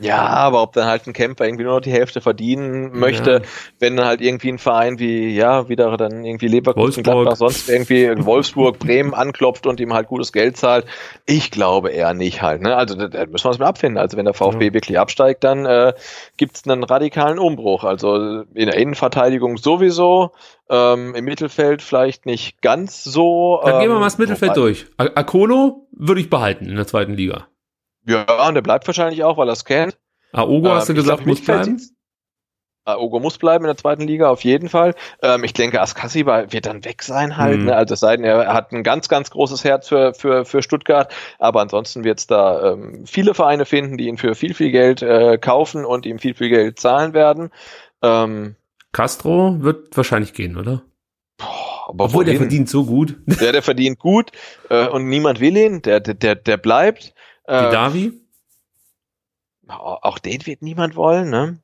[0.00, 3.40] Ja, aber ob dann halt ein Camper irgendwie nur noch die Hälfte verdienen möchte, ja.
[3.78, 7.04] wenn dann halt irgendwie ein Verein wie, ja, wieder dann irgendwie Leverkusen, Wolfsburg.
[7.04, 10.86] Gladbach, sonst irgendwie Wolfsburg, Bremen anklopft und ihm halt gutes Geld zahlt.
[11.26, 12.76] Ich glaube eher nicht halt, ne?
[12.76, 13.98] Also da, da müssen wir uns mal abfinden.
[13.98, 14.74] Also wenn der VfB ja.
[14.74, 15.92] wirklich absteigt, dann äh,
[16.36, 17.84] gibt einen radikalen Umbruch.
[17.84, 20.32] Also in der Innenverteidigung sowieso,
[20.70, 23.60] ähm, im Mittelfeld vielleicht nicht ganz so.
[23.64, 24.86] Dann ähm, gehen wir ähm, mal das Mittelfeld durch.
[24.96, 27.48] Akolo würde ich behalten in der zweiten Liga.
[28.08, 29.98] Ja, und der bleibt wahrscheinlich auch, weil er es kennt.
[30.32, 31.78] Aogo, ähm, hast du gesagt, muss bleiben?
[32.86, 34.94] Aogo muss bleiben in der zweiten Liga, auf jeden Fall.
[35.22, 37.58] Ähm, ich denke, Askassi wird dann weg sein halt.
[37.58, 37.66] Mhm.
[37.66, 37.76] Ne?
[37.76, 41.12] Also es sei denn, er hat ein ganz, ganz großes Herz für, für, für Stuttgart.
[41.38, 45.02] Aber ansonsten wird es da ähm, viele Vereine finden, die ihn für viel, viel Geld
[45.02, 47.50] äh, kaufen und ihm viel, viel Geld zahlen werden.
[48.02, 48.56] Ähm,
[48.92, 50.82] Castro wird wahrscheinlich gehen, oder?
[51.36, 52.26] Boah, Obwohl, wohin?
[52.26, 53.16] der verdient so gut.
[53.26, 54.32] Der, der verdient gut
[54.70, 55.82] äh, und niemand will ihn.
[55.82, 57.12] Der, der, der bleibt.
[57.48, 58.20] Die äh, Davi?
[59.66, 61.62] Auch den wird niemand wollen, ne?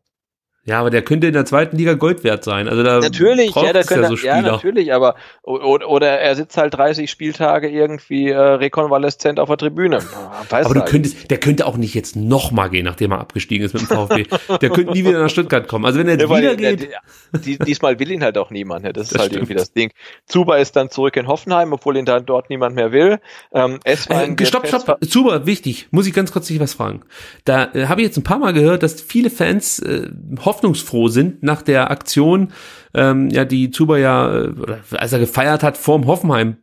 [0.67, 2.69] Ja, aber der könnte in der zweiten Liga Gold wert sein.
[2.69, 6.57] Also da natürlich, ja, der könnte, ja, so ja, natürlich, aber oder, oder er sitzt
[6.57, 9.99] halt 30 Spieltage irgendwie äh, rekonvaleszent auf der Tribüne.
[10.49, 13.67] Weiß aber du könntest, der könnte auch nicht jetzt noch mal gehen, nachdem er abgestiegen
[13.67, 14.25] ist mit dem VfB.
[14.61, 15.85] der könnte nie wieder nach Stuttgart kommen.
[15.85, 17.01] Also wenn er ja, wieder geht, der,
[17.41, 18.85] der, diesmal will ihn halt auch niemand.
[18.85, 18.95] Ne?
[18.95, 19.43] Das, das ist halt stimmt.
[19.43, 19.91] irgendwie das Ding.
[20.25, 23.21] Zuba ist dann zurück in Hoffenheim, obwohl ihn dann dort niemand mehr will.
[23.53, 25.89] Ähm, es äh, stopp, stopp, Zuba, wichtig.
[25.91, 27.03] Muss ich ganz kurz dich was fragen.
[27.45, 30.09] Da äh, habe ich jetzt ein paar Mal gehört, dass viele Fans äh,
[30.55, 32.53] hoffnungsfroh sind nach der Aktion,
[32.95, 34.53] ähm, ja, die Zuba ja, äh,
[34.93, 36.57] als er gefeiert hat, vorm Hoffenheim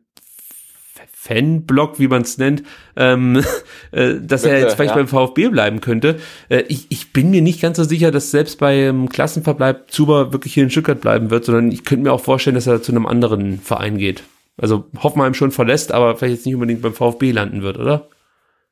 [1.14, 2.64] Fanblock, wie man es nennt,
[2.96, 3.44] ähm,
[3.92, 5.04] äh, dass er jetzt vielleicht ja.
[5.04, 6.20] beim VfB bleiben könnte.
[6.50, 10.56] Äh, ich, ich bin mir nicht ganz so sicher, dass selbst beim Klassenverbleib Zuba wirklich
[10.56, 13.06] hier in Stuttgart bleiben wird, sondern ich könnte mir auch vorstellen, dass er zu einem
[13.06, 14.24] anderen Verein geht.
[14.58, 18.08] Also Hoffenheim schon verlässt, aber vielleicht jetzt nicht unbedingt beim VfB landen wird, oder?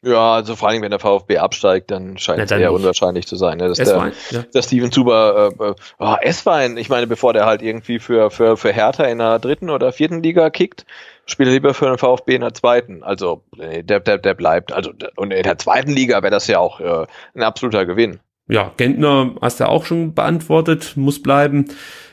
[0.01, 2.69] Ja, also vor allem, wenn der VfB absteigt, dann scheint es eher nicht.
[2.69, 3.67] unwahrscheinlich zu sein, ne?
[3.67, 4.43] dass, der, ja.
[4.53, 8.71] dass Steven Zuber, äh, oh, S-Wein, ich meine, bevor der halt irgendwie für, für, für
[8.71, 10.85] Hertha in der dritten oder vierten Liga kickt,
[11.25, 13.03] spielt er lieber für den VfB in der zweiten.
[13.03, 14.71] Also der, der, der bleibt.
[14.71, 18.19] Also und in der zweiten Liga wäre das ja auch äh, ein absoluter Gewinn.
[18.47, 21.65] Ja, Gentner hast du auch schon beantwortet, muss bleiben.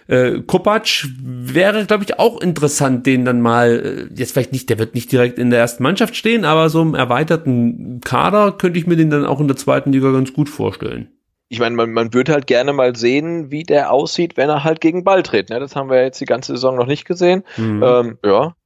[0.09, 4.79] Äh, Kopac wäre, glaube ich, auch interessant, den dann mal, äh, jetzt vielleicht nicht, der
[4.79, 8.87] wird nicht direkt in der ersten Mannschaft stehen, aber so im erweiterten Kader könnte ich
[8.87, 11.09] mir den dann auch in der zweiten Liga ganz gut vorstellen.
[11.49, 14.81] Ich meine, man, man würde halt gerne mal sehen, wie der aussieht, wenn er halt
[14.81, 15.51] gegen Ball tritt.
[15.51, 15.61] Ne?
[15.61, 17.45] Das haben wir jetzt die ganze Saison noch nicht gesehen.
[17.57, 17.83] Mhm.
[17.85, 18.57] Ähm, ja.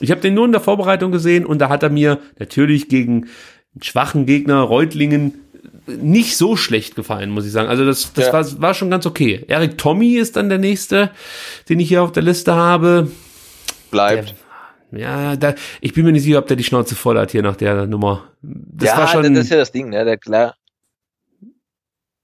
[0.00, 3.26] Ich habe den nur in der Vorbereitung gesehen und da hat er mir natürlich gegen
[3.74, 5.34] einen schwachen Gegner Reutlingen
[5.88, 7.68] nicht so schlecht gefallen, muss ich sagen.
[7.68, 8.32] Also das, das ja.
[8.32, 9.44] war, war schon ganz okay.
[9.48, 11.10] Eric Tommy ist dann der nächste,
[11.68, 13.10] den ich hier auf der Liste habe.
[13.90, 14.34] Bleibt.
[14.92, 17.42] Der, ja, da, ich bin mir nicht sicher, ob der die Schnauze voll hat hier
[17.42, 18.24] nach der Nummer.
[18.42, 20.04] Das ja, war schon, das ist ja das Ding, ne?
[20.04, 20.54] Der, klar,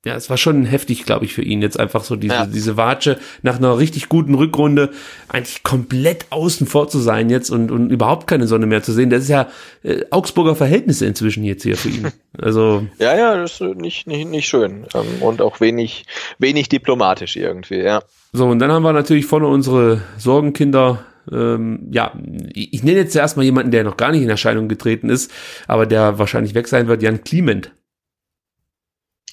[0.05, 2.47] ja, es war schon heftig, glaube ich, für ihn jetzt einfach so diese, ja.
[2.47, 4.91] diese Watsche nach einer richtig guten Rückrunde
[5.29, 9.09] eigentlich komplett außen vor zu sein jetzt und, und überhaupt keine Sonne mehr zu sehen.
[9.09, 9.49] Das ist ja
[9.83, 12.09] äh, Augsburger Verhältnisse inzwischen jetzt hier für ihn.
[12.37, 12.85] Also.
[12.99, 16.05] ja, ja, das ist nicht, nicht, nicht schön ähm, und auch wenig,
[16.41, 18.03] wenig diplomatisch irgendwie, ja.
[18.33, 22.13] So, und dann haben wir natürlich vorne unsere Sorgenkinder ähm, ja,
[22.53, 25.33] ich nenne jetzt erstmal jemanden, der noch gar nicht in Erscheinung getreten ist,
[25.67, 27.71] aber der wahrscheinlich weg sein wird, Jan Kliment.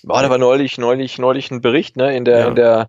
[0.03, 2.47] War da war neulich, neulich, neulich ein Bericht, ne, in der, ja.
[2.47, 2.87] in der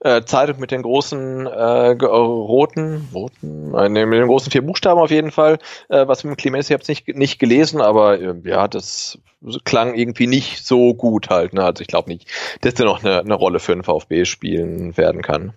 [0.00, 5.10] äh, Zeitung mit den großen äh, roten, roten, äh, mit den großen vier Buchstaben auf
[5.10, 5.58] jeden Fall,
[5.88, 9.18] äh, was mit dem Clemens, ich habe es nicht, nicht gelesen, aber äh, ja, das
[9.64, 11.52] klang irgendwie nicht so gut halt.
[11.52, 11.64] Ne?
[11.64, 12.28] Also ich glaube nicht,
[12.62, 15.52] dass der noch eine, eine Rolle für den VfB spielen werden kann.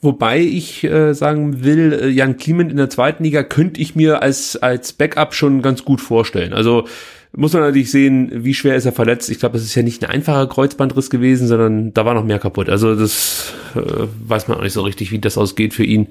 [0.00, 4.22] Wobei ich äh, sagen will, äh, Jan Kliment in der zweiten Liga könnte ich mir
[4.22, 6.52] als, als Backup schon ganz gut vorstellen.
[6.52, 6.86] Also
[7.38, 9.30] muss man natürlich sehen, wie schwer ist er verletzt.
[9.30, 12.40] Ich glaube, es ist ja nicht ein einfacher Kreuzbandriss gewesen, sondern da war noch mehr
[12.40, 12.68] kaputt.
[12.68, 13.80] Also das äh,
[14.26, 16.08] weiß man auch nicht so richtig, wie das ausgeht für ihn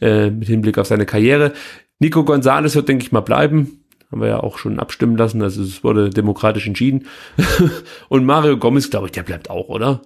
[0.00, 1.52] äh, mit Hinblick auf seine Karriere.
[2.00, 3.84] Nico González wird, denke ich mal, bleiben.
[4.10, 5.42] Haben wir ja auch schon abstimmen lassen.
[5.42, 7.06] Also es wurde demokratisch entschieden.
[8.08, 10.02] Und Mario Gomez, glaube ich, der bleibt auch, oder?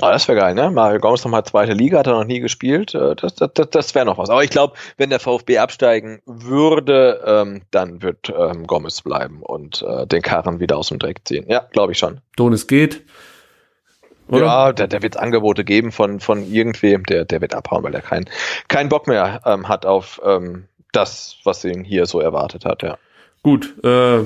[0.00, 0.70] Ah, das wäre geil, ne?
[0.70, 2.94] Mario Gomez nochmal zweite Liga, hat er noch nie gespielt.
[2.94, 4.30] Äh, das, das, das, das wäre noch was.
[4.30, 9.82] Aber ich glaube, wenn der VfB absteigen würde, ähm, dann wird ähm, Gomez bleiben und
[9.82, 11.44] äh, den Karren wieder aus dem Dreck ziehen.
[11.48, 12.20] Ja, glaube ich schon.
[12.36, 13.02] Donis geht.
[14.28, 14.46] Oder?
[14.46, 18.00] Ja, der, der wird Angebote geben von, von irgendwem, der, der wird abhauen, weil er
[18.00, 18.26] keinen
[18.68, 22.96] keinen Bock mehr ähm, hat auf ähm, das, was ihn hier so erwartet hat, ja.
[23.42, 24.20] Gut, äh,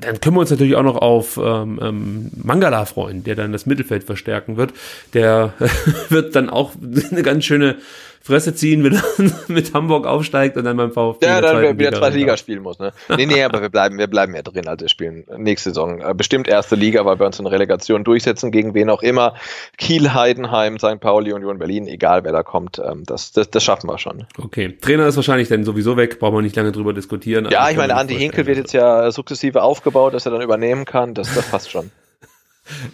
[0.00, 3.66] dann können wir uns natürlich auch noch auf ähm, ähm, Mangala freuen, der dann das
[3.66, 4.72] Mittelfeld verstärken wird.
[5.14, 5.54] Der
[6.08, 6.72] wird dann auch
[7.10, 7.76] eine ganz schöne
[8.22, 9.02] Fresse ziehen, wenn er
[9.48, 11.24] mit Hamburg aufsteigt und dann beim VfB.
[11.24, 12.78] Ja, dann wieder zweite Liga spielen muss.
[12.78, 12.92] Ne?
[13.16, 14.68] Nee, nee, aber wir bleiben, wir bleiben ja drin.
[14.68, 18.50] Also wir spielen nächste Saison äh, bestimmt erste Liga, weil wir uns in Relegation durchsetzen,
[18.50, 19.34] gegen wen auch immer.
[19.78, 21.00] Kiel, Heidenheim, St.
[21.00, 24.26] Pauli, Union Berlin, egal wer da kommt, ähm, das, das, das schaffen wir schon.
[24.36, 24.76] Okay.
[24.80, 27.48] Trainer ist wahrscheinlich dann sowieso weg, brauchen wir nicht lange drüber diskutieren.
[27.50, 31.14] Ja, ich meine, Andi Hinkel wird jetzt ja sukzessive aufgebaut, dass er dann übernehmen kann.
[31.14, 31.90] Das, das passt schon.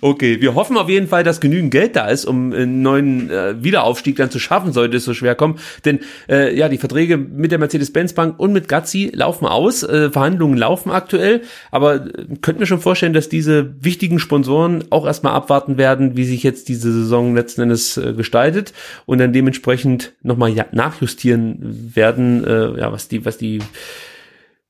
[0.00, 3.62] Okay, wir hoffen auf jeden Fall, dass genügend Geld da ist, um einen neuen äh,
[3.62, 5.58] Wiederaufstieg dann zu schaffen, sollte es so schwer kommen.
[5.84, 10.56] Denn äh, ja, die Verträge mit der Mercedes-Benz-Bank und mit Gazzi laufen aus, äh, Verhandlungen
[10.56, 15.78] laufen aktuell, aber äh, könnten wir schon vorstellen, dass diese wichtigen Sponsoren auch erstmal abwarten
[15.78, 18.72] werden, wie sich jetzt diese Saison letzten Endes äh, gestaltet
[19.06, 23.60] und dann dementsprechend nochmal ja, nachjustieren werden, äh, ja, was die, was die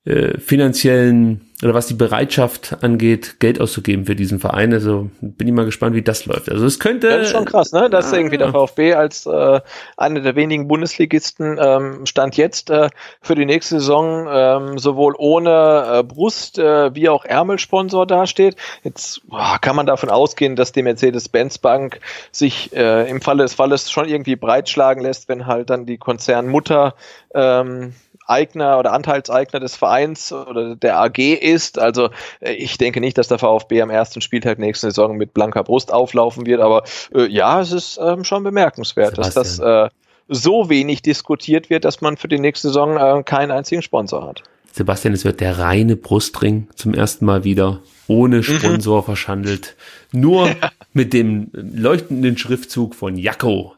[0.07, 4.75] äh, finanziellen oder was die Bereitschaft angeht, Geld auszugeben für diesen Verein.
[4.75, 6.51] Also bin ich mal gespannt, wie das läuft.
[6.51, 7.09] Also es könnte.
[7.09, 7.89] Das ist schon krass, ne?
[7.89, 9.61] Dass ah, irgendwie der VfB als äh,
[9.97, 12.91] einer der wenigen Bundesligisten ähm, stand jetzt äh,
[13.23, 18.57] für die nächste Saison ähm, sowohl ohne äh, Brust äh, wie auch Ärmelsponsor dasteht.
[18.85, 22.01] Jetzt boah, kann man davon ausgehen, dass die Mercedes-Benz-Bank
[22.33, 26.95] sich äh, im Falle des Falles schon irgendwie breitschlagen lässt, wenn halt dann die Konzernmutter
[27.35, 27.95] ähm,
[28.27, 31.79] Eigner oder Anteilseigner des Vereins oder der AG ist.
[31.79, 35.63] Also äh, ich denke nicht, dass der VfB am ersten Spieltag nächste Saison mit blanker
[35.65, 36.85] Brust auflaufen wird, aber
[37.15, 39.45] äh, ja, es ist ähm, schon bemerkenswert, Sebastian.
[39.45, 39.91] dass das äh,
[40.29, 44.43] so wenig diskutiert wird, dass man für die nächste Saison äh, keinen einzigen Sponsor hat.
[44.73, 48.43] Sebastian, es wird der reine Brustring zum ersten Mal wieder ohne mhm.
[48.43, 49.05] Sponsor mhm.
[49.05, 49.77] verschandelt.
[50.13, 50.71] Nur ja.
[50.93, 53.75] mit dem leuchtenden Schriftzug von Jacko.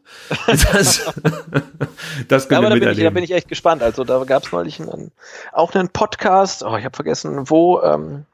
[0.46, 1.12] Das,
[2.28, 3.82] das können ja, aber wir da bin, ich, da bin ich echt gespannt.
[3.82, 5.12] Also da gab es neulich einen,
[5.52, 8.24] auch einen Podcast, oh, ich habe vergessen, wo, ähm,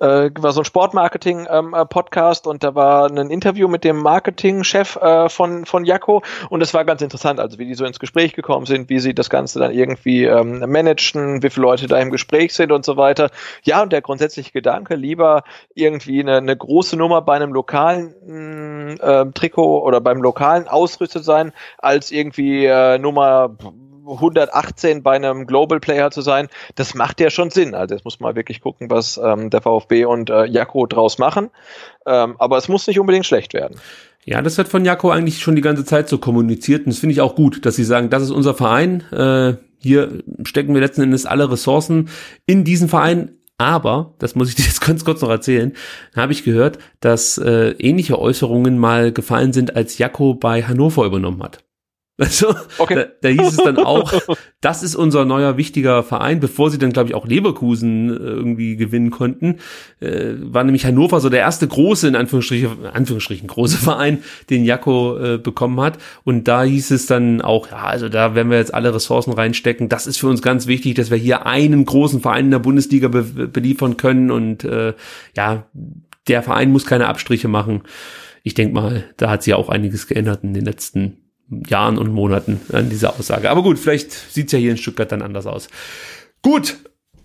[0.00, 5.28] äh, war so ein Sportmarketing-Podcast ähm, und da war ein Interview mit dem Marketingchef äh,
[5.28, 8.66] von, von Jakko und das war ganz interessant, also wie die so ins Gespräch gekommen
[8.66, 12.54] sind, wie sie das Ganze dann irgendwie ähm, managen, wie viele Leute da im Gespräch
[12.54, 13.30] sind und so weiter.
[13.62, 15.42] Ja, und der grundsätzliche Gedanke, lieber
[15.74, 21.52] irgendwie eine, eine große Nummer bei einem lokalen äh, Trikot oder beim lokalen Ausrüster sein,
[21.78, 23.56] als irgendwie äh, Nummer
[24.14, 27.74] 118 bei einem Global Player zu sein, das macht ja schon Sinn.
[27.74, 31.50] Also jetzt muss man wirklich gucken, was ähm, der VfB und äh, Jakko draus machen.
[32.06, 33.78] Ähm, aber es muss nicht unbedingt schlecht werden.
[34.24, 37.14] Ja, das wird von Jakko eigentlich schon die ganze Zeit so kommuniziert und das finde
[37.14, 39.02] ich auch gut, dass sie sagen, das ist unser Verein.
[39.12, 42.10] Äh, hier stecken wir letzten Endes alle Ressourcen
[42.46, 43.32] in diesen Verein.
[43.60, 45.72] Aber, das muss ich dir jetzt ganz kurz noch erzählen,
[46.14, 51.42] habe ich gehört, dass äh, ähnliche Äußerungen mal gefallen sind, als Jakko bei Hannover übernommen
[51.42, 51.64] hat.
[52.28, 52.94] Also, okay.
[52.96, 54.12] da, da hieß es dann auch,
[54.60, 58.76] das ist unser neuer wichtiger Verein, bevor sie dann, glaube ich, auch Leverkusen äh, irgendwie
[58.76, 59.58] gewinnen konnten.
[60.00, 65.16] Äh, war nämlich Hannover so der erste große, in Anführungsstrichen, Anführungsstrichen große Verein, den Jakko
[65.16, 65.98] äh, bekommen hat.
[66.24, 69.88] Und da hieß es dann auch, ja, also da werden wir jetzt alle Ressourcen reinstecken.
[69.88, 73.06] Das ist für uns ganz wichtig, dass wir hier einen großen Verein in der Bundesliga
[73.06, 74.32] be beliefern können.
[74.32, 74.94] Und äh,
[75.36, 75.68] ja,
[76.26, 77.82] der Verein muss keine Abstriche machen.
[78.42, 82.60] Ich denke mal, da hat sich auch einiges geändert in den letzten Jahren und Monaten
[82.72, 83.50] an dieser Aussage.
[83.50, 85.68] Aber gut, vielleicht sieht's ja hier in Stuttgart dann anders aus.
[86.42, 86.76] Gut,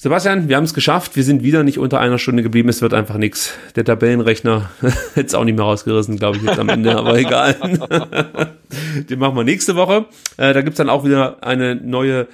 [0.03, 1.15] Sebastian, wir haben es geschafft.
[1.15, 2.67] Wir sind wieder nicht unter einer Stunde geblieben.
[2.67, 3.53] Es wird einfach nichts.
[3.77, 4.69] Der Tabellenrechner
[5.13, 7.55] hätte es auch nicht mehr rausgerissen, glaube ich, jetzt am Ende, aber egal.
[9.09, 10.05] Den machen wir nächste Woche.
[10.35, 12.27] Äh, da gibt's dann auch wieder eine neue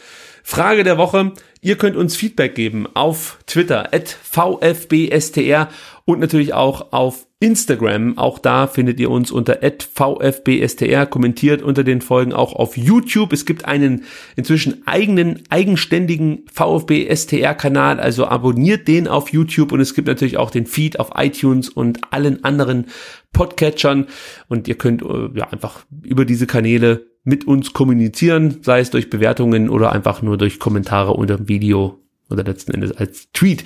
[0.49, 1.33] Frage der Woche.
[1.61, 5.69] Ihr könnt uns Feedback geben auf Twitter, at VFBSTR
[6.05, 8.17] und natürlich auch auf Instagram.
[8.17, 11.05] Auch da findet ihr uns unter @vfbstr.
[11.05, 13.31] Kommentiert unter den Folgen auch auf YouTube.
[13.31, 14.05] Es gibt einen
[14.35, 17.99] inzwischen eigenen, eigenständigen VfB STR Kanal.
[17.99, 21.99] Also abonniert den auf YouTube und es gibt natürlich auch den Feed auf iTunes und
[22.11, 22.87] allen anderen
[23.33, 24.07] Podcatchern.
[24.47, 29.09] Und ihr könnt äh, ja einfach über diese Kanäle mit uns kommunizieren, sei es durch
[29.09, 33.63] Bewertungen oder einfach nur durch Kommentare unter dem Video oder letzten Endes als Tweet.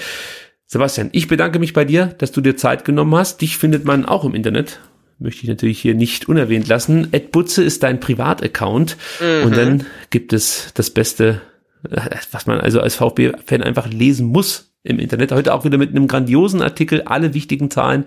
[0.66, 3.42] Sebastian, ich bedanke mich bei dir, dass du dir Zeit genommen hast.
[3.42, 4.80] Dich findet man auch im Internet.
[5.20, 7.10] Möchte ich natürlich hier nicht unerwähnt lassen.
[7.12, 8.98] Ed Butze ist dein Privataccount.
[9.22, 9.46] Mhm.
[9.46, 11.42] Und dann gibt es das Beste,
[11.90, 12.02] äh,
[12.32, 15.32] was man also als VfB-Fan einfach lesen muss im Internet.
[15.32, 18.06] Heute auch wieder mit einem grandiosen Artikel, alle wichtigen Zahlen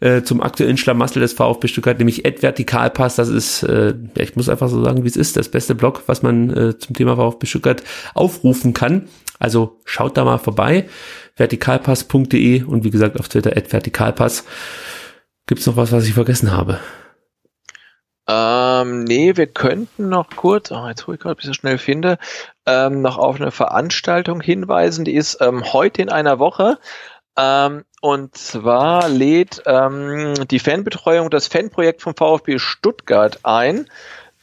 [0.00, 3.16] äh, zum aktuellen Schlamassel des VfB Stuttgart, nämlich Ed Vertikalpass.
[3.16, 6.22] Das ist, äh, ich muss einfach so sagen, wie es ist, das beste Blog, was
[6.22, 7.82] man äh, zum Thema VfB Stuttgart
[8.14, 9.08] aufrufen kann.
[9.38, 10.88] Also schaut da mal vorbei
[11.36, 14.44] vertikalpass.de und wie gesagt auf Twitter at vertikalpass.
[15.46, 16.80] Gibt es noch was, was ich vergessen habe?
[18.28, 22.18] Ähm, nee, wir könnten noch kurz, oh, jetzt hole ich gerade, bis ich schnell finde,
[22.66, 26.78] ähm, noch auf eine Veranstaltung hinweisen, die ist ähm, heute in einer Woche.
[27.36, 33.86] Ähm, und zwar lädt ähm, die Fanbetreuung das Fanprojekt vom VfB Stuttgart ein.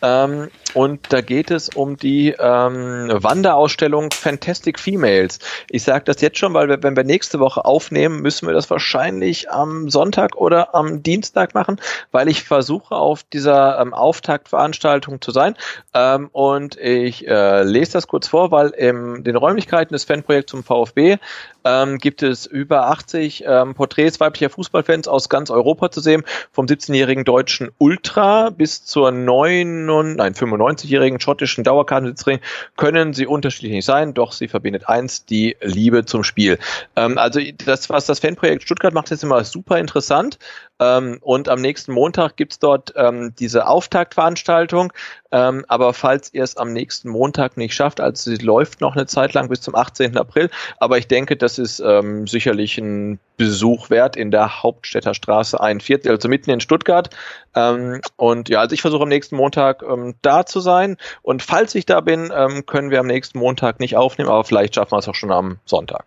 [0.02, 5.40] Ähm, und da geht es um die ähm, Wanderausstellung Fantastic Females.
[5.70, 8.70] Ich sage das jetzt schon, weil wir, wenn wir nächste Woche aufnehmen, müssen wir das
[8.70, 11.80] wahrscheinlich am Sonntag oder am Dienstag machen,
[12.12, 15.56] weil ich versuche auf dieser ähm, Auftaktveranstaltung zu sein.
[15.94, 20.64] Ähm, und ich äh, lese das kurz vor, weil in den Räumlichkeiten des Fanprojekts zum
[20.64, 21.18] VfB
[21.66, 26.66] ähm, gibt es über 80 ähm, Porträts weiblicher Fußballfans aus ganz Europa zu sehen, vom
[26.66, 32.40] 17-jährigen deutschen Ultra bis zur 9, nein, 95-jährigen schottischen Dauerkartenbesitzerin
[32.78, 36.58] können sie unterschiedlich sein, doch sie verbindet eins, die Liebe zum Spiel.
[36.96, 40.38] Ähm, also das, was das Fanprojekt Stuttgart macht, ist immer super interessant.
[40.84, 44.92] Ähm, und am nächsten Montag gibt's dort ähm, diese Auftaktveranstaltung.
[45.32, 49.06] Ähm, aber falls ihr es am nächsten Montag nicht schafft, also sie läuft noch eine
[49.06, 50.18] Zeit lang bis zum 18.
[50.18, 55.60] April, aber ich denke, das ist ähm, sicherlich ein Besuch wert in der Hauptstädter Straße
[55.60, 57.10] 41, also mitten in Stuttgart.
[57.56, 60.98] Ähm, und ja, also ich versuche am nächsten Montag ähm, da zu sein.
[61.24, 64.76] Und falls ich da bin, ähm, können wir am nächsten Montag nicht aufnehmen, aber vielleicht
[64.76, 66.06] schaffen wir es auch schon am Sonntag.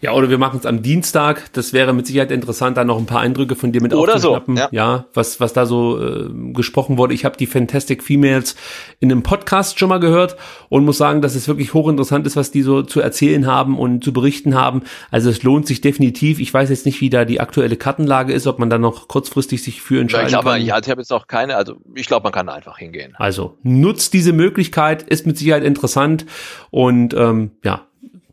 [0.00, 1.52] Ja, oder wir machen es am Dienstag.
[1.54, 4.20] Das wäre mit Sicherheit interessant, da noch ein paar Eindrücke von dir mit oder.
[4.20, 4.68] So, ja.
[4.70, 7.14] ja, was, was da so äh, gesprochen wurde.
[7.14, 8.54] Ich habe die Fantastic Females
[9.00, 10.36] in einem Podcast schon mal gehört
[10.68, 14.04] und muss sagen, dass es wirklich hochinteressant ist, was die so zu erzählen haben und
[14.04, 14.82] zu berichten haben.
[15.10, 16.38] Also es lohnt sich definitiv.
[16.38, 19.64] Ich weiß jetzt nicht, wie da die aktuelle Kartenlage ist, ob man da noch kurzfristig
[19.64, 20.62] sich für entscheiden ich glaube, kann.
[20.62, 23.14] Ja, ich habe jetzt auch keine, also ich glaube, man kann einfach hingehen.
[23.18, 26.24] Also nutzt diese Möglichkeit, ist mit Sicherheit interessant
[26.70, 27.87] und ähm, ja,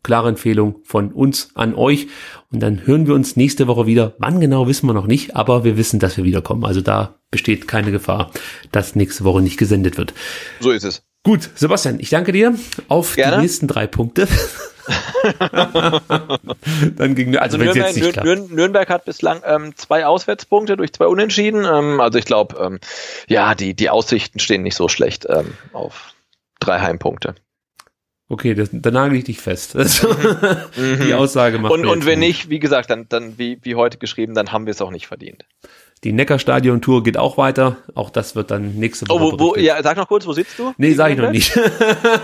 [0.06, 2.07] klare Empfehlung von uns an euch.
[2.52, 4.14] Und dann hören wir uns nächste Woche wieder.
[4.19, 6.64] Wann genau wissen wir noch nicht, aber wir wissen, dass wir wiederkommen.
[6.64, 8.32] Also da besteht keine Gefahr,
[8.72, 10.14] dass nächste Woche nicht gesendet wird.
[10.61, 11.03] So ist es.
[11.23, 12.56] Gut, Sebastian, ich danke dir.
[12.88, 13.38] Auf Gerne.
[13.38, 14.27] die nächsten drei Punkte.
[16.95, 21.07] Dann ging also, also Nürnberg, jetzt nicht Nürnberg hat bislang ähm, zwei Auswärtspunkte durch zwei
[21.07, 21.65] Unentschieden.
[21.65, 22.80] Ähm, also ich glaube, ähm,
[23.27, 26.14] ja, die, die Aussichten stehen nicht so schlecht ähm, auf
[26.60, 27.34] drei Heimpunkte.
[28.27, 29.76] Okay, das, da nagel ich dich fest.
[29.85, 31.06] Also, mhm.
[31.06, 31.73] die Aussage macht.
[31.73, 34.72] Und, und wenn nicht, wie gesagt, dann, dann wie, wie heute geschrieben, dann haben wir
[34.72, 35.45] es auch nicht verdient.
[36.03, 37.77] Die Neckarstadion-Tour geht auch weiter.
[37.95, 39.23] Auch das wird dann nächste Woche.
[39.23, 40.72] Oh, wo, wo, ja, sag noch kurz, wo sitzt du?
[40.77, 41.57] Nee, sag ich noch nicht.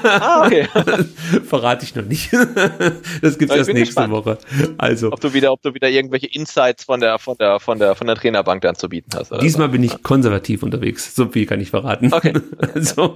[0.04, 0.68] ah, okay.
[1.46, 2.32] Verrate ich noch nicht.
[3.22, 4.14] das gibt's erst nächste gespannt.
[4.14, 4.38] Woche.
[4.78, 5.12] Also.
[5.12, 8.06] Ob du wieder, ob du wieder irgendwelche Insights von der, von der, von der, von
[8.06, 9.32] der Trainerbank dann zu bieten hast.
[9.42, 9.72] Diesmal so.
[9.72, 11.16] bin ich konservativ unterwegs.
[11.16, 12.12] So viel kann ich verraten.
[12.22, 12.34] Okay.
[12.76, 13.16] Also,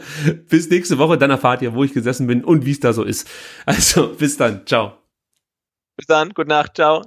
[0.50, 1.18] bis nächste Woche.
[1.18, 3.30] Dann erfahrt ihr, wo ich gesessen bin und wie es da so ist.
[3.66, 4.66] Also, bis dann.
[4.66, 4.94] Ciao.
[5.96, 6.30] Bis dann.
[6.30, 6.76] Gute Nacht.
[6.76, 7.04] Ciao.